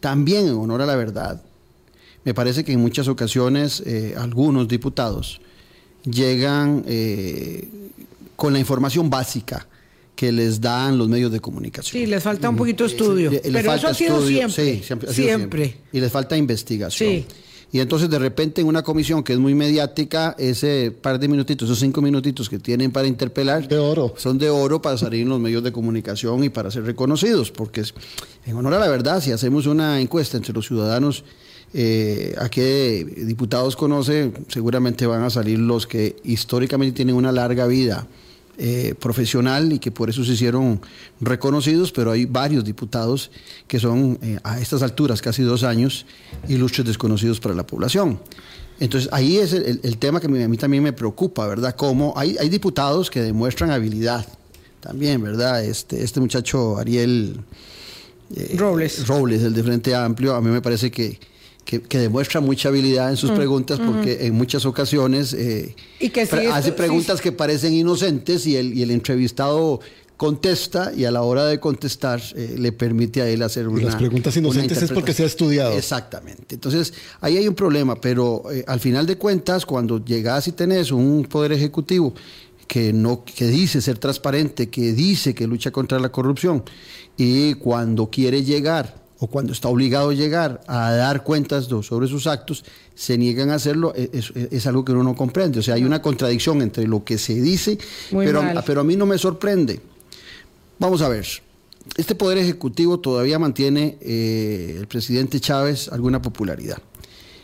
también 0.00 0.46
en 0.46 0.54
honor 0.54 0.82
a 0.82 0.86
la 0.86 0.96
verdad, 0.96 1.42
me 2.24 2.34
parece 2.34 2.64
que 2.64 2.72
en 2.72 2.80
muchas 2.80 3.08
ocasiones 3.08 3.82
eh, 3.86 4.14
algunos 4.16 4.68
diputados 4.68 5.40
llegan 6.04 6.84
eh, 6.86 7.68
con 8.36 8.52
la 8.52 8.58
información 8.58 9.10
básica 9.10 9.66
que 10.14 10.32
les 10.32 10.60
dan 10.60 10.98
los 10.98 11.08
medios 11.08 11.32
de 11.32 11.40
comunicación. 11.40 11.92
Sí, 11.92 12.06
les 12.06 12.22
falta 12.22 12.50
un 12.50 12.56
poquito 12.56 12.84
de 12.84 12.90
estudio. 12.90 13.30
pero 13.42 13.72
eso 13.72 13.88
ha 13.88 13.94
sido 13.94 14.26
siempre. 14.26 14.76
Sí, 14.76 14.82
siempre, 14.84 15.12
siempre. 15.14 15.76
Y 15.92 16.00
les 16.00 16.12
falta 16.12 16.36
investigación. 16.36 17.10
Sí. 17.10 17.26
Y 17.72 17.78
entonces 17.78 18.10
de 18.10 18.18
repente 18.18 18.60
en 18.60 18.66
una 18.66 18.82
comisión 18.82 19.22
que 19.22 19.32
es 19.32 19.38
muy 19.38 19.54
mediática, 19.54 20.34
ese 20.38 20.90
par 20.90 21.20
de 21.20 21.28
minutitos, 21.28 21.68
esos 21.68 21.78
cinco 21.78 22.02
minutitos 22.02 22.50
que 22.50 22.58
tienen 22.58 22.90
para 22.90 23.06
interpelar, 23.06 23.68
de 23.68 23.78
oro. 23.78 24.12
son 24.16 24.38
de 24.38 24.50
oro 24.50 24.82
para 24.82 24.98
salir 24.98 25.22
en 25.22 25.28
los 25.28 25.38
medios 25.38 25.62
de 25.62 25.70
comunicación 25.70 26.42
y 26.42 26.48
para 26.48 26.70
ser 26.70 26.84
reconocidos. 26.84 27.52
Porque 27.52 27.84
en 28.44 28.56
honor 28.56 28.74
a 28.74 28.78
la 28.80 28.88
verdad, 28.88 29.22
si 29.22 29.30
hacemos 29.30 29.66
una 29.66 30.00
encuesta 30.00 30.36
entre 30.36 30.52
los 30.52 30.66
ciudadanos, 30.66 31.24
eh, 31.72 32.34
a 32.38 32.48
qué 32.48 33.04
diputados 33.04 33.76
conoce, 33.76 34.32
seguramente 34.48 35.06
van 35.06 35.22
a 35.22 35.30
salir 35.30 35.58
los 35.58 35.86
que 35.86 36.16
históricamente 36.24 36.96
tienen 36.96 37.14
una 37.14 37.32
larga 37.32 37.66
vida 37.66 38.06
eh, 38.62 38.94
profesional 39.00 39.72
y 39.72 39.78
que 39.78 39.90
por 39.90 40.10
eso 40.10 40.22
se 40.22 40.32
hicieron 40.32 40.82
reconocidos, 41.20 41.92
pero 41.92 42.10
hay 42.10 42.26
varios 42.26 42.62
diputados 42.62 43.30
que 43.66 43.80
son 43.80 44.18
eh, 44.20 44.38
a 44.42 44.60
estas 44.60 44.82
alturas, 44.82 45.22
casi 45.22 45.42
dos 45.42 45.62
años, 45.62 46.04
ilustres 46.46 46.86
desconocidos 46.86 47.40
para 47.40 47.54
la 47.54 47.66
población. 47.66 48.20
Entonces 48.78 49.08
ahí 49.12 49.38
es 49.38 49.54
el, 49.54 49.96
tema 49.96 50.20
que 50.20 50.26
a 50.26 50.48
mí 50.48 50.56
también 50.58 50.82
me 50.82 50.92
preocupa, 50.92 51.46
¿verdad? 51.46 51.74
Como 51.74 52.12
hay, 52.16 52.36
hay 52.38 52.50
diputados 52.50 53.10
que 53.10 53.22
demuestran 53.22 53.70
habilidad 53.70 54.26
también, 54.80 55.22
¿verdad? 55.22 55.64
Este, 55.64 56.02
este 56.02 56.20
muchacho 56.20 56.76
Ariel 56.76 57.40
eh, 58.34 58.56
Robles. 58.58 59.06
Robles, 59.06 59.42
el 59.42 59.54
de 59.54 59.62
Frente 59.62 59.94
Amplio, 59.94 60.34
a 60.34 60.40
mí 60.40 60.50
me 60.50 60.60
parece 60.60 60.90
que 60.90 61.18
que, 61.64 61.98
demuestra 61.98 62.40
mucha 62.40 62.68
habilidad 62.68 63.10
en 63.10 63.16
sus 63.16 63.30
mm, 63.30 63.36
preguntas 63.36 63.78
porque 63.78 64.26
en 64.26 64.34
muchas 64.34 64.66
ocasiones 64.66 65.32
eh, 65.32 65.76
hace 66.52 66.72
preguntas 66.72 67.20
que 67.20 67.32
parecen 67.32 67.74
inocentes 67.74 68.46
y 68.46 68.56
el, 68.56 68.76
y 68.76 68.82
el 68.82 68.90
entrevistado 68.90 69.80
contesta 70.20 70.92
y 70.94 71.06
a 71.06 71.10
la 71.10 71.22
hora 71.22 71.46
de 71.46 71.58
contestar 71.58 72.20
eh, 72.36 72.56
le 72.58 72.72
permite 72.72 73.22
a 73.22 73.28
él 73.28 73.42
hacer 73.42 73.66
una. 73.66 73.80
Y 73.80 73.84
las 73.86 73.96
preguntas 73.96 74.36
inocentes 74.36 74.82
es 74.82 74.92
porque 74.92 75.14
se 75.14 75.22
ha 75.22 75.26
estudiado. 75.26 75.72
Exactamente. 75.72 76.56
Entonces, 76.56 76.92
ahí 77.22 77.38
hay 77.38 77.48
un 77.48 77.54
problema, 77.54 77.98
pero 77.98 78.42
eh, 78.52 78.62
al 78.66 78.80
final 78.80 79.06
de 79.06 79.16
cuentas, 79.16 79.64
cuando 79.64 80.04
llegas 80.04 80.46
y 80.46 80.52
tenés 80.52 80.92
un 80.92 81.24
poder 81.24 81.52
ejecutivo 81.52 82.12
que 82.66 82.92
no 82.92 83.24
que 83.24 83.46
dice 83.46 83.80
ser 83.80 83.96
transparente, 83.96 84.68
que 84.68 84.92
dice 84.92 85.34
que 85.34 85.46
lucha 85.46 85.70
contra 85.70 85.98
la 85.98 86.10
corrupción 86.12 86.64
y 87.16 87.54
cuando 87.54 88.10
quiere 88.10 88.44
llegar 88.44 88.99
o 89.22 89.26
cuando 89.26 89.52
está 89.52 89.68
obligado 89.68 90.10
a 90.10 90.14
llegar 90.14 90.62
a 90.66 90.92
dar 90.92 91.22
cuentas 91.22 91.66
sobre 91.82 92.08
sus 92.08 92.26
actos, 92.26 92.64
se 92.94 93.18
niegan 93.18 93.50
a 93.50 93.56
hacerlo, 93.56 93.92
e, 93.94 94.10
es, 94.50 94.66
algo 94.66 94.82
que 94.82 94.92
uno 94.92 95.04
no 95.04 95.14
comprende. 95.14 95.60
O 95.60 95.62
sea, 95.62 95.74
hay 95.74 95.84
una 95.84 96.00
contradicción 96.00 96.62
entre 96.62 96.86
lo 96.86 97.04
que 97.04 97.18
se 97.18 97.34
dice, 97.34 97.78
pero, 98.10 98.42
pero 98.64 98.80
a 98.80 98.84
mí 98.84 98.96
no 98.96 99.04
me 99.04 99.18
sorprende. 99.18 99.80
Vamos 100.78 101.02
a 101.02 101.10
ver, 101.10 101.26
este 101.96 102.14
Poder 102.14 102.38
Ejecutivo 102.38 102.98
todavía 102.98 103.38
mantiene 103.38 103.98
eh, 104.00 104.76
el 104.80 104.86
presidente 104.86 105.38
Chávez 105.38 105.90
alguna 105.92 106.22
popularidad. 106.22 106.78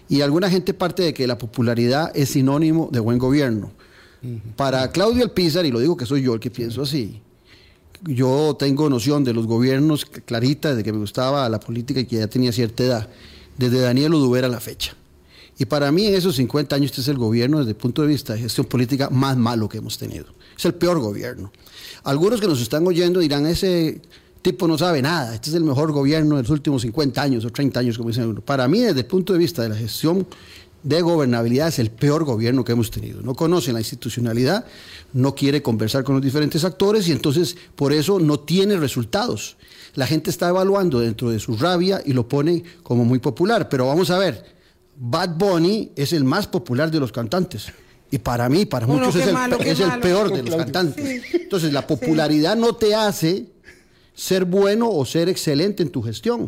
Y 0.09 0.23
alguna 0.23 0.49
gente 0.49 0.73
parte 0.73 1.03
de 1.03 1.13
que 1.13 1.27
la 1.27 1.37
popularidad 1.37 2.11
es 2.15 2.31
sinónimo 2.31 2.89
de 2.91 3.01
buen 3.01 3.19
gobierno. 3.19 3.71
Para 4.57 4.91
Claudio 4.91 5.23
Alpizar, 5.23 5.67
y 5.67 5.71
lo 5.71 5.79
digo 5.79 5.97
que 5.97 6.07
soy 6.07 6.23
yo 6.23 6.35
el 6.35 6.41
que 6.41 6.51
pienso 6.51 6.83
así, 6.83 7.21
yo 8.05 8.57
tengo 8.59 8.89
noción 8.91 9.25
de 9.25 9.33
los 9.33 9.47
gobiernos 9.47 10.05
clarita 10.05 10.71
desde 10.71 10.85
que 10.85 10.93
me 10.93 10.99
gustaba 10.99 11.49
la 11.49 11.61
política 11.61 12.01
y 12.01 12.07
que 12.07 12.17
ya 12.17 12.27
tenía 12.27 12.53
cierta 12.53 12.85
edad, 12.85 13.09
desde 13.57 13.81
Daniel 13.81 14.15
Oduber 14.15 14.45
a 14.45 14.49
la 14.49 14.61
fecha. 14.61 14.95
Y 15.59 15.65
para 15.65 15.91
mí 15.91 16.07
en 16.07 16.15
esos 16.15 16.37
50 16.37 16.77
años 16.77 16.91
este 16.91 17.01
es 17.01 17.09
el 17.09 17.17
gobierno 17.17 17.59
desde 17.59 17.71
el 17.71 17.77
punto 17.77 18.03
de 18.03 18.09
vista 18.09 18.35
de 18.35 18.41
gestión 18.41 18.67
política 18.67 19.09
más 19.11 19.37
malo 19.37 19.69
que 19.69 19.79
hemos 19.79 19.97
tenido. 19.97 20.27
Es 20.57 20.65
el 20.67 20.75
peor 20.75 21.01
gobierno. 21.01 21.51
Algunos 22.05 22.41
que 22.41 22.47
nos 22.47 22.61
están 22.61 22.87
oyendo 22.87 23.21
dirán, 23.21 23.47
ese 23.47 24.01
tipo 24.43 24.69
no 24.69 24.77
sabe 24.79 25.03
nada, 25.03 25.35
este 25.35 25.51
es 25.51 25.57
el 25.57 25.65
mejor 25.65 25.93
gobierno 25.93 26.37
de 26.37 26.43
los 26.43 26.51
últimos 26.51 26.83
50 26.83 27.21
años 27.21 27.45
o 27.45 27.51
30 27.51 27.81
años, 27.81 27.97
como 27.97 28.11
dicen 28.11 28.23
algunos. 28.23 28.45
Para 28.45 28.69
mí 28.69 28.81
desde 28.81 29.01
el 29.01 29.07
punto 29.07 29.33
de 29.33 29.39
vista 29.39 29.63
de 29.63 29.71
la 29.71 29.77
gestión 29.77 30.27
de 30.83 31.03
gobernabilidad 31.03 31.69
es 31.69 31.79
el 31.79 31.91
peor 31.91 32.25
gobierno 32.25 32.65
que 32.65 32.73
hemos 32.73 32.91
tenido. 32.91 33.21
No 33.23 33.35
conoce 33.35 33.73
la 33.73 33.81
institucionalidad, 33.81 34.65
no 35.13 35.35
quiere 35.35 35.63
conversar 35.63 36.05
con 36.05 36.15
los 36.15 36.25
diferentes 36.25 36.65
actores 36.65 37.09
y 37.09 37.13
entonces 37.13 37.57
por 37.75 37.93
eso 37.93 38.21
no 38.21 38.41
tiene 38.41 38.77
resultados. 38.77 39.57
La 39.95 40.07
gente 40.07 40.31
está 40.31 40.49
evaluando 40.49 41.01
dentro 41.01 41.31
de 41.31 41.39
su 41.39 41.57
rabia 41.57 42.03
y 42.05 42.13
lo 42.13 42.29
pone 42.29 42.63
como 42.83 43.05
muy 43.05 43.19
popular. 43.19 43.69
Pero 43.69 43.87
vamos 43.87 44.11
a 44.11 44.19
ver, 44.19 44.45
Bad 44.97 45.37
Bunny 45.37 45.93
es 45.97 46.13
el 46.13 46.25
más 46.25 46.47
popular 46.47 46.91
de 46.91 47.01
los 47.01 47.13
cantantes. 47.13 47.67
Y 48.11 48.19
para 48.19 48.49
mí, 48.49 48.67
para 48.67 48.87
muchos, 48.87 49.17
es, 49.17 49.27
el, 49.27 50.01
peor 50.01 50.33
de 50.33 50.43
los 50.43 50.55
cantantes. 50.55 51.23
Entonces, 51.33 51.73
la 51.73 51.87
popularidad 51.87 52.57
no 52.57 52.75
te 52.75 52.95
hace 52.95 53.47
ser 54.17 54.47
bueno 54.47 54.89
o 54.91 55.05
ser 55.05 55.29
excelente 55.29 55.83
en 55.83 55.91
tu 55.91 56.03
gestión. 56.03 56.47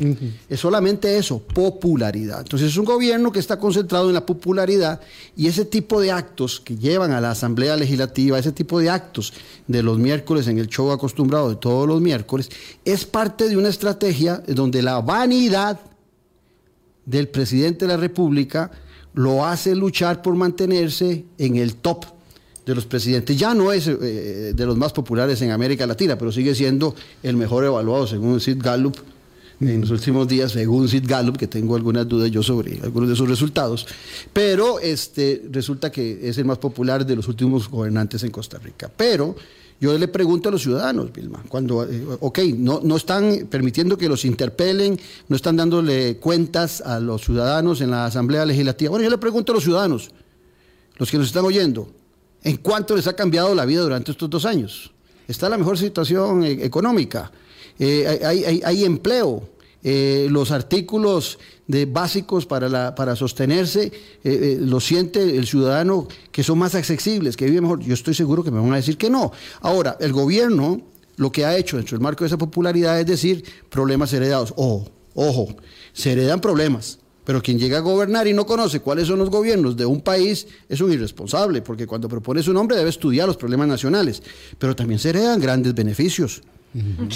Es 0.49 0.59
solamente 0.59 1.19
eso, 1.19 1.39
popularidad. 1.39 2.41
Entonces 2.41 2.69
es 2.71 2.77
un 2.79 2.87
gobierno 2.87 3.31
que 3.31 3.39
está 3.39 3.59
concentrado 3.59 4.09
en 4.09 4.15
la 4.15 4.25
popularidad 4.25 5.03
y 5.37 5.49
ese 5.49 5.67
tipo 5.67 6.01
de 6.01 6.11
actos 6.11 6.61
que 6.61 6.77
llevan 6.77 7.13
a 7.13 7.21
la 7.21 7.33
Asamblea 7.33 7.77
Legislativa, 7.77 8.39
ese 8.39 8.53
tipo 8.53 8.81
de 8.81 8.89
actos 8.89 9.35
de 9.67 9.83
los 9.83 9.99
miércoles 9.99 10.49
en 10.49 10.59
el 10.59 10.69
show 10.69 10.91
acostumbrado 10.91 11.51
de 11.51 11.57
todos 11.57 11.87
los 11.87 12.01
miércoles, 12.01 12.49
es 12.87 13.05
parte 13.05 13.51
de 13.51 13.59
una 13.59 13.69
estrategia 13.69 14.43
donde 14.47 14.81
la 14.81 15.03
vanidad 15.03 15.79
del 17.05 17.29
presidente 17.29 17.85
de 17.85 17.93
la 17.93 17.99
República 17.99 18.71
lo 19.13 19.45
hace 19.45 19.75
luchar 19.75 20.23
por 20.23 20.35
mantenerse 20.37 21.27
en 21.37 21.57
el 21.57 21.75
top 21.75 22.18
de 22.69 22.75
los 22.75 22.85
presidentes. 22.85 23.37
Ya 23.39 23.55
no 23.55 23.73
es 23.73 23.89
eh, 23.89 24.53
de 24.55 24.67
los 24.67 24.77
más 24.77 24.93
populares 24.93 25.41
en 25.41 25.51
América 25.51 25.87
Latina, 25.87 26.19
pero 26.19 26.31
sigue 26.31 26.55
siendo 26.55 26.95
el 27.23 27.35
mejor 27.35 27.65
evaluado 27.65 28.07
según 28.07 28.41
Sid 28.41 28.59
Gallup 28.61 28.95
en 29.61 29.81
los 29.81 29.91
últimos 29.91 30.29
días, 30.29 30.53
según 30.53 30.87
Sid 30.87 31.05
Gallup, 31.07 31.39
que 31.39 31.47
tengo 31.47 31.75
algunas 31.77 32.07
dudas 32.07 32.31
yo 32.31 32.43
sobre 32.43 32.79
algunos 32.83 33.09
de 33.09 33.17
sus 33.17 33.27
resultados, 33.27 33.87
pero 34.35 34.81
este, 34.81 35.43
resulta 35.51 35.91
que 35.91 36.29
es 36.29 36.37
el 36.37 36.45
más 36.45 36.59
popular 36.59 37.07
de 37.07 37.17
los 37.17 37.27
últimos 37.27 37.71
gobernantes 37.71 38.23
en 38.23 38.31
Costa 38.31 38.59
Rica. 38.59 38.91
Pero 38.95 39.35
yo 39.81 39.97
le 39.97 40.07
pregunto 40.07 40.51
a 40.51 40.53
los 40.53 40.63
ciudadanos, 40.63 41.11
Vilma, 41.11 41.43
cuando, 41.49 41.85
eh, 41.85 42.05
ok, 42.21 42.39
no, 42.59 42.83
no 42.85 42.97
están 42.97 43.49
permitiendo 43.51 43.97
que 43.97 44.11
los 44.11 44.27
interpelen, 44.27 45.01
no 45.27 45.37
están 45.37 45.57
dándole 45.57 46.19
cuentas 46.19 46.83
a 46.83 47.01
los 47.01 47.25
ciudadanos 47.25 47.81
en 47.81 47.93
la 47.93 48.05
Asamblea 48.05 48.45
Legislativa. 48.45 48.91
Bueno, 48.91 49.05
yo 49.05 49.11
le 49.11 49.19
pregunto 49.19 49.53
a 49.53 49.55
los 49.55 49.65
ciudadanos, 49.65 50.11
los 50.99 51.11
que 51.11 51.17
nos 51.17 51.29
están 51.29 51.47
oyendo, 51.47 51.89
¿En 52.45 52.57
cuánto 52.59 52.95
les 52.95 53.07
ha 53.07 53.15
cambiado 53.15 53.55
la 53.55 53.65
vida 53.65 53.83
durante 53.83 54.13
estos 54.13 54.31
dos 54.31 54.45
años? 54.45 54.93
Está 55.27 55.49
la 55.49 55.59
mejor 55.59 55.77
situación 55.77 56.45
eh, 56.45 56.65
económica, 56.65 57.31
eh, 57.79 58.61
hay, 58.65 58.85
empleo, 58.85 59.49
eh, 59.85 60.27
los 60.31 60.51
artículos 60.51 61.39
de 61.67 61.87
básicos 61.87 62.47
para, 62.47 62.95
para 62.95 63.15
sostenerse 63.15 63.93
lo 64.25 64.81
siente 64.81 65.37
el 65.37 65.47
ciudadano 65.47 66.09
que 66.33 66.43
son 66.43 66.59
más 66.59 66.75
accesibles, 66.75 67.37
que 67.37 67.45
vive 67.45 67.61
mejor. 67.61 67.81
Yo 67.81 67.95
estoy 67.95 68.15
seguro 68.15 68.43
que 68.43 68.51
me 68.51 68.59
van 68.59 68.73
a 68.73 68.77
decir 68.77 68.97
que 68.97 69.11
no. 69.11 69.31
Ahora, 69.61 69.97
el 70.01 70.13
gobierno 70.13 70.81
lo 71.17 71.31
que 71.31 71.45
ha 71.45 71.57
hecho 71.57 71.77
dentro 71.77 71.97
del 71.97 72.03
marco 72.03 72.25
de 72.25 72.29
esa 72.29 72.39
popularidad 72.39 72.99
es 72.99 73.07
decir 73.07 73.45
problemas 73.69 74.13
heredados. 74.13 74.55
Ojo, 74.57 74.91
ojo, 75.15 75.49
se 75.93 76.13
heredan 76.13 76.41
problemas 76.41 76.99
Pero 77.29 77.43
quien 77.43 77.59
llega 77.59 77.77
a 77.77 77.81
gobernar 77.81 78.27
y 78.27 78.33
no 78.33 78.47
conoce 78.47 78.81
cuáles 78.81 79.07
son 79.07 79.19
los 79.19 79.29
gobiernos 79.29 79.77
de 79.77 79.85
un 79.85 80.01
país 80.01 80.47
es 80.67 80.81
un 80.81 80.91
irresponsable, 80.91 81.61
porque 81.61 81.87
cuando 81.87 82.09
propone 82.09 82.43
su 82.43 82.55
nombre 82.55 82.75
debe 82.75 82.89
estudiar 82.89 83.27
los 83.27 83.37
problemas 83.37 83.69
nacionales. 83.69 84.23
Pero 84.59 84.75
también 84.75 84.99
se 84.99 85.11
heredan 85.11 85.39
grandes 85.39 85.75
beneficios. 85.75 86.41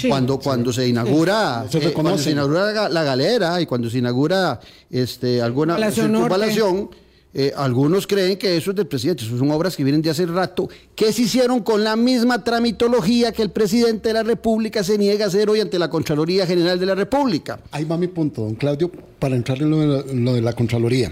cuando, 0.07 0.37
cuando 0.37 0.71
se 0.71 0.87
inaugura, 0.87 1.65
eh, 1.73 1.91
cuando 1.91 2.19
se 2.19 2.29
inaugura 2.29 2.89
la, 2.89 3.03
galera 3.03 3.59
y 3.59 3.65
cuando 3.65 3.89
se 3.89 3.97
inaugura 3.97 4.59
este, 4.91 5.41
alguna 5.41 5.89
circunvalación, 5.89 6.91
eh, 7.35 7.51
algunos 7.55 8.05
creen 8.05 8.37
que 8.37 8.55
eso 8.55 8.69
es 8.71 8.75
del 8.75 8.85
presidente, 8.85 9.23
eso 9.23 9.37
son 9.37 9.49
obras 9.49 9.75
que 9.75 9.83
vienen 9.83 10.03
de 10.03 10.11
hace 10.11 10.25
rato, 10.27 10.69
que 10.95 11.11
se 11.11 11.23
hicieron 11.23 11.61
con 11.61 11.83
la 11.83 11.95
misma 11.95 12.43
tramitología 12.43 13.31
que 13.31 13.41
el 13.41 13.49
presidente 13.49 14.09
de 14.09 14.13
la 14.13 14.23
República 14.23 14.83
se 14.83 14.99
niega 14.99 15.25
a 15.25 15.27
hacer 15.29 15.49
hoy 15.49 15.59
ante 15.59 15.79
la 15.79 15.89
Contraloría 15.89 16.45
General 16.45 16.79
de 16.79 16.85
la 16.85 16.93
República. 16.93 17.59
Ahí 17.71 17.85
va 17.85 17.97
mi 17.97 18.07
punto, 18.07 18.43
don 18.43 18.53
Claudio, 18.53 18.91
para 19.17 19.35
entrar 19.35 19.59
en 19.63 19.71
lo 19.71 20.33
de 20.33 20.41
la, 20.41 20.53
Contraloría. 20.53 21.11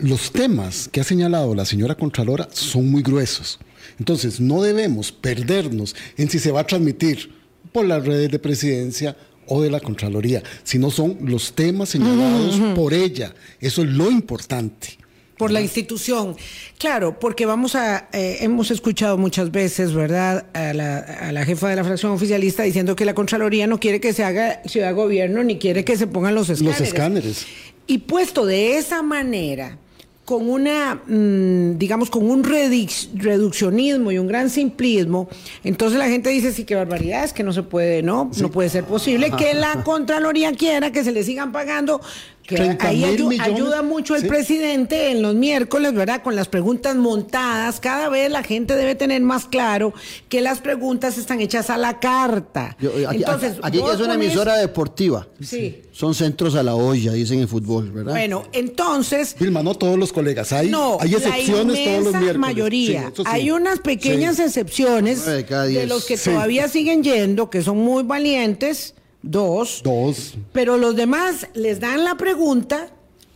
Los 0.00 0.32
temas 0.32 0.88
que 0.88 1.00
ha 1.00 1.04
señalado 1.04 1.54
la 1.54 1.64
señora 1.64 1.94
Contralora 1.94 2.48
son 2.52 2.90
muy 2.90 3.02
gruesos. 3.02 3.58
Entonces, 3.98 4.38
no 4.38 4.60
debemos 4.60 5.12
perdernos 5.12 5.96
en 6.18 6.28
si 6.28 6.38
se 6.38 6.52
va 6.52 6.60
a 6.60 6.66
transmitir 6.66 7.32
por 7.72 7.86
las 7.86 8.04
redes 8.04 8.30
de 8.30 8.38
presidencia 8.38 9.16
o 9.46 9.62
de 9.62 9.70
la 9.70 9.80
Contraloría, 9.80 10.42
sino 10.62 10.90
son 10.90 11.16
los 11.22 11.54
temas 11.54 11.88
señalados 11.88 12.60
por 12.74 12.92
ella. 12.92 13.34
Eso 13.60 13.82
es 13.82 13.88
lo 13.88 14.10
importante 14.10 15.01
por 15.42 15.50
la 15.50 15.60
institución. 15.60 16.36
Claro, 16.78 17.18
porque 17.18 17.46
vamos 17.46 17.74
a, 17.74 18.08
eh, 18.12 18.38
hemos 18.42 18.70
escuchado 18.70 19.18
muchas 19.18 19.50
veces, 19.50 19.92
¿verdad?, 19.92 20.46
a 20.54 20.72
la, 20.72 21.44
jefa 21.44 21.68
de 21.68 21.74
la 21.74 21.82
fracción 21.82 22.12
oficialista 22.12 22.62
diciendo 22.62 22.94
que 22.94 23.04
la 23.04 23.12
Contraloría 23.12 23.66
no 23.66 23.80
quiere 23.80 23.98
que 23.98 24.12
se 24.12 24.22
haga 24.22 24.62
ciudad 24.66 24.94
gobierno 24.94 25.42
ni 25.42 25.58
quiere 25.58 25.84
que 25.84 25.96
se 25.96 26.06
pongan 26.06 26.36
los 26.36 26.48
escáneres. 26.48 26.78
Los 26.78 26.88
escáneres. 26.88 27.46
Y 27.88 27.98
puesto 27.98 28.46
de 28.46 28.78
esa 28.78 29.02
manera, 29.02 29.78
con 30.24 30.48
una, 30.48 31.02
mm, 31.04 31.76
digamos, 31.76 32.08
con 32.08 32.30
un 32.30 32.44
reduccionismo 32.44 34.12
y 34.12 34.18
un 34.18 34.28
gran 34.28 34.48
simplismo, 34.48 35.28
entonces 35.64 35.98
la 35.98 36.06
gente 36.06 36.30
dice, 36.30 36.52
sí, 36.52 36.62
qué 36.62 36.76
barbaridad, 36.76 37.24
es 37.24 37.32
que 37.32 37.42
no 37.42 37.52
se 37.52 37.64
puede, 37.64 38.04
no, 38.04 38.30
no 38.38 38.50
puede 38.52 38.68
ser 38.68 38.84
posible 38.84 39.32
que 39.36 39.54
la 39.54 39.82
Contraloría 39.82 40.52
quiera 40.52 40.92
que 40.92 41.02
se 41.02 41.10
le 41.10 41.24
sigan 41.24 41.50
pagando 41.50 42.00
que 42.46 42.76
ahí 42.80 43.04
ayuda 43.40 43.82
mucho 43.82 44.16
el 44.16 44.26
presidente 44.26 45.10
en 45.10 45.22
los 45.22 45.34
miércoles, 45.34 45.94
¿verdad? 45.94 46.22
Con 46.22 46.36
las 46.36 46.48
preguntas 46.48 46.96
montadas. 46.96 47.80
Cada 47.80 48.08
vez 48.08 48.30
la 48.30 48.42
gente 48.42 48.74
debe 48.74 48.94
tener 48.94 49.22
más 49.22 49.46
claro 49.46 49.94
que 50.28 50.40
las 50.40 50.60
preguntas 50.60 51.18
están 51.18 51.40
hechas 51.40 51.70
a 51.70 51.76
la 51.76 52.00
carta. 52.00 52.76
aquí, 52.78 53.16
Entonces, 53.18 53.54
aquí 53.62 53.78
es 53.78 54.00
una 54.00 54.14
emisora 54.14 54.56
deportiva. 54.56 55.28
Sí. 55.40 55.82
Son 55.92 56.14
centros 56.14 56.54
a 56.54 56.62
la 56.62 56.74
olla, 56.74 57.12
dicen 57.12 57.40
en 57.40 57.48
fútbol, 57.48 57.90
¿verdad? 57.92 58.12
Bueno, 58.12 58.44
entonces. 58.52 59.36
Vilma, 59.38 59.62
no 59.62 59.74
todos 59.74 59.98
los 59.98 60.12
colegas. 60.12 60.52
Hay, 60.52 60.70
no, 60.70 60.96
hay 61.00 61.14
excepciones 61.14 61.84
todos 61.84 62.04
los 62.04 62.12
miércoles. 62.14 62.38
mayoría. 62.38 63.12
Hay 63.26 63.50
unas 63.50 63.80
pequeñas 63.80 64.38
excepciones 64.38 65.24
de 65.26 65.86
los 65.86 66.06
que 66.06 66.16
todavía 66.16 66.68
siguen 66.68 67.02
yendo, 67.02 67.50
que 67.50 67.62
son 67.62 67.78
muy 67.78 68.02
valientes 68.02 68.94
Dos. 69.22 69.82
Dos. 69.82 70.34
Pero 70.52 70.76
los 70.76 70.96
demás 70.96 71.46
les 71.54 71.80
dan 71.80 72.04
la 72.04 72.16
pregunta 72.16 72.88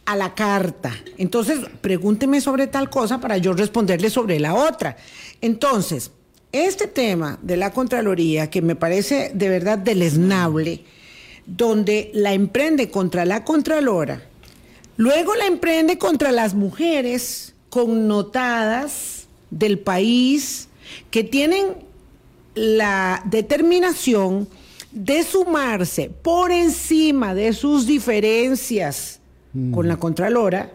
a 0.04 0.16
la 0.16 0.34
carta. 0.34 0.92
Entonces, 1.18 1.60
pregúnteme 1.80 2.40
sobre 2.40 2.66
tal 2.66 2.90
cosa 2.90 3.20
para 3.20 3.38
yo 3.38 3.52
responderle 3.52 4.10
sobre 4.10 4.40
la 4.40 4.54
otra. 4.54 4.96
Entonces, 5.40 6.10
este 6.52 6.86
tema 6.86 7.38
de 7.42 7.56
la 7.56 7.72
Contraloría, 7.72 8.50
que 8.50 8.62
me 8.62 8.76
parece 8.76 9.30
de 9.34 9.48
verdad 9.48 9.78
deleznable, 9.78 10.84
donde 11.44 12.10
la 12.14 12.32
emprende 12.32 12.90
contra 12.90 13.24
la 13.24 13.44
Contralora, 13.44 14.22
luego 14.96 15.34
la 15.34 15.46
emprende 15.46 15.98
contra 15.98 16.32
las 16.32 16.54
mujeres 16.54 17.54
connotadas 17.68 19.26
del 19.50 19.78
país 19.78 20.68
que 21.10 21.24
tienen 21.24 21.74
la 22.54 23.22
determinación 23.26 24.48
de 24.96 25.22
sumarse 25.24 26.10
por 26.22 26.50
encima 26.50 27.34
de 27.34 27.52
sus 27.52 27.86
diferencias 27.86 29.20
con 29.72 29.88
la 29.88 29.98
Contralora, 29.98 30.70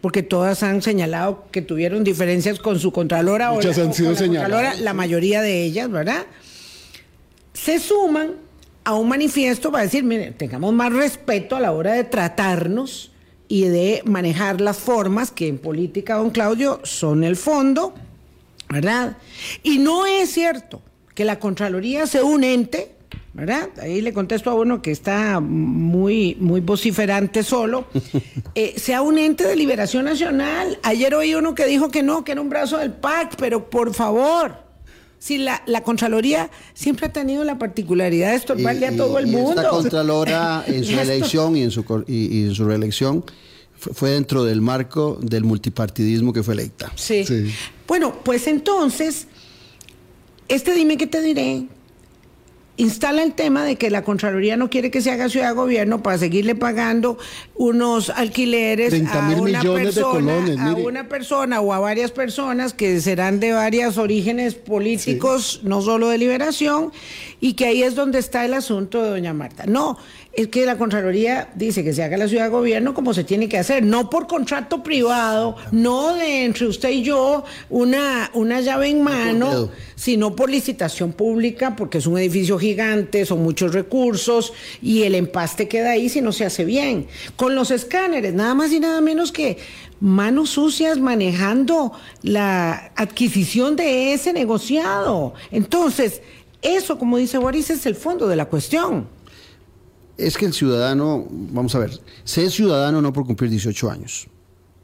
porque 0.00 0.22
todas 0.22 0.62
han 0.62 0.82
señalado 0.82 1.46
que 1.50 1.62
tuvieron 1.62 2.04
diferencias 2.04 2.60
con 2.60 2.78
su 2.78 2.92
Contralora 2.92 3.50
Muchas 3.50 3.78
han 3.78 3.92
sido 3.92 4.14
señaladas. 4.14 4.80
la 4.80 4.94
mayoría 4.94 5.42
de 5.42 5.64
ellas, 5.64 5.90
¿verdad? 5.90 6.26
Se 7.54 7.80
suman 7.80 8.34
a 8.84 8.94
un 8.94 9.08
manifiesto 9.08 9.72
para 9.72 9.82
decir, 9.82 10.04
miren, 10.04 10.34
tengamos 10.34 10.72
más 10.72 10.92
respeto 10.92 11.56
a 11.56 11.60
la 11.60 11.72
hora 11.72 11.94
de 11.94 12.04
tratarnos 12.04 13.10
y 13.48 13.62
de 13.62 14.02
manejar 14.04 14.60
las 14.60 14.76
formas 14.76 15.32
que 15.32 15.48
en 15.48 15.58
política, 15.58 16.14
don 16.14 16.30
Claudio, 16.30 16.80
son 16.84 17.24
el 17.24 17.34
fondo, 17.34 17.94
¿verdad? 18.68 19.16
Y 19.64 19.78
no 19.78 20.06
es 20.06 20.30
cierto 20.30 20.82
que 21.16 21.24
la 21.24 21.40
Contraloría 21.40 22.06
sea 22.06 22.22
un 22.22 22.44
ente 22.44 22.95
¿verdad? 23.36 23.68
Ahí 23.82 24.00
le 24.00 24.14
contesto 24.14 24.48
a 24.48 24.54
uno 24.54 24.80
que 24.80 24.90
está 24.90 25.40
muy, 25.40 26.36
muy 26.40 26.60
vociferante 26.60 27.42
solo. 27.42 27.86
Eh, 28.54 28.74
sea 28.78 29.02
un 29.02 29.18
ente 29.18 29.46
de 29.46 29.54
liberación 29.54 30.06
nacional. 30.06 30.78
Ayer 30.82 31.14
oí 31.14 31.34
uno 31.34 31.54
que 31.54 31.66
dijo 31.66 31.90
que 31.90 32.02
no, 32.02 32.24
que 32.24 32.32
era 32.32 32.40
un 32.40 32.48
brazo 32.48 32.78
del 32.78 32.90
PAC, 32.90 33.36
pero 33.36 33.68
por 33.68 33.92
favor. 33.92 34.56
Si 35.18 35.36
la, 35.36 35.62
la 35.66 35.82
Contraloría 35.82 36.50
siempre 36.72 37.06
ha 37.06 37.12
tenido 37.12 37.44
la 37.44 37.58
particularidad 37.58 38.30
de 38.30 38.36
estorbarle 38.36 38.86
a 38.86 38.96
todo 38.96 39.18
el 39.18 39.26
mundo. 39.26 39.60
Esta 39.60 39.68
Contralora 39.68 40.64
en 40.66 40.84
su 40.84 40.98
elección 40.98 41.54
y 41.54 41.64
en 41.64 41.70
su, 41.70 42.04
y, 42.06 42.44
en 42.44 42.54
su 42.54 42.64
reelección 42.64 43.24
fue 43.74 44.10
dentro 44.10 44.44
del 44.44 44.62
marco 44.62 45.18
del 45.20 45.44
multipartidismo 45.44 46.32
que 46.32 46.42
fue 46.42 46.54
electa. 46.54 46.90
sí. 46.96 47.24
Bueno, 47.86 48.14
pues 48.24 48.46
entonces, 48.46 49.26
este 50.48 50.72
dime 50.72 50.96
que 50.96 51.06
te 51.06 51.20
diré, 51.20 51.66
instala 52.76 53.22
el 53.22 53.32
tema 53.32 53.64
de 53.64 53.76
que 53.76 53.90
la 53.90 54.02
Contraloría 54.02 54.56
no 54.56 54.70
quiere 54.70 54.90
que 54.90 55.00
se 55.00 55.10
haga 55.10 55.28
ciudad 55.28 55.48
de 55.48 55.54
gobierno 55.54 56.02
para 56.02 56.18
seguirle 56.18 56.54
pagando 56.54 57.18
unos 57.54 58.10
alquileres 58.10 58.92
a 58.92 59.28
una, 59.38 59.62
persona, 59.62 60.70
a 60.70 60.74
una 60.74 61.08
persona 61.08 61.60
o 61.60 61.72
a 61.72 61.78
varias 61.78 62.10
personas 62.10 62.74
que 62.74 63.00
serán 63.00 63.40
de 63.40 63.52
varios 63.52 63.98
orígenes 63.98 64.54
políticos, 64.54 65.60
no 65.62 65.82
solo 65.82 66.08
de 66.08 66.18
liberación, 66.18 66.92
y 67.40 67.54
que 67.54 67.66
ahí 67.66 67.82
es 67.82 67.94
donde 67.94 68.18
está 68.18 68.44
el 68.44 68.54
asunto 68.54 69.02
de 69.02 69.10
doña 69.10 69.32
Marta. 69.32 69.64
No, 69.66 69.98
es 70.36 70.48
que 70.48 70.66
la 70.66 70.76
Contraloría 70.76 71.48
dice 71.54 71.82
que 71.82 71.94
se 71.94 72.02
haga 72.04 72.18
la 72.18 72.28
ciudad 72.28 72.44
de 72.44 72.50
gobierno 72.50 72.92
como 72.92 73.14
se 73.14 73.24
tiene 73.24 73.48
que 73.48 73.56
hacer, 73.56 73.82
no 73.82 74.10
por 74.10 74.26
contrato 74.26 74.82
privado, 74.82 75.56
no 75.72 76.14
de 76.14 76.44
entre 76.44 76.66
usted 76.66 76.90
y 76.90 77.02
yo 77.02 77.44
una, 77.70 78.30
una 78.34 78.60
llave 78.60 78.88
en 78.90 79.02
mano, 79.02 79.70
sino 79.94 80.36
por 80.36 80.50
licitación 80.50 81.12
pública, 81.12 81.74
porque 81.74 81.98
es 81.98 82.06
un 82.06 82.18
edificio 82.18 82.58
gigante, 82.58 83.24
son 83.24 83.42
muchos 83.42 83.72
recursos 83.72 84.52
y 84.82 85.04
el 85.04 85.14
empaste 85.14 85.68
queda 85.68 85.92
ahí 85.92 86.10
si 86.10 86.20
no 86.20 86.32
se 86.32 86.44
hace 86.44 86.66
bien. 86.66 87.08
Con 87.36 87.54
los 87.54 87.70
escáneres, 87.70 88.34
nada 88.34 88.54
más 88.54 88.70
y 88.72 88.80
nada 88.80 89.00
menos 89.00 89.32
que 89.32 89.56
manos 90.00 90.50
sucias 90.50 90.98
manejando 90.98 91.92
la 92.22 92.92
adquisición 92.94 93.74
de 93.74 94.12
ese 94.12 94.34
negociado. 94.34 95.32
Entonces, 95.50 96.20
eso, 96.60 96.98
como 96.98 97.16
dice 97.16 97.38
Boris, 97.38 97.70
es 97.70 97.86
el 97.86 97.94
fondo 97.94 98.28
de 98.28 98.36
la 98.36 98.44
cuestión 98.44 99.15
es 100.18 100.36
que 100.36 100.46
el 100.46 100.52
ciudadano, 100.52 101.26
vamos 101.30 101.74
a 101.74 101.78
ver, 101.78 102.00
ser 102.24 102.50
ciudadano 102.50 103.02
no 103.02 103.12
por 103.12 103.26
cumplir 103.26 103.50
18 103.50 103.90
años. 103.90 104.28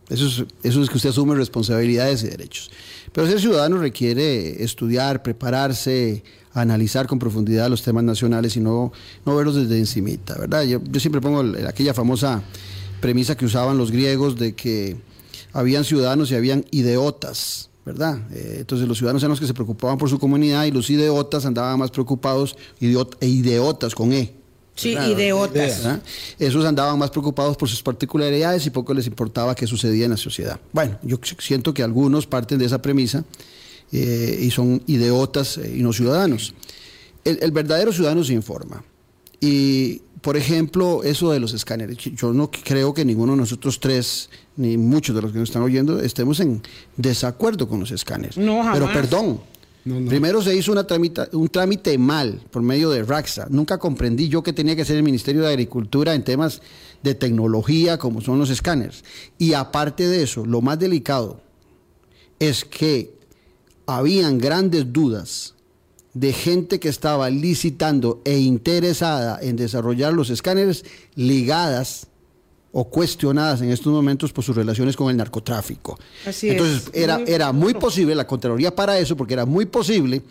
Eso 0.09 0.26
es, 0.26 0.45
eso 0.62 0.83
es 0.83 0.91
que 0.91 0.97
usted 0.97 1.11
asume 1.11 1.35
responsabilidades 1.35 2.22
y 2.24 2.28
derechos. 2.28 2.70
Pero 3.12 3.26
ser 3.26 3.41
ciudadano 3.41 3.78
requiere 3.78 4.62
estudiar, 4.62 5.22
prepararse, 5.22 6.22
analizar 6.53 7.07
con 7.07 7.18
profundidad 7.18 7.70
los 7.70 7.83
temas 7.83 8.05
nacionales 8.05 8.57
y 8.57 8.61
no, 8.61 8.93
no 9.24 9.37
verlos 9.37 9.55
desde 9.55 9.78
encimita, 9.78 10.37
¿verdad? 10.39 10.64
Yo, 10.64 10.80
siempre 10.99 11.20
pongo 11.20 11.43
aquella 11.66 11.95
famosa 11.95 12.43
premisa 13.01 13.37
que 13.37 13.45
usaban 13.45 13.78
los 13.78 13.91
griegos 13.91 14.37
de 14.37 14.55
que 14.55 14.97
habían 15.53 15.85
ciudadanos 15.85 16.30
y 16.30 16.35
habían 16.35 16.64
ideotas, 16.70 17.70
¿verdad? 17.85 18.18
Eh, 18.33 18.57
entonces 18.61 18.87
los 18.87 18.99
ciudadanos 18.99 19.22
eran 19.22 19.30
los 19.30 19.41
que 19.41 19.47
se 19.47 19.55
preocupaban 19.55 19.99
por 19.99 20.09
su 20.11 20.18
comunidad 20.18 20.64
y 20.64 20.70
los 20.70 20.91
ideotas 20.91 21.47
andaban 21.47 21.78
más 21.78 21.91
preocupados, 21.91 22.57
e 22.80 23.26
ideotas 23.26 23.95
con 23.95 24.12
E, 24.12 24.41
Sí, 24.75 24.97
y 24.97 25.14
de 25.14 25.33
otras. 25.33 25.83
Esos 26.39 26.64
andaban 26.64 26.99
más 26.99 27.11
preocupados 27.11 27.57
por 27.57 27.68
sus 27.68 27.83
particularidades 27.83 28.66
y 28.66 28.70
poco 28.70 28.95
les 28.95 29.07
importaba 29.07 29.55
qué 29.55 29.66
sucedía 29.66 30.07
en 30.07 30.12
la 30.12 30.16
sociedad. 30.16 30.59
Bueno, 30.73 30.99
yo 31.03 31.18
siento 31.39 31.75
que 31.75 31.83
algunos 31.83 32.27
parten 32.27 32.59
de 32.59 32.66
esa 32.66 32.81
premisa 32.81 33.25
eh, 33.93 34.39
y 34.41 34.51
son 34.51 34.83
ideotas 34.87 35.59
eh, 35.59 35.75
y 35.77 35.83
no 35.83 35.93
ciudadanos. 35.93 36.55
El, 37.25 37.53
verdadero 37.53 37.93
ciudadano 37.93 38.25
se 38.25 38.33
informa. 38.33 38.83
Y, 39.41 40.01
por 40.23 40.37
ejemplo, 40.37 41.03
eso 41.05 41.31
de 41.31 41.39
los 41.39 41.53
escáneres. 41.53 41.99
Yo 41.99 42.33
no 42.33 42.51
creo 42.51 42.95
que 42.95 43.05
ninguno 43.05 43.33
de 43.33 43.39
nosotros 43.39 43.79
tres, 43.79 44.31
ni 44.57 44.77
muchos 44.79 45.14
de 45.14 45.23
los 45.23 45.33
que 45.33 45.39
nos 45.39 45.51
están 45.51 45.62
oyendo, 45.62 46.01
estemos 46.01 46.41
en 46.41 46.62
desacuerdo 46.97 47.68
con 47.68 47.81
los 47.81 47.91
escáneres. 47.91 48.39
No, 48.39 48.68
Pero 48.73 48.91
perdón, 48.93 49.41
Primero 49.85 50.41
se 50.43 50.55
hizo 50.55 50.72
un 51.33 51.49
trámite 51.49 51.99
mal 51.99 52.41
por 52.51 52.62
medio 52.62 52.91
de 52.91 53.03
RAXA. 53.03 53.49
Nunca 53.51 53.78
comprendí 53.78 54.28
yo 54.28 54.43
que 54.43 54.53
tenía 54.53 54.76
que 54.76 54.85
ser 54.85 54.97
el 54.97 55.03
Ministerio 55.03 55.43
de 55.43 55.49
Agricultura 55.49 56.14
en 56.14 56.22
temas 56.22 56.62
de 57.03 57.16
tecnología 57.16 57.99
como 57.99 58.20
son 58.20 58.39
los 58.39 58.51
escáneres. 58.51 59.05
Y 59.39 59.55
aparte 59.55 60.07
de 60.07 60.22
eso, 60.22 60.47
lo 60.47 60.61
más 60.61 60.78
delicado 60.78 61.41
es 62.39 62.64
que 62.64 63.14
habían 63.87 64.39
grandes 64.39 64.93
dudas 64.93 65.55
de 66.14 66.33
gente 66.33 66.78
que 66.78 66.89
estaba 66.89 67.28
licitando 67.30 68.20
e 68.24 68.39
interesada 68.39 69.39
en 69.41 69.57
desarrollar 69.57 70.12
los 70.12 70.30
escáneres 70.30 70.85
ligadas 71.16 72.07
o 72.73 72.89
cuestionadas 72.89 73.61
en 73.61 73.70
estos 73.70 73.93
momentos 73.93 74.33
por 74.33 74.43
sus 74.43 74.57
relaciones 74.57 74.97
con 74.97 75.11
el 75.11 75.16
narcotráfico. 75.16 75.99
Entonces 76.25 76.91
era, 76.93 77.20
era 77.27 77.53
muy 77.53 77.75
posible, 77.75 78.14
la 78.14 78.27
Contraloría 78.27 78.75
para 78.75 78.99
eso, 78.99 79.16
porque 79.16 79.35
era 79.35 79.45
muy 79.45 79.66
posible 79.66 80.23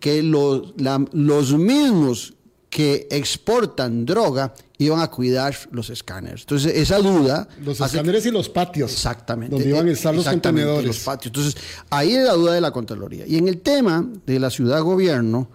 que 0.00 0.22
los, 0.22 0.74
los 1.12 1.52
mismos 1.52 2.34
que 2.70 3.06
exportan 3.10 4.04
droga 4.04 4.52
iban 4.78 5.00
a 5.00 5.08
cuidar 5.08 5.54
los 5.70 5.90
escáneres. 5.90 6.40
Entonces, 6.40 6.74
esa 6.74 6.98
duda... 6.98 7.46
Los 7.64 7.80
escáneres 7.80 8.26
y 8.26 8.32
los 8.32 8.48
patios. 8.48 8.92
Exactamente. 8.92 9.54
Donde 9.54 9.68
iban 9.68 9.86
a 9.86 9.92
estar 9.92 10.12
los 10.12 10.24
contenedores. 10.24 10.84
Los 10.84 10.98
patios. 10.98 11.26
Entonces, 11.26 11.56
ahí 11.90 12.12
es 12.14 12.24
la 12.24 12.32
duda 12.32 12.54
de 12.54 12.60
la 12.60 12.72
Contraloría. 12.72 13.26
Y 13.26 13.36
en 13.36 13.46
el 13.46 13.60
tema 13.60 14.04
de 14.26 14.40
la 14.40 14.50
ciudad-gobierno, 14.50 15.48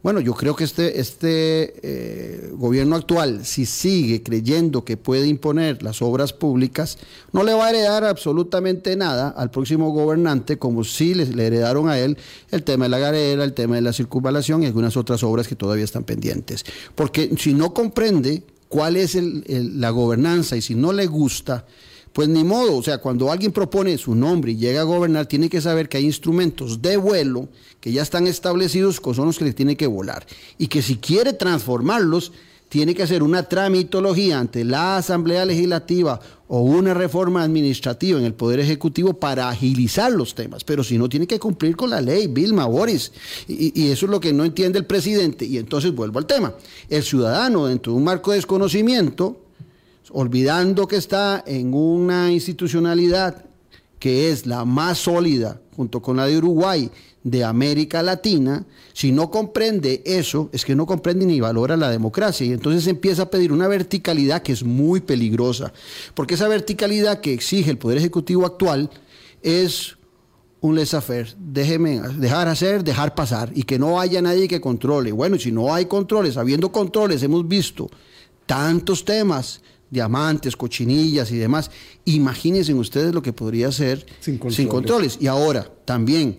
bueno, 0.00 0.20
yo 0.20 0.32
creo 0.34 0.54
que 0.54 0.62
este, 0.62 1.00
este 1.00 1.74
eh, 1.82 2.50
gobierno 2.52 2.94
actual, 2.94 3.44
si 3.44 3.66
sigue 3.66 4.22
creyendo 4.22 4.84
que 4.84 4.96
puede 4.96 5.26
imponer 5.26 5.82
las 5.82 6.02
obras 6.02 6.32
públicas, 6.32 6.98
no 7.32 7.42
le 7.42 7.52
va 7.52 7.66
a 7.66 7.70
heredar 7.70 8.04
absolutamente 8.04 8.94
nada 8.94 9.30
al 9.30 9.50
próximo 9.50 9.90
gobernante, 9.90 10.56
como 10.56 10.84
si 10.84 11.14
le, 11.14 11.46
heredaron 11.46 11.88
a 11.88 11.98
él 11.98 12.16
el 12.52 12.62
tema 12.62 12.84
de 12.84 12.90
la 12.90 12.98
garera, 13.00 13.42
el 13.42 13.54
tema 13.54 13.74
de 13.74 13.82
la 13.82 13.92
circunvalación 13.92 14.62
y 14.62 14.66
algunas 14.66 14.96
otras 14.96 15.24
obras 15.24 15.48
que 15.48 15.56
todavía 15.56 15.84
están 15.84 16.04
pendientes. 16.04 16.64
Porque 16.94 17.30
si 17.36 17.52
no 17.52 17.74
comprende 17.74 18.44
cuál 18.68 18.96
es 18.96 19.18
la 19.20 19.90
gobernanza 19.90 20.56
y 20.56 20.62
si 20.62 20.76
no 20.76 20.92
le 20.92 21.06
gusta, 21.06 21.66
pues 22.12 22.28
ni 22.28 22.44
modo, 22.44 22.76
o 22.76 22.82
sea, 22.82 22.98
cuando 22.98 23.30
alguien 23.30 23.52
propone 23.52 23.96
su 23.98 24.14
nombre 24.14 24.52
y 24.52 24.56
llega 24.56 24.80
a 24.80 24.84
gobernar, 24.84 25.26
tiene 25.26 25.48
que 25.48 25.60
saber 25.60 25.88
que 25.88 25.98
hay 25.98 26.04
instrumentos 26.04 26.80
de 26.82 26.96
vuelo 26.96 27.48
que 27.80 27.92
ya 27.92 28.02
están 28.02 28.26
establecidos, 28.26 29.00
que 29.00 29.14
son 29.14 29.26
los 29.26 29.38
que 29.38 29.44
le 29.44 29.52
tiene 29.52 29.76
que 29.76 29.86
volar. 29.86 30.26
Y 30.58 30.66
que 30.68 30.82
si 30.82 30.96
quiere 30.96 31.32
transformarlos, 31.32 32.32
tiene 32.68 32.94
que 32.94 33.02
hacer 33.02 33.22
una 33.22 33.44
tramitología 33.44 34.38
ante 34.38 34.64
la 34.64 34.98
Asamblea 34.98 35.44
Legislativa 35.44 36.20
o 36.48 36.60
una 36.60 36.92
reforma 36.92 37.42
administrativa 37.42 38.18
en 38.18 38.26
el 38.26 38.34
Poder 38.34 38.60
Ejecutivo 38.60 39.14
para 39.14 39.48
agilizar 39.48 40.12
los 40.12 40.34
temas. 40.34 40.64
Pero 40.64 40.84
si 40.84 40.98
no, 40.98 41.08
tiene 41.08 41.26
que 41.26 41.38
cumplir 41.38 41.76
con 41.76 41.90
la 41.90 42.00
ley, 42.00 42.26
Vilma, 42.26 42.66
Boris. 42.66 43.12
Y, 43.46 43.80
y 43.80 43.90
eso 43.90 44.06
es 44.06 44.10
lo 44.10 44.20
que 44.20 44.32
no 44.32 44.44
entiende 44.44 44.78
el 44.78 44.86
presidente. 44.86 45.44
Y 45.46 45.56
entonces 45.56 45.94
vuelvo 45.94 46.18
al 46.18 46.26
tema. 46.26 46.54
El 46.88 47.02
ciudadano, 47.02 47.66
dentro 47.66 47.92
de 47.92 47.98
un 47.98 48.04
marco 48.04 48.32
de 48.32 48.36
desconocimiento, 48.36 49.47
olvidando 50.12 50.86
que 50.86 50.96
está 50.96 51.42
en 51.46 51.74
una 51.74 52.32
institucionalidad 52.32 53.44
que 53.98 54.30
es 54.30 54.46
la 54.46 54.64
más 54.64 54.98
sólida, 54.98 55.60
junto 55.76 56.00
con 56.00 56.16
la 56.16 56.26
de 56.26 56.38
Uruguay, 56.38 56.90
de 57.24 57.44
América 57.44 58.02
Latina, 58.02 58.64
si 58.92 59.12
no 59.12 59.30
comprende 59.30 60.02
eso, 60.06 60.50
es 60.52 60.64
que 60.64 60.74
no 60.74 60.86
comprende 60.86 61.26
ni 61.26 61.40
valora 61.40 61.76
la 61.76 61.90
democracia. 61.90 62.46
Y 62.46 62.52
entonces 62.52 62.86
empieza 62.86 63.22
a 63.22 63.30
pedir 63.30 63.52
una 63.52 63.68
verticalidad 63.68 64.42
que 64.42 64.52
es 64.52 64.62
muy 64.64 65.00
peligrosa, 65.00 65.72
porque 66.14 66.34
esa 66.34 66.48
verticalidad 66.48 67.20
que 67.20 67.32
exige 67.32 67.70
el 67.70 67.78
Poder 67.78 67.98
Ejecutivo 67.98 68.46
actual 68.46 68.90
es 69.42 69.96
un 70.60 70.74
laissez-faire, 70.74 71.36
déjeme 71.38 72.00
dejar 72.00 72.48
hacer, 72.48 72.82
dejar 72.82 73.14
pasar, 73.14 73.52
y 73.54 73.62
que 73.62 73.78
no 73.78 74.00
haya 74.00 74.20
nadie 74.20 74.48
que 74.48 74.60
controle. 74.60 75.12
Bueno, 75.12 75.38
si 75.38 75.52
no 75.52 75.72
hay 75.72 75.86
controles, 75.86 76.36
habiendo 76.36 76.72
controles, 76.72 77.22
hemos 77.22 77.46
visto 77.46 77.88
tantos 78.46 79.04
temas 79.04 79.60
diamantes, 79.90 80.56
cochinillas 80.56 81.30
y 81.30 81.36
demás. 81.36 81.70
Imagínense 82.04 82.74
ustedes 82.74 83.14
lo 83.14 83.22
que 83.22 83.32
podría 83.32 83.72
ser 83.72 84.06
sin 84.20 84.68
controles. 84.68 85.18
Y 85.20 85.26
ahora, 85.26 85.70
también, 85.84 86.38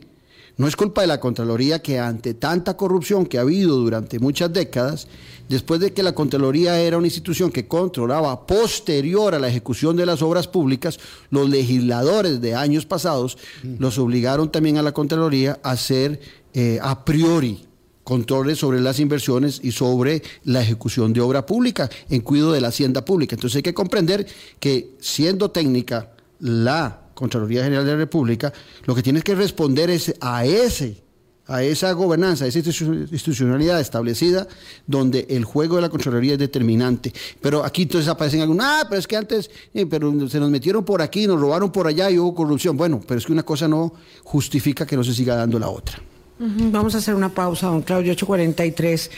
no 0.60 0.68
es 0.68 0.76
culpa 0.76 1.00
de 1.00 1.08
la 1.08 1.22
Contraloría 1.22 1.82
que 1.82 2.00
ante 2.00 2.34
tanta 2.34 2.76
corrupción 2.76 3.26
que 3.26 3.38
ha 3.38 3.42
habido 3.42 3.78
durante 3.78 4.20
muchas 4.20 4.52
décadas, 4.52 5.08
después 5.48 5.80
de 5.80 5.94
que 5.94 6.04
la 6.04 6.14
Contraloría 6.14 6.82
era 6.82 6.98
una 6.98 7.08
institución 7.08 7.50
que 7.50 7.66
controlaba 7.66 8.46
posterior 8.46 9.34
a 9.34 9.40
la 9.40 9.48
ejecución 9.48 9.96
de 9.96 10.06
las 10.06 10.22
obras 10.22 10.50
públicas, 10.50 11.00
los 11.30 11.50
legisladores 11.50 12.42
de 12.42 12.56
años 12.56 12.86
pasados 12.86 13.38
los 13.64 13.98
obligaron 13.98 14.52
también 14.52 14.78
a 14.78 14.82
la 14.82 14.92
Contraloría 14.92 15.62
a 15.64 15.72
hacer 15.72 16.20
eh, 16.54 16.78
a 16.82 17.06
priori 17.06 17.69
controles 18.10 18.58
sobre 18.58 18.82
las 18.82 19.00
inversiones 19.00 19.60
y 19.62 19.72
sobre 19.72 20.24
la 20.44 20.64
ejecución 20.64 21.14
de 21.14 21.22
obra 21.22 21.46
pública 21.46 21.92
en 22.10 22.22
cuidado 22.22 22.54
de 22.54 22.60
la 22.60 22.70
hacienda 22.70 23.06
pública. 23.06 23.36
Entonces 23.36 23.58
hay 23.58 23.62
que 23.62 23.76
comprender 23.76 24.26
que 24.60 24.96
siendo 25.00 25.52
técnica 25.52 26.10
la 26.40 27.02
Contraloría 27.14 27.64
General 27.64 27.86
de 27.86 27.92
la 27.92 27.98
República, 28.00 28.52
lo 28.86 28.96
que 28.96 29.04
tiene 29.04 29.22
que 29.22 29.36
responder 29.36 29.92
es 29.92 30.16
a 30.22 30.44
ese 30.44 31.04
a 31.46 31.62
esa 31.64 31.92
gobernanza, 31.94 32.46
a 32.46 32.48
esa 32.48 32.60
institucionalidad 32.60 33.80
establecida, 33.80 34.48
donde 34.88 35.28
el 35.30 35.46
juego 35.46 35.76
de 35.76 35.82
la 35.84 35.90
Contraloría 35.90 36.34
es 36.34 36.40
determinante. 36.40 37.12
Pero 37.42 37.64
aquí 37.64 37.84
entonces 37.84 38.08
aparecen 38.08 38.42
algunos, 38.42 38.66
ah, 38.68 38.86
pero 38.88 39.00
es 39.00 39.08
que 39.08 39.18
antes, 39.18 39.52
eh, 39.74 39.86
pero 39.88 40.30
se 40.30 40.40
nos 40.40 40.50
metieron 40.50 40.84
por 40.86 41.02
aquí, 41.02 41.26
nos 41.28 41.40
robaron 41.42 41.72
por 41.72 41.86
allá 41.86 42.10
y 42.10 42.20
hubo 42.20 42.34
corrupción. 42.34 42.78
Bueno, 42.78 43.02
pero 43.08 43.20
es 43.20 43.26
que 43.26 43.34
una 43.34 43.44
cosa 43.44 43.68
no 43.68 43.94
justifica 44.24 44.86
que 44.86 44.96
no 44.96 45.04
se 45.04 45.14
siga 45.14 45.36
dando 45.36 45.58
la 45.58 45.70
otra. 45.70 46.00
Vamos 46.40 46.96
a 46.96 47.00
hacer 47.00 47.16
una 47.16 47.30
pausa, 47.30 47.68
don 47.68 47.82
Claudio 47.82 48.14
843. 48.14 49.12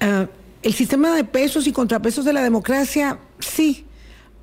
Ah, 0.00 0.26
el 0.62 0.74
sistema 0.74 1.14
de 1.14 1.24
pesos 1.24 1.66
y 1.66 1.72
contrapesos 1.72 2.24
de 2.24 2.32
la 2.32 2.42
democracia, 2.42 3.18
sí, 3.38 3.84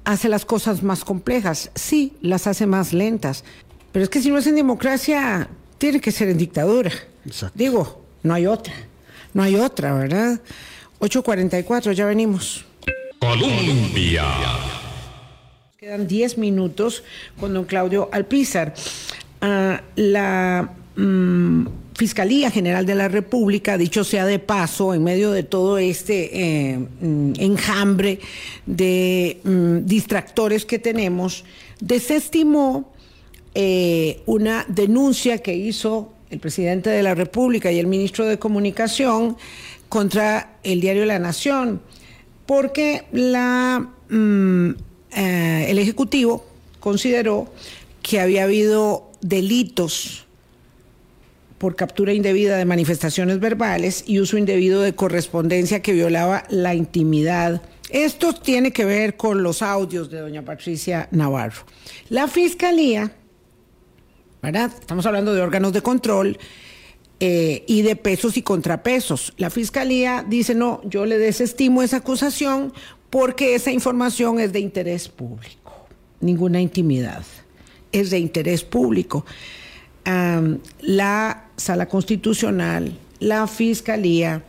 hace 0.05 0.29
las 0.29 0.45
cosas 0.45 0.83
más 0.83 1.03
complejas, 1.03 1.71
sí, 1.73 2.13
las 2.21 2.45
hace 2.45 2.67
más 2.67 2.93
lentas. 2.93 3.43
Pero 3.91 4.03
es 4.03 4.09
que 4.09 4.21
si 4.21 4.29
no 4.29 4.37
es 4.37 4.45
en 4.45 4.55
democracia, 4.55 5.49
tiene 5.79 5.99
que 5.99 6.11
ser 6.11 6.29
en 6.29 6.37
dictadura. 6.37 6.91
Digo, 7.55 8.03
no 8.23 8.33
hay 8.33 8.45
otra. 8.45 8.73
No 9.33 9.43
hay 9.43 9.55
otra, 9.55 9.93
¿verdad? 9.93 10.39
8.44, 10.99 11.93
ya 11.93 12.05
venimos. 12.05 12.65
Colombia. 13.19 14.23
Quedan 15.77 16.07
10 16.07 16.37
minutos 16.37 17.03
con 17.39 17.53
don 17.53 17.65
Claudio 17.65 18.09
Alpizar. 18.11 18.73
Ah, 19.41 19.81
la 19.95 20.69
mm, 20.95 21.67
Fiscalía 21.97 22.51
General 22.51 22.85
de 22.85 22.93
la 22.93 23.07
República, 23.07 23.75
dicho 23.75 24.03
sea 24.03 24.27
de 24.27 24.37
paso, 24.37 24.93
en 24.93 25.03
medio 25.03 25.31
de 25.31 25.41
todo 25.41 25.79
este 25.79 26.29
eh, 26.31 26.77
mm, 26.77 27.33
enjambre 27.39 28.19
de 28.67 29.39
mm, 29.43 29.77
distractores 29.87 30.63
que 30.63 30.77
tenemos, 30.77 31.43
desestimó 31.79 32.93
eh, 33.55 34.21
una 34.27 34.63
denuncia 34.67 35.39
que 35.39 35.55
hizo 35.55 36.13
el 36.29 36.39
presidente 36.39 36.91
de 36.91 37.01
la 37.01 37.15
República 37.15 37.71
y 37.71 37.79
el 37.79 37.87
ministro 37.87 38.27
de 38.27 38.37
Comunicación 38.37 39.35
contra 39.89 40.59
el 40.61 40.81
diario 40.81 41.03
La 41.05 41.17
Nación, 41.17 41.81
porque 42.45 43.05
mm, 43.11 44.69
eh, 45.15 45.65
el 45.67 45.79
Ejecutivo 45.79 46.45
consideró 46.79 47.51
que 48.03 48.19
había 48.19 48.43
habido 48.43 49.09
delitos 49.21 50.26
por 51.57 51.75
captura 51.75 52.13
indebida 52.13 52.57
de 52.57 52.65
manifestaciones 52.65 53.39
verbales 53.39 54.03
y 54.05 54.19
uso 54.19 54.37
indebido 54.37 54.81
de 54.81 54.95
correspondencia 54.95 55.81
que 55.81 55.93
violaba 55.93 56.43
la 56.49 56.75
intimidad. 56.75 57.61
Esto 57.89 58.33
tiene 58.33 58.71
que 58.71 58.85
ver 58.85 59.17
con 59.17 59.43
los 59.43 59.61
audios 59.61 60.09
de 60.09 60.19
doña 60.19 60.43
Patricia 60.43 61.07
Navarro. 61.11 61.63
La 62.09 62.27
Fiscalía, 62.27 63.11
¿verdad? 64.41 64.71
Estamos 64.79 65.05
hablando 65.05 65.33
de 65.33 65.41
órganos 65.41 65.73
de 65.73 65.81
control 65.81 66.37
eh, 67.19 67.63
y 67.65 67.81
de 67.81 67.95
pesos 67.95 68.37
y 68.37 68.43
contrapesos. 68.43 69.33
La 69.37 69.49
Fiscalía 69.49 70.23
dice, 70.27 70.53
no, 70.53 70.81
yo 70.83 71.05
le 71.05 71.17
desestimo 71.17 71.81
esa 71.81 71.97
acusación 71.97 72.73
porque 73.09 73.55
esa 73.55 73.71
información 73.71 74.39
es 74.39 74.51
de 74.51 74.59
interés 74.59 75.07
público, 75.07 75.87
ninguna 76.19 76.59
intimidad, 76.59 77.23
es 77.91 78.09
de 78.09 78.19
interés 78.19 78.63
público 78.63 79.25
la 80.07 81.45
Sala 81.57 81.87
Constitucional, 81.87 82.97
la 83.19 83.45
Fiscalía, 83.47 84.43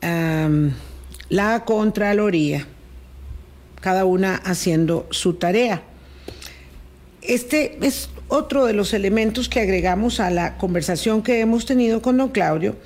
la 0.00 1.64
Contraloría, 1.64 2.66
cada 3.80 4.04
una 4.04 4.36
haciendo 4.36 5.06
su 5.10 5.34
tarea. 5.34 5.82
Este 7.20 7.78
es 7.86 8.08
otro 8.28 8.64
de 8.64 8.72
los 8.72 8.94
elementos 8.94 9.48
que 9.48 9.60
agregamos 9.60 10.20
a 10.20 10.30
la 10.30 10.56
conversación 10.56 11.22
que 11.22 11.40
hemos 11.40 11.66
tenido 11.66 12.00
con 12.00 12.16
don 12.16 12.30
Claudio 12.30 12.76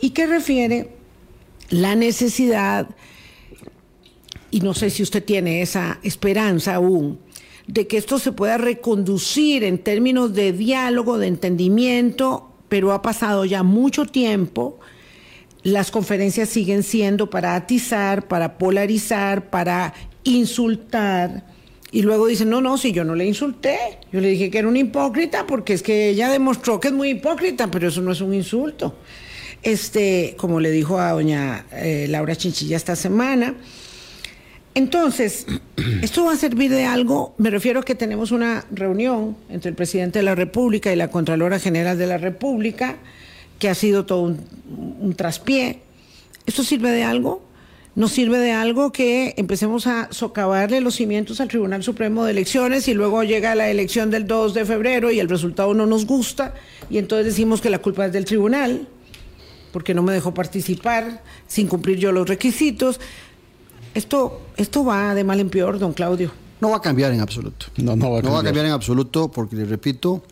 y 0.00 0.10
que 0.10 0.26
refiere 0.26 0.88
la 1.68 1.94
necesidad, 1.94 2.88
y 4.50 4.60
no 4.60 4.74
sé 4.74 4.90
si 4.90 5.02
usted 5.02 5.24
tiene 5.24 5.62
esa 5.62 5.98
esperanza 6.02 6.74
aún, 6.74 7.18
de 7.66 7.86
que 7.86 7.96
esto 7.96 8.18
se 8.18 8.32
pueda 8.32 8.58
reconducir 8.58 9.64
en 9.64 9.78
términos 9.78 10.34
de 10.34 10.52
diálogo, 10.52 11.18
de 11.18 11.28
entendimiento, 11.28 12.50
pero 12.68 12.92
ha 12.92 13.02
pasado 13.02 13.44
ya 13.44 13.62
mucho 13.62 14.04
tiempo. 14.04 14.78
Las 15.62 15.90
conferencias 15.90 16.50
siguen 16.50 16.82
siendo 16.82 17.30
para 17.30 17.54
atizar, 17.54 18.28
para 18.28 18.58
polarizar, 18.58 19.48
para 19.48 19.94
insultar. 20.24 21.46
Y 21.90 22.02
luego 22.02 22.26
dicen, 22.26 22.50
no, 22.50 22.60
no, 22.60 22.76
si 22.76 22.92
yo 22.92 23.04
no 23.04 23.14
le 23.14 23.24
insulté, 23.24 23.78
yo 24.12 24.20
le 24.20 24.28
dije 24.28 24.50
que 24.50 24.58
era 24.58 24.68
un 24.68 24.76
hipócrita 24.76 25.46
porque 25.46 25.72
es 25.72 25.82
que 25.82 26.08
ella 26.10 26.28
demostró 26.28 26.80
que 26.80 26.88
es 26.88 26.94
muy 26.94 27.10
hipócrita, 27.10 27.70
pero 27.70 27.88
eso 27.88 28.02
no 28.02 28.12
es 28.12 28.20
un 28.20 28.34
insulto. 28.34 28.96
Este, 29.62 30.34
como 30.36 30.60
le 30.60 30.70
dijo 30.70 30.98
a 30.98 31.12
doña 31.12 31.64
eh, 31.72 32.06
Laura 32.10 32.36
Chinchilla 32.36 32.76
esta 32.76 32.96
semana. 32.96 33.54
Entonces, 34.74 35.46
¿esto 36.02 36.24
va 36.24 36.32
a 36.32 36.36
servir 36.36 36.70
de 36.70 36.84
algo? 36.84 37.34
Me 37.38 37.50
refiero 37.50 37.80
a 37.80 37.82
que 37.84 37.94
tenemos 37.94 38.32
una 38.32 38.64
reunión 38.70 39.36
entre 39.48 39.70
el 39.70 39.76
presidente 39.76 40.18
de 40.18 40.24
la 40.24 40.34
República 40.34 40.92
y 40.92 40.96
la 40.96 41.08
Contralora 41.08 41.58
General 41.58 41.96
de 41.96 42.06
la 42.06 42.18
República, 42.18 42.96
que 43.58 43.68
ha 43.68 43.74
sido 43.74 44.04
todo 44.04 44.22
un, 44.22 44.40
un 45.00 45.14
traspié. 45.14 45.80
¿Esto 46.46 46.62
sirve 46.62 46.90
de 46.90 47.04
algo? 47.04 47.42
nos 47.96 48.10
sirve 48.10 48.38
de 48.38 48.50
algo 48.50 48.90
que 48.90 49.34
empecemos 49.36 49.86
a 49.86 50.08
socavarle 50.10 50.80
los 50.80 50.96
cimientos 50.96 51.40
al 51.40 51.48
Tribunal 51.48 51.82
Supremo 51.82 52.24
de 52.24 52.32
Elecciones 52.32 52.88
y 52.88 52.94
luego 52.94 53.22
llega 53.22 53.54
la 53.54 53.70
elección 53.70 54.10
del 54.10 54.26
2 54.26 54.52
de 54.54 54.64
febrero 54.64 55.12
y 55.12 55.20
el 55.20 55.28
resultado 55.28 55.74
no 55.74 55.86
nos 55.86 56.04
gusta 56.04 56.54
y 56.90 56.98
entonces 56.98 57.26
decimos 57.26 57.60
que 57.60 57.70
la 57.70 57.78
culpa 57.78 58.06
es 58.06 58.12
del 58.12 58.24
tribunal 58.24 58.88
porque 59.72 59.94
no 59.94 60.02
me 60.02 60.12
dejó 60.12 60.34
participar 60.34 61.22
sin 61.46 61.68
cumplir 61.68 61.98
yo 61.98 62.12
los 62.12 62.28
requisitos. 62.28 63.00
Esto, 63.94 64.40
esto 64.56 64.84
va 64.84 65.14
de 65.14 65.24
mal 65.24 65.40
en 65.40 65.50
peor, 65.50 65.78
don 65.78 65.92
Claudio. 65.92 66.30
No 66.60 66.70
va 66.70 66.76
a 66.76 66.80
cambiar 66.80 67.12
en 67.12 67.20
absoluto. 67.20 67.66
No, 67.76 67.96
no 67.96 68.10
va 68.10 68.18
a 68.18 68.22
cambiar. 68.22 68.24
No 68.24 68.32
va 68.32 68.40
a 68.40 68.44
cambiar 68.44 68.66
en 68.66 68.72
absoluto 68.72 69.30
porque, 69.30 69.56
le 69.56 69.64
repito, 69.64 70.22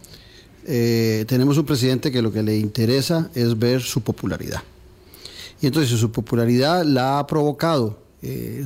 eh, 0.67 1.25
tenemos 1.29 1.59
un 1.59 1.65
presidente 1.65 2.11
que 2.11 2.23
lo 2.23 2.33
que 2.33 2.43
le 2.43 2.57
interesa 2.57 3.31
es 3.35 3.59
ver 3.59 3.83
su 3.83 4.01
popularidad. 4.03 4.63
Y 5.61 5.67
entonces 5.67 5.99
su 5.99 6.11
popularidad 6.11 6.85
la 6.85 7.21
ha 7.21 7.27
provocado 7.27 7.99
eh, 8.21 8.65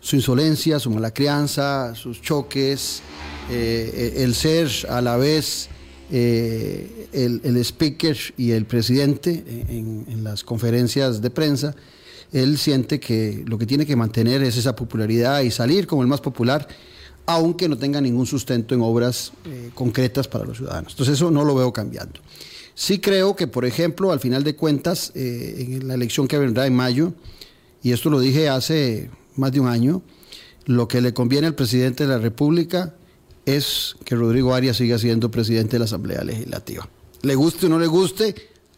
su 0.00 0.16
insolencia, 0.16 0.78
su 0.78 0.90
mala 0.90 1.12
crianza, 1.12 1.94
sus 1.96 2.22
choques, 2.22 3.02
eh, 3.50 4.14
el 4.18 4.34
ser 4.34 4.70
a 4.88 5.00
la 5.00 5.16
vez 5.16 5.68
eh, 6.12 7.08
el, 7.12 7.56
speaker 7.64 8.16
y 8.36 8.52
el 8.52 8.66
presidente 8.66 9.44
en, 9.68 10.06
en, 10.08 10.22
las 10.22 10.44
conferencias 10.44 11.20
de 11.20 11.30
prensa. 11.30 11.74
Él 12.32 12.58
siente 12.58 13.00
que 13.00 13.44
lo 13.46 13.58
que 13.58 13.66
tiene 13.66 13.86
que 13.86 13.96
mantener 13.96 14.42
es 14.42 14.56
esa 14.56 14.74
popularidad 14.74 15.42
y 15.42 15.50
salir 15.50 15.86
como 15.86 16.02
el 16.02 16.08
más 16.08 16.20
popular, 16.20 16.66
aunque 17.26 17.68
no 17.68 17.76
tenga 17.76 18.00
ningún 18.00 18.26
sustento 18.26 18.74
en 18.74 18.80
obras 18.82 19.32
concretas 19.74 20.28
para 20.28 20.44
los 20.44 20.58
ciudadanos. 20.58 20.92
Entonces 20.92 21.14
eso 21.14 21.30
no 21.30 21.44
lo 21.44 21.54
veo 21.54 21.72
cambiando. 21.72 22.20
Sí 22.78 22.98
creo 22.98 23.34
que, 23.34 23.46
por 23.46 23.64
ejemplo, 23.64 24.12
al 24.12 24.20
final 24.20 24.44
de 24.44 24.54
cuentas, 24.54 25.10
eh, 25.14 25.78
en 25.80 25.88
la 25.88 25.94
elección 25.94 26.28
que 26.28 26.38
vendrá 26.38 26.66
en 26.66 26.76
mayo, 26.76 27.14
y 27.82 27.92
esto 27.92 28.10
lo 28.10 28.20
dije 28.20 28.50
hace 28.50 29.10
más 29.34 29.50
de 29.50 29.60
un 29.60 29.68
año, 29.68 30.02
lo 30.66 30.86
que 30.86 31.00
le 31.00 31.14
conviene 31.14 31.46
al 31.46 31.54
presidente 31.54 32.04
de 32.04 32.10
la 32.10 32.18
República 32.18 32.94
es 33.46 33.96
que 34.04 34.14
Rodrigo 34.14 34.52
Arias 34.52 34.76
siga 34.76 34.98
siendo 34.98 35.30
presidente 35.30 35.72
de 35.72 35.78
la 35.78 35.84
Asamblea 35.86 36.22
Legislativa. 36.22 36.86
Le 37.22 37.34
guste 37.34 37.64
o 37.64 37.68
no 37.70 37.78
le 37.78 37.86
guste, 37.86 38.34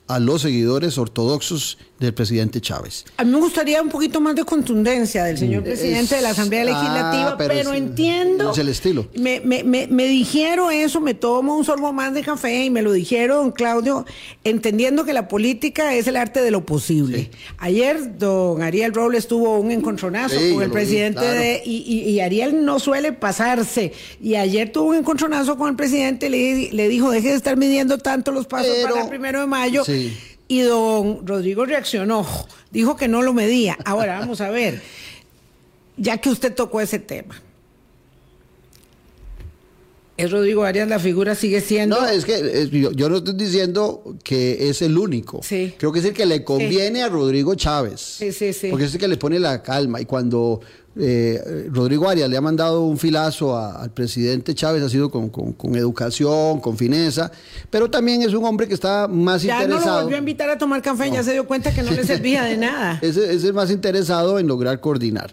a 0.08 0.18
los 0.18 0.42
seguidores 0.42 0.98
ortodoxos 0.98 1.78
del 1.98 2.14
presidente 2.14 2.60
Chávez. 2.60 3.04
A 3.16 3.24
mí 3.24 3.30
me 3.30 3.38
gustaría 3.38 3.82
un 3.82 3.88
poquito 3.88 4.20
más 4.20 4.34
de 4.36 4.44
contundencia 4.44 5.24
del 5.24 5.36
señor 5.36 5.62
mm, 5.62 5.64
presidente 5.64 6.14
de 6.14 6.22
la 6.22 6.30
Asamblea 6.30 6.64
Legislativa, 6.64 7.30
ah, 7.30 7.36
pero, 7.36 7.74
entiendo. 7.74 8.52
Es 8.52 8.58
el 8.58 8.68
estilo. 8.68 9.08
Me, 9.14 9.40
me, 9.40 9.64
me, 9.64 10.06
dijeron 10.06 10.72
eso, 10.72 11.00
me 11.00 11.14
tomo 11.14 11.56
un 11.56 11.64
sorbo 11.64 11.92
más 11.92 12.14
de 12.14 12.22
café 12.22 12.64
y 12.64 12.70
me 12.70 12.82
lo 12.82 12.92
dijeron, 12.92 13.28
don 13.28 13.52
Claudio, 13.52 14.06
entendiendo 14.44 15.04
que 15.04 15.12
la 15.12 15.28
política 15.28 15.94
es 15.94 16.06
el 16.06 16.16
arte 16.16 16.40
de 16.40 16.50
lo 16.50 16.64
posible. 16.64 17.30
Ayer 17.58 18.18
don 18.18 18.62
Ariel 18.62 18.94
Robles 18.94 19.28
tuvo 19.28 19.58
un 19.58 19.70
encontronazo 19.70 20.36
con 20.52 20.62
el 20.62 20.70
presidente 20.70 21.20
de. 21.20 21.62
Y, 21.64 22.20
Ariel 22.20 22.64
no 22.64 22.78
suele 22.78 23.12
pasarse. 23.12 23.92
Y 24.20 24.34
ayer 24.36 24.72
tuvo 24.72 24.90
un 24.90 24.96
encontronazo 24.96 25.56
con 25.56 25.68
el 25.68 25.76
presidente, 25.76 26.30
le, 26.30 26.70
le 26.72 26.88
dijo, 26.88 27.10
deje 27.10 27.28
de 27.28 27.34
estar 27.34 27.56
midiendo 27.56 27.98
tanto 27.98 28.32
los 28.32 28.46
pasos 28.46 28.74
para 28.84 29.02
el 29.02 29.08
primero 29.08 29.40
de 29.40 29.46
mayo. 29.46 29.84
Y 30.48 30.60
don 30.60 31.26
Rodrigo 31.26 31.66
reaccionó, 31.66 32.26
dijo 32.70 32.96
que 32.96 33.08
no 33.08 33.22
lo 33.22 33.32
medía. 33.32 33.76
Ahora 33.84 34.18
vamos 34.18 34.40
a 34.40 34.50
ver, 34.50 34.80
ya 35.96 36.18
que 36.18 36.30
usted 36.30 36.54
tocó 36.54 36.80
ese 36.80 36.98
tema. 36.98 37.40
¿Es 40.18 40.32
Rodrigo 40.32 40.64
Arias 40.64 40.88
la 40.88 40.98
figura 40.98 41.36
sigue 41.36 41.60
siendo? 41.60 42.00
No, 42.00 42.08
es 42.08 42.24
que 42.24 42.68
yo, 42.70 43.08
no 43.08 43.18
estoy 43.18 43.34
diciendo 43.34 44.02
que 44.24 44.68
es 44.68 44.82
el 44.82 44.98
único. 44.98 45.40
Sí. 45.44 45.74
Creo 45.78 45.92
que 45.92 46.00
es 46.00 46.04
el 46.06 46.12
que 46.12 46.26
le 46.26 46.42
conviene 46.42 47.04
a 47.04 47.08
Rodrigo 47.08 47.54
Chávez. 47.54 48.00
Sí, 48.00 48.32
sí, 48.32 48.52
sí. 48.52 48.68
Porque 48.68 48.86
es 48.86 48.94
el 48.94 48.98
que 48.98 49.06
le 49.06 49.16
pone 49.16 49.38
la 49.38 49.62
calma. 49.62 50.00
Y 50.00 50.06
cuando 50.06 50.60
eh, 50.96 51.68
Rodrigo 51.70 52.08
Arias 52.08 52.28
le 52.28 52.36
ha 52.36 52.40
mandado 52.40 52.82
un 52.82 52.98
filazo 52.98 53.56
al 53.56 53.92
presidente 53.92 54.56
Chávez, 54.56 54.82
ha 54.82 54.88
sido 54.88 55.08
con, 55.08 55.30
educación, 55.76 56.58
con 56.58 56.76
fineza, 56.76 57.30
pero 57.70 57.88
también 57.88 58.20
es 58.22 58.34
un 58.34 58.44
hombre 58.44 58.66
que 58.66 58.74
está 58.74 59.06
más 59.06 59.44
interesado. 59.44 59.78
Ya 59.78 59.84
no 59.84 59.86
lo 59.86 60.02
volvió 60.02 60.16
a 60.16 60.18
invitar 60.18 60.50
a 60.50 60.58
tomar 60.58 60.82
café, 60.82 61.12
ya 61.12 61.22
se 61.22 61.32
dio 61.32 61.46
cuenta 61.46 61.72
que 61.72 61.84
no 61.84 61.92
le 61.92 62.02
servía 62.02 62.42
de 62.42 62.56
nada. 62.58 62.98
es, 63.02 63.16
es 63.16 63.44
el 63.44 63.52
más 63.52 63.70
interesado 63.70 64.40
en 64.40 64.48
lograr 64.48 64.80
coordinar. 64.80 65.32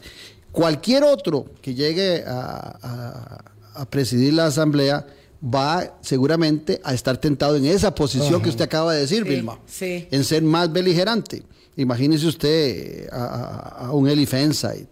Cualquier 0.56 1.04
otro 1.04 1.48
que 1.62 1.74
llegue 1.74 2.24
a, 2.26 3.42
presidir 3.84 4.34
la 4.34 4.46
asamblea 4.46 5.06
va 5.44 5.98
seguramente 6.02 6.80
a 6.84 6.94
estar 6.94 7.18
tentado 7.18 7.56
en 7.58 7.66
esa 7.66 7.94
posición 7.94 8.42
que 8.42 8.50
usted 8.50 8.66
acaba 8.66 8.94
de 8.94 9.02
decir, 9.02 9.24
Vilma, 9.24 9.60
en 9.80 10.24
ser 10.24 10.44
más 10.44 10.72
beligerante. 10.72 11.44
Imagínese 11.78 12.28
usted 12.28 13.10
a, 13.12 13.90
un 13.92 14.08
Eli 14.08 14.26
Fensight, 14.26 14.88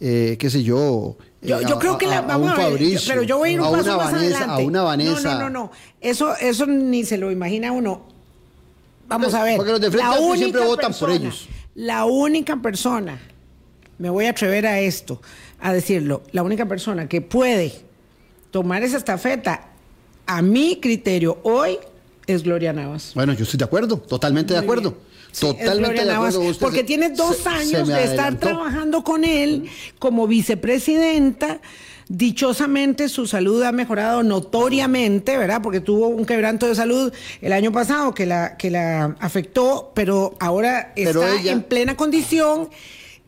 eh, 0.00 0.36
qué 0.38 0.48
sé 0.48 0.62
yo. 0.62 1.16
Yo, 1.42 1.58
eh, 1.58 1.64
creo 1.78 1.98
que 1.98 2.06
la, 2.06 2.20
vamos 2.20 2.50
a, 2.50 2.68
ver, 2.68 3.00
pero 3.06 3.22
yo 3.22 3.38
voy 3.38 3.50
a 3.50 3.52
ir 3.52 3.60
un 3.60 3.72
paso 3.72 3.96
más 3.96 4.12
adelante. 4.12 4.62
A 4.62 4.64
una 4.64 4.82
Vanessa. 4.82 5.34
No, 5.34 5.40
no, 5.40 5.50
no, 5.50 5.50
no. 5.50 5.72
Eso, 6.00 6.36
eso 6.36 6.66
ni 6.66 7.04
se 7.04 7.18
lo 7.18 7.32
imagina 7.32 7.72
uno. 7.72 8.02
Vamos 9.08 9.34
a 9.34 9.42
ver. 9.42 9.56
Porque 9.56 9.72
los 9.72 9.80
de 9.80 9.90
frente 9.90 10.36
siempre 10.36 10.64
votan 10.64 10.94
por 10.94 11.10
ellos. 11.10 11.48
La 11.74 12.04
única 12.04 12.56
persona, 12.56 13.18
me 13.98 14.08
voy 14.08 14.26
a 14.26 14.30
atrever 14.30 14.66
a 14.66 14.80
esto, 14.80 15.20
a 15.60 15.72
decirlo, 15.72 16.22
la 16.32 16.42
única 16.42 16.66
persona 16.66 17.08
que 17.08 17.20
puede 17.20 17.89
tomar 18.50 18.82
esa 18.82 18.96
estafeta, 18.96 19.68
a 20.26 20.42
mi 20.42 20.80
criterio, 20.80 21.38
hoy, 21.42 21.78
es 22.26 22.42
Gloria 22.42 22.72
Navas. 22.72 23.12
Bueno, 23.14 23.32
yo 23.32 23.44
estoy 23.44 23.58
de 23.58 23.64
acuerdo, 23.64 23.98
totalmente 23.98 24.52
de 24.52 24.60
acuerdo. 24.60 24.96
Totalmente 25.38 26.04
de 26.04 26.10
acuerdo. 26.10 26.42
porque 26.58 26.84
tiene 26.84 27.10
dos 27.10 27.46
años 27.46 27.88
de 27.88 28.04
estar 28.04 28.38
trabajando 28.38 29.04
con 29.04 29.24
él 29.24 29.68
como 29.98 30.26
vicepresidenta. 30.26 31.60
Dichosamente 32.08 33.08
su 33.08 33.28
salud 33.28 33.62
ha 33.62 33.70
mejorado 33.70 34.24
notoriamente, 34.24 35.36
¿verdad? 35.38 35.62
Porque 35.62 35.80
tuvo 35.80 36.08
un 36.08 36.26
quebranto 36.26 36.66
de 36.66 36.74
salud 36.74 37.12
el 37.40 37.52
año 37.52 37.70
pasado 37.70 38.12
que 38.14 38.26
la, 38.26 38.56
que 38.56 38.68
la 38.70 39.16
afectó, 39.20 39.92
pero 39.94 40.34
ahora 40.40 40.92
está 40.96 41.40
en 41.40 41.62
plena 41.62 41.96
condición 41.96 42.68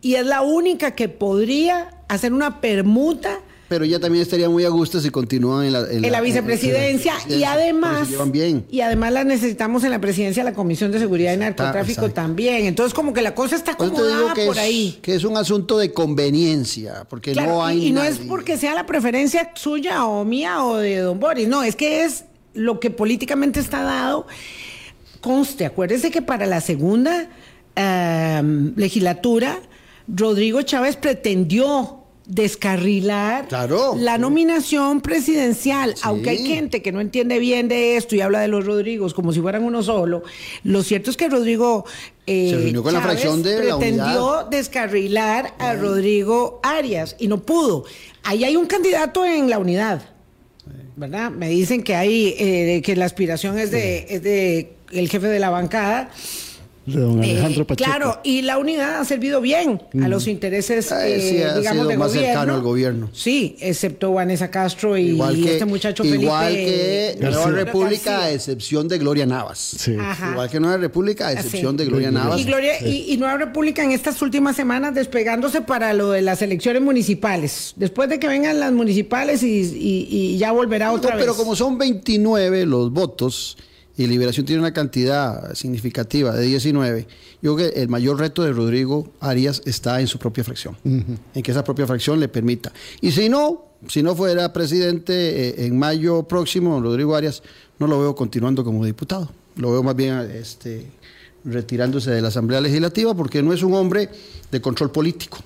y 0.01 0.17
es 0.17 0.27
la 0.27 0.43
única 0.43 0.97
que 0.97 1.09
podría 1.09 1.91
hacer 2.09 2.33
una 2.33 2.61
permuta 2.61 3.39
pero 3.73 3.87
ella 3.87 3.99
también 3.99 4.21
estaría 4.21 4.51
muy 4.51 4.67
a 4.67 4.69
gusto 4.69 5.01
si 5.01 5.09
continúan 5.09 5.65
en 5.65 5.73
la, 5.73 5.91
en 5.91 6.13
la, 6.13 6.21
vicepresidencia 6.21 7.15
y 7.27 7.43
además 7.45 8.07
y 8.71 8.83
además 8.83 9.13
la 9.15 9.25
necesitamos 9.25 9.83
en 9.85 9.93
la 9.93 9.99
presidencia 9.99 10.45
de 10.45 10.51
la 10.51 10.55
Comisión 10.55 10.93
de 10.93 10.99
Seguridad 10.99 11.33
y 11.33 11.39
Narcotráfico 11.39 12.11
también. 12.11 12.67
Entonces 12.67 12.93
como 12.93 13.15
que 13.15 13.23
la 13.23 13.35
cosa 13.35 13.57
está 13.57 13.73
acomodada 13.73 14.35
por 14.35 14.59
ahí. 14.59 14.99
Que 15.01 15.15
es 15.15 15.25
un 15.25 15.39
asunto 15.39 15.79
de 15.79 15.91
conveniencia, 15.91 17.07
porque 17.09 17.35
no 17.35 17.65
hay 17.65 17.87
y, 17.87 17.93
no 17.93 18.03
es 18.03 18.19
porque 18.19 18.59
sea 18.59 18.75
la 18.75 18.85
preferencia 18.85 19.53
suya 19.55 20.05
o 20.05 20.23
mía 20.27 20.63
o 20.63 20.77
de 20.77 20.99
Don 20.99 21.19
Boris, 21.19 21.49
no, 21.49 21.63
es 21.63 21.75
que 21.75 22.05
es 22.05 22.27
lo 22.53 22.79
que 22.79 22.91
políticamente 22.91 23.59
está 23.59 23.81
dado. 23.81 24.27
Conste, 25.23 25.65
acuérdese 25.65 26.11
que 26.11 26.21
para 26.21 26.45
la 26.45 26.61
segunda 26.61 27.31
em, 27.75 28.75
legislatura 28.77 29.61
Rodrigo 30.07 30.61
Chávez 30.61 30.97
pretendió 30.97 32.02
descarrilar 32.33 33.47
la 33.97 34.17
nominación 34.17 35.03
presidencial. 35.03 35.95
Aunque 36.03 36.31
hay 36.31 36.47
gente 36.47 36.81
que 36.81 36.91
no 36.91 37.01
entiende 37.01 37.39
bien 37.39 37.69
de 37.69 37.97
esto 37.97 38.17
y 38.17 38.23
habla 38.23 38.41
de 38.41 38.49
los 38.49 38.65
Rodrigos 38.65 39.13
como 39.13 39.33
si 39.33 39.41
fueran 39.41 39.65
uno 39.65 39.83
solo, 39.83 40.23
lo 40.65 40.83
cierto 40.83 41.11
es 41.11 41.19
que 41.19 41.29
Rodrigo 41.29 41.85
eh, 42.27 42.73
con 42.83 42.95
la 42.95 43.03
fracción 43.03 43.43
de 43.43 43.59
pretendió 43.59 44.47
descarrilar 44.51 45.55
a 45.59 45.75
Rodrigo 45.75 46.61
Arias 46.63 47.17
y 47.19 47.29
no 47.29 47.43
pudo. 47.43 47.85
Ahí 48.23 48.45
hay 48.45 48.57
un 48.57 48.67
candidato 48.67 49.27
en 49.27 49.51
la 49.51 49.59
unidad. 49.59 50.03
¿Verdad? 50.97 51.31
Me 51.31 51.49
dicen 51.49 51.83
que 51.83 51.95
hay 51.95 52.35
eh, 52.39 52.83
que 52.83 52.97
la 52.97 53.07
aspiración 53.07 53.59
es 53.59 53.71
de, 53.71 54.07
es 54.09 54.23
de 54.23 54.75
el 54.91 55.09
jefe 55.09 55.27
de 55.27 55.39
la 55.39 55.51
bancada 55.51 56.11
de 56.87 57.01
don 57.01 57.23
eh, 57.23 57.31
Alejandro 57.31 57.67
Pacheco. 57.67 57.91
Claro, 57.91 58.21
y 58.25 58.43
la 58.43 58.59
unidad 58.59 59.01
ha 59.01 59.05
servido 59.05 59.41
bien 59.41 59.83
a 60.03 60.09
los 60.09 60.27
intereses, 60.27 60.91
eh, 60.93 61.53
digamos, 61.57 61.89
de 61.89 61.97
más 61.97 62.09
gobierno. 62.09 62.29
cercano 62.29 62.55
al 62.55 62.63
gobierno. 62.63 63.11
Sí, 63.13 63.57
excepto 63.61 64.13
Vanessa 64.13 64.51
Castro 64.51 64.99
y, 64.99 65.21
este 65.47 65.65
muchacho 65.65 66.05
igual 66.05 66.53
Felipe. 66.53 67.17
que 67.19 67.31
Nueva 67.31 67.51
República, 67.51 68.25
a 68.25 68.31
excepción 68.33 68.89
de 68.89 68.99
Gloria 68.99 69.27
Navas. 69.27 69.89
Igual 69.89 70.51
que 70.51 70.61
Nueva 70.61 70.77
República, 70.77 71.27
a 71.27 71.29
ah, 71.29 71.33
excepción 71.33 71.77
de 71.77 71.85
Gloria 71.85 72.11
Navas. 72.11 72.41
Y, 72.41 73.17
Nueva 73.17 73.37
República 73.37 73.85
en 73.85 73.93
estas 73.93 74.21
últimas 74.23 74.57
semanas 74.57 74.95
despegándose 74.95 75.61
para 75.61 75.93
lo 75.93 76.11
de 76.11 76.23
las 76.23 76.43
elecciones 76.43 76.83
municipales. 76.83 77.75
Después 77.77 78.09
de 78.09 78.19
que 78.19 78.27
vengan 78.27 78.59
las 78.59 78.73
municipales 78.73 79.43
y, 79.43 80.37
ya 80.39 80.53
volverá 80.53 80.93
otra 80.93 81.15
vez. 81.15 81.25
Pero 81.25 81.37
como 81.37 81.55
son 81.55 81.79
29 81.79 82.67
los 82.67 82.93
votos 82.93 83.57
y 83.97 84.07
Liberación 84.07 84.47
tiene 84.47 84.61
una 84.61 84.73
cantidad 84.73 85.55
significativa 85.55 86.35
de 86.35 86.47
19, 86.47 87.07
yo 87.43 87.55
creo 87.55 87.71
que 87.71 87.81
el 87.81 87.89
mayor 87.89 88.19
reto 88.19 88.43
de 88.43 88.53
Rodrigo 88.53 89.11
Arias 89.21 89.63
está 89.67 90.01
en 90.01 90.07
su 90.07 90.19
propia 90.19 90.45
fracción, 90.45 90.77
en 90.85 91.43
que 91.43 91.51
esa 91.51 91.63
propia 91.63 91.87
fracción 91.87 92.19
le 92.19 92.29
permita. 92.29 92.73
Y 93.01 93.13
si 93.13 93.29
no, 93.29 93.67
si 93.89 94.03
no 94.03 94.15
fuera 94.15 94.53
presidente 94.53 95.49
eh, 95.49 95.67
en 95.67 95.79
mayo 95.79 96.23
próximo, 96.23 96.81
Rodrigo 96.81 97.15
Arias, 97.15 97.43
no 97.79 97.87
lo 97.87 98.01
veo 98.01 98.15
continuando 98.15 98.65
como 98.65 98.85
diputado, 98.85 99.31
lo 99.57 99.73
veo 99.73 99.83
más 99.83 99.97
bien 99.97 100.19
este, 100.33 100.87
retirándose 101.45 102.11
de 102.11 102.23
la 102.23 102.29
Asamblea 102.29 102.61
Legislativa 102.61 103.15
porque 103.15 103.43
no 103.43 103.53
es 103.53 103.63
un 103.63 103.75
hombre 103.75 104.09
de 104.51 104.61
control 104.61 104.91
político 104.91 105.39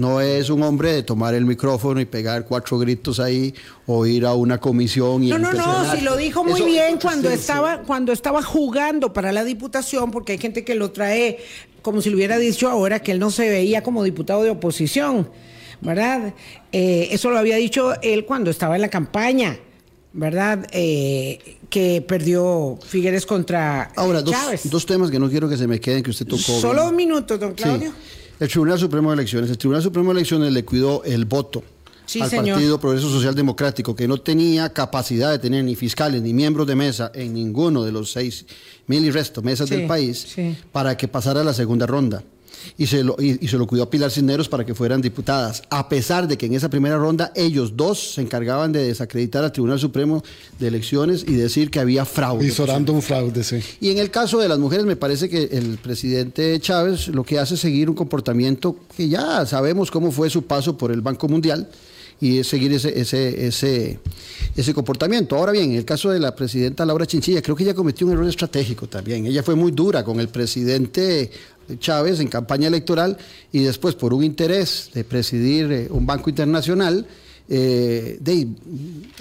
no 0.00 0.22
es 0.22 0.48
un 0.48 0.62
hombre 0.62 0.92
de 0.94 1.02
tomar 1.02 1.34
el 1.34 1.44
micrófono 1.44 2.00
y 2.00 2.06
pegar 2.06 2.46
cuatro 2.46 2.78
gritos 2.78 3.20
ahí 3.20 3.54
o 3.86 4.06
ir 4.06 4.24
a 4.24 4.32
una 4.32 4.58
comisión 4.58 5.22
y 5.22 5.28
No, 5.28 5.38
no, 5.38 5.52
no, 5.52 5.94
si 5.94 6.00
lo 6.00 6.16
dijo 6.16 6.42
muy 6.42 6.62
bien 6.62 6.98
cuando 6.98 7.28
estaba 7.28 7.82
cuando 7.82 8.10
estaba 8.10 8.42
jugando 8.42 9.12
para 9.12 9.30
la 9.30 9.44
diputación 9.44 10.10
porque 10.10 10.32
hay 10.32 10.38
gente 10.38 10.64
que 10.64 10.74
lo 10.74 10.90
trae 10.90 11.38
como 11.82 12.00
si 12.00 12.08
lo 12.08 12.16
hubiera 12.16 12.38
dicho 12.38 12.70
ahora 12.70 13.00
que 13.00 13.12
él 13.12 13.18
no 13.18 13.30
se 13.30 13.50
veía 13.50 13.82
como 13.82 14.02
diputado 14.02 14.42
de 14.42 14.48
oposición, 14.48 15.28
¿verdad? 15.82 16.32
Eh, 16.72 17.08
eso 17.10 17.28
lo 17.30 17.38
había 17.38 17.56
dicho 17.56 17.92
él 18.00 18.24
cuando 18.24 18.50
estaba 18.50 18.76
en 18.76 18.80
la 18.82 18.88
campaña. 18.88 19.58
¿verdad? 20.12 20.66
Eh, 20.72 21.58
que 21.68 22.02
perdió 22.02 22.76
Figueres 22.84 23.26
contra 23.26 23.92
Ahora, 23.94 24.22
dos, 24.22 24.34
Chávez. 24.34 24.68
dos 24.68 24.84
temas 24.84 25.08
que 25.08 25.20
no 25.20 25.30
quiero 25.30 25.48
que 25.48 25.56
se 25.56 25.68
me 25.68 25.78
queden 25.78 26.02
que 26.02 26.10
usted 26.10 26.26
tocó. 26.26 26.58
Solo 26.60 26.88
un 26.88 26.96
minuto, 26.96 27.38
don 27.38 27.54
Claudio. 27.54 27.92
El 28.40 28.48
Tribunal 28.48 28.78
Supremo 28.78 29.10
de 29.10 29.14
Elecciones. 29.14 29.50
El 29.50 29.58
Tribunal 29.58 29.82
Supremo 29.82 30.08
de 30.08 30.20
Elecciones 30.20 30.50
le 30.50 30.64
cuidó 30.64 31.04
el 31.04 31.26
voto 31.26 31.62
al 32.20 32.30
Partido 32.30 32.80
Progreso 32.80 33.10
Social 33.10 33.34
Democrático, 33.34 33.94
que 33.94 34.08
no 34.08 34.18
tenía 34.18 34.72
capacidad 34.72 35.30
de 35.30 35.38
tener 35.38 35.62
ni 35.62 35.76
fiscales 35.76 36.22
ni 36.22 36.32
miembros 36.32 36.66
de 36.66 36.74
mesa 36.74 37.12
en 37.14 37.34
ninguno 37.34 37.84
de 37.84 37.92
los 37.92 38.10
seis 38.10 38.46
mil 38.86 39.04
y 39.04 39.10
resto 39.10 39.42
mesas 39.42 39.68
del 39.68 39.86
país 39.86 40.34
para 40.72 40.96
que 40.96 41.06
pasara 41.06 41.42
a 41.42 41.44
la 41.44 41.52
segunda 41.52 41.86
ronda 41.86 42.24
y 42.76 42.86
se, 42.86 43.04
lo, 43.04 43.16
y, 43.20 43.46
se 43.46 43.58
lo 43.58 43.66
cuidó 43.66 43.84
a 43.84 43.90
Pilar 43.90 44.10
Cisneros 44.10 44.48
para 44.48 44.64
que 44.64 44.74
fueran 44.74 45.00
diputadas, 45.00 45.62
a 45.70 45.88
pesar 45.88 46.28
de 46.28 46.38
que 46.38 46.46
en 46.46 46.54
esa 46.54 46.68
primera 46.68 46.96
ronda 46.96 47.32
ellos 47.34 47.76
dos 47.76 48.14
se 48.14 48.20
encargaban 48.20 48.72
de 48.72 48.86
desacreditar 48.86 49.44
al 49.44 49.52
Tribunal 49.52 49.78
Supremo 49.78 50.22
de 50.58 50.68
Elecciones 50.68 51.24
y 51.26 51.34
decir 51.34 51.70
que 51.70 51.80
había 51.80 52.04
fraude. 52.04 52.46
Y 52.46 52.50
sorando 52.50 52.92
un 52.92 53.02
fraude, 53.02 53.44
sí. 53.44 53.60
Y 53.80 53.90
en 53.90 53.98
el 53.98 54.10
caso 54.10 54.38
de 54.38 54.48
las 54.48 54.58
mujeres, 54.58 54.86
me 54.86 54.96
parece 54.96 55.28
que 55.28 55.44
el 55.44 55.78
presidente 55.78 56.58
Chávez 56.60 57.08
lo 57.08 57.24
que 57.24 57.38
hace 57.38 57.54
es 57.54 57.60
seguir 57.60 57.88
un 57.88 57.96
comportamiento 57.96 58.76
que 58.96 59.08
ya 59.08 59.44
sabemos 59.46 59.90
cómo 59.90 60.10
fue 60.10 60.30
su 60.30 60.42
paso 60.42 60.76
por 60.76 60.92
el 60.92 61.00
Banco 61.00 61.28
Mundial 61.28 61.68
y 62.20 62.44
seguir 62.44 62.72
ese, 62.72 63.00
ese, 63.00 63.46
ese, 63.46 63.98
ese 64.54 64.74
comportamiento. 64.74 65.36
Ahora 65.36 65.52
bien, 65.52 65.70
en 65.70 65.78
el 65.78 65.84
caso 65.84 66.10
de 66.10 66.18
la 66.18 66.34
presidenta 66.34 66.84
Laura 66.84 67.06
Chinchilla, 67.06 67.40
creo 67.40 67.56
que 67.56 67.64
ella 67.64 67.74
cometió 67.74 68.06
un 68.06 68.12
error 68.12 68.28
estratégico 68.28 68.86
también. 68.86 69.26
Ella 69.26 69.42
fue 69.42 69.54
muy 69.54 69.72
dura 69.72 70.04
con 70.04 70.20
el 70.20 70.28
presidente 70.28 71.30
Chávez 71.78 72.20
en 72.20 72.28
campaña 72.28 72.68
electoral 72.68 73.16
y 73.52 73.60
después 73.60 73.94
por 73.94 74.12
un 74.12 74.24
interés 74.24 74.90
de 74.92 75.04
presidir 75.04 75.72
eh, 75.72 75.88
un 75.90 76.04
banco 76.04 76.28
internacional, 76.28 77.06
eh, 77.52 78.46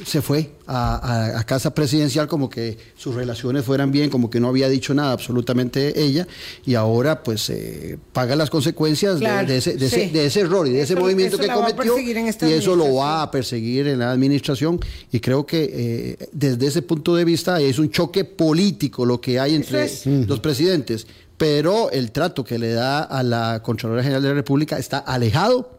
se 0.05 0.21
fue 0.21 0.51
a, 0.67 1.43
casa 1.47 1.73
presidencial 1.73 2.27
como 2.27 2.47
que 2.47 2.77
sus 2.95 3.15
relaciones 3.15 3.65
fueran 3.65 3.91
bien, 3.91 4.11
como 4.11 4.29
que 4.29 4.39
no 4.39 4.49
había 4.49 4.69
dicho 4.69 4.93
nada 4.93 5.13
absolutamente 5.13 5.99
ella, 5.99 6.27
y 6.63 6.75
ahora 6.75 7.23
pues 7.23 7.49
eh, 7.49 7.97
paga 8.13 8.35
las 8.35 8.51
consecuencias 8.51 9.19
de, 9.19 9.57
ese, 9.57 10.39
error 10.39 10.67
y 10.67 10.71
de 10.71 10.81
ese 10.81 10.95
movimiento 10.95 11.39
que 11.39 11.47
cometió, 11.47 11.97
y 11.97 12.53
eso 12.53 12.75
lo 12.75 12.93
va 12.93 13.23
a 13.23 13.31
perseguir 13.31 13.87
en 13.87 13.99
la 13.99 14.11
administración, 14.11 14.79
y 15.11 15.19
creo 15.19 15.45
que 15.47 16.17
desde 16.31 16.67
ese 16.67 16.83
punto 16.83 17.15
de 17.15 17.25
vista 17.25 17.59
es 17.59 17.79
un 17.79 17.89
choque 17.89 18.25
político 18.25 19.05
lo 19.05 19.19
que 19.19 19.39
hay 19.39 19.55
entre 19.55 19.89
los 20.27 20.39
presidentes 20.39 21.07
pero 21.37 21.89
el 21.89 22.11
trato 22.11 22.43
que 22.43 22.59
le 22.59 22.73
da 22.73 23.01
a 23.01 23.23
la 23.23 23.61
Contralora 23.63 24.03
General 24.03 24.21
de 24.21 24.27
la 24.27 24.35
República 24.35 24.77
está 24.77 24.97
alejado 24.97 25.78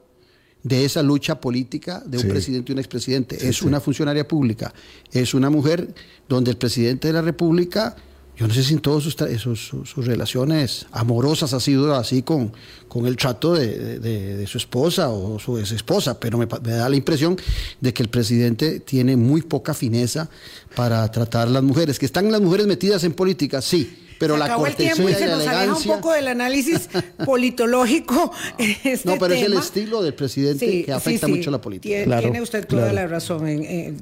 de 0.62 0.84
esa 0.84 1.02
lucha 1.02 1.40
política 1.40 2.02
de 2.04 2.18
un 2.18 2.28
presidente 2.28 2.72
y 2.72 2.74
un 2.74 2.78
expresidente. 2.78 3.48
es 3.48 3.62
una 3.62 3.80
funcionaria 3.80 4.26
pública, 4.26 4.72
es 5.12 5.34
una 5.34 5.50
mujer 5.50 5.94
donde 6.28 6.50
el 6.50 6.56
presidente 6.56 7.08
de 7.08 7.14
la 7.14 7.22
República, 7.22 7.96
yo 8.36 8.46
no 8.46 8.54
sé 8.54 8.62
si 8.62 8.74
en 8.74 8.80
todas 8.80 9.02
sus, 9.02 9.96
relaciones 9.96 10.86
amorosas 10.92 11.52
ha 11.52 11.60
sido 11.60 11.94
así 11.94 12.22
con, 12.22 12.52
con 12.88 13.06
el 13.06 13.16
trato 13.16 13.54
de, 13.54 14.44
su 14.46 14.58
esposa 14.58 15.10
o 15.10 15.38
su 15.38 15.58
ex 15.58 15.72
esposa, 15.72 16.18
pero 16.18 16.38
me, 16.38 16.46
me, 16.46 16.72
da 16.72 16.88
la 16.88 16.96
impresión 16.96 17.36
de 17.80 17.92
que 17.94 18.02
el 18.02 18.08
presidente 18.08 18.80
tiene 18.80 19.16
muy 19.16 19.42
poca 19.42 19.74
fineza 19.74 20.28
para 20.74 21.10
tratar 21.10 21.48
a 21.48 21.50
las 21.50 21.62
mujeres. 21.62 21.98
Que 21.98 22.06
están 22.06 22.30
las 22.30 22.40
mujeres 22.40 22.66
metidas 22.66 23.04
en 23.04 23.12
política, 23.12 23.60
sí 23.62 24.08
pero 24.20 24.36
la 24.36 24.54
cortesía 24.54 24.92
el 24.92 25.10
y, 25.10 25.14
se 25.14 25.26
nos 25.26 25.46
aleja 25.46 25.74
un 25.74 25.82
poco 25.82 26.12
del 26.12 26.28
análisis 26.28 26.90
politológico. 27.24 28.30
Este 28.58 29.08
no, 29.08 29.16
pero 29.18 29.32
es 29.32 29.44
el 29.44 29.54
estilo 29.54 30.02
del 30.02 30.12
presidente 30.12 30.84
que 30.84 30.92
afecta 30.92 31.26
mucho 31.26 31.50
la 31.50 31.58
política. 31.58 32.20
Tiene, 32.20 32.42
usted 32.42 32.66
toda 32.66 32.92
la 32.92 33.06
razón, 33.06 33.46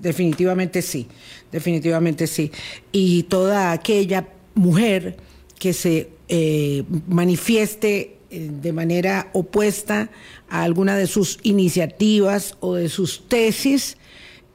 definitivamente 0.02 0.82
sí, 0.82 1.06
definitivamente 1.52 2.26
sí. 2.26 2.50
Y 2.90 3.22
toda 3.24 3.70
aquella 3.70 4.26
mujer 4.56 5.16
que 5.56 5.72
se 5.72 6.08
eh, 6.26 6.82
manifieste 7.06 8.16
eh, 8.30 8.50
de 8.50 8.72
manera 8.72 9.30
opuesta 9.34 10.10
a 10.48 10.64
alguna 10.64 10.96
de 10.96 11.06
sus 11.06 11.38
iniciativas 11.44 12.56
o 12.58 12.74
de 12.74 12.88
sus 12.88 13.28
tesis, 13.28 13.96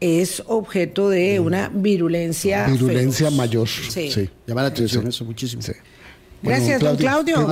es 0.04 0.44
objeto 0.48 1.10
de 1.10 1.40
mm. 1.40 1.46
una 1.46 1.70
virulencia. 1.74 2.68
Virulencia 2.68 3.32
mayor. 3.32 3.68
Sí. 3.68 4.30
Llama 4.46 4.64
la 4.64 4.68
atención 4.68 5.08
eso 5.08 5.24
muchísimo. 5.24 5.64
Gracias, 6.42 6.82
don 6.82 6.98
Claudio. 6.98 7.48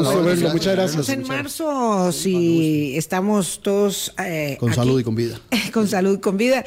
Muchas 0.52 0.76
gracias. 0.76 1.10
en 1.10 1.26
marzo, 1.26 2.12
si 2.12 2.98
estamos 2.98 3.62
todos. 3.62 4.14
Eh, 4.20 4.58
con 4.60 4.74
salud 4.74 5.00
y 5.00 5.04
con 5.04 5.16
vida. 5.16 5.40
con 5.74 5.88
salud 5.88 6.18
y 6.18 6.20
con 6.20 6.36
vida. 6.36 6.66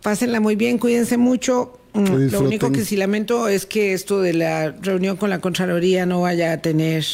Pásenla 0.00 0.38
muy 0.40 0.54
bien, 0.54 0.78
cuídense 0.78 1.16
mucho. 1.16 1.80
Mm, 1.92 2.30
lo 2.30 2.40
único 2.42 2.70
que 2.70 2.84
sí 2.84 2.96
lamento 2.96 3.48
es 3.48 3.66
que 3.66 3.92
esto 3.94 4.20
de 4.20 4.32
la 4.32 4.70
reunión 4.70 5.16
con 5.16 5.28
la 5.28 5.40
Contraloría 5.40 6.06
no 6.06 6.20
vaya 6.20 6.52
a 6.52 6.58
tener, 6.58 7.04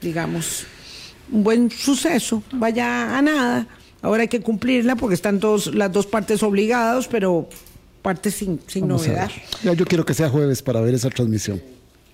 digamos, 0.00 0.64
un 1.32 1.42
buen 1.42 1.70
suceso, 1.72 2.44
vaya 2.52 3.18
a 3.18 3.20
nada. 3.20 3.66
Ahora 4.02 4.22
hay 4.22 4.28
que 4.28 4.40
cumplirla 4.40 4.96
porque 4.96 5.14
están 5.14 5.40
todos, 5.40 5.74
las 5.74 5.92
dos 5.92 6.06
partes 6.06 6.42
obligadas, 6.42 7.06
pero 7.08 7.48
partes 8.02 8.34
sin, 8.34 8.60
sin 8.66 8.88
novedad. 8.88 9.30
yo 9.62 9.84
quiero 9.86 10.04
que 10.04 10.12
sea 10.12 10.28
jueves 10.28 10.60
para 10.60 10.80
ver 10.80 10.94
esa 10.94 11.08
transmisión. 11.08 11.62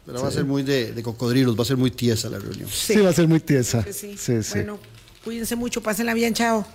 Pero 0.04 0.22
va 0.22 0.28
a 0.28 0.30
ser 0.30 0.44
muy 0.44 0.62
de, 0.62 0.94
cocodrilos, 1.02 1.58
va 1.58 1.62
a 1.62 1.66
ser 1.66 1.76
muy 1.76 1.90
tiesa 1.90 2.30
la 2.30 2.38
reunión. 2.38 2.68
Sí, 2.70 2.96
va 2.96 3.10
a 3.10 3.12
ser 3.12 3.28
muy 3.28 3.40
tiesa. 3.40 3.84
Sí, 3.92 4.16
bueno, 4.54 4.78
cuídense 5.24 5.56
mucho, 5.56 5.82
pásenla 5.82 6.14
bien, 6.14 6.32
chao. 6.34 6.66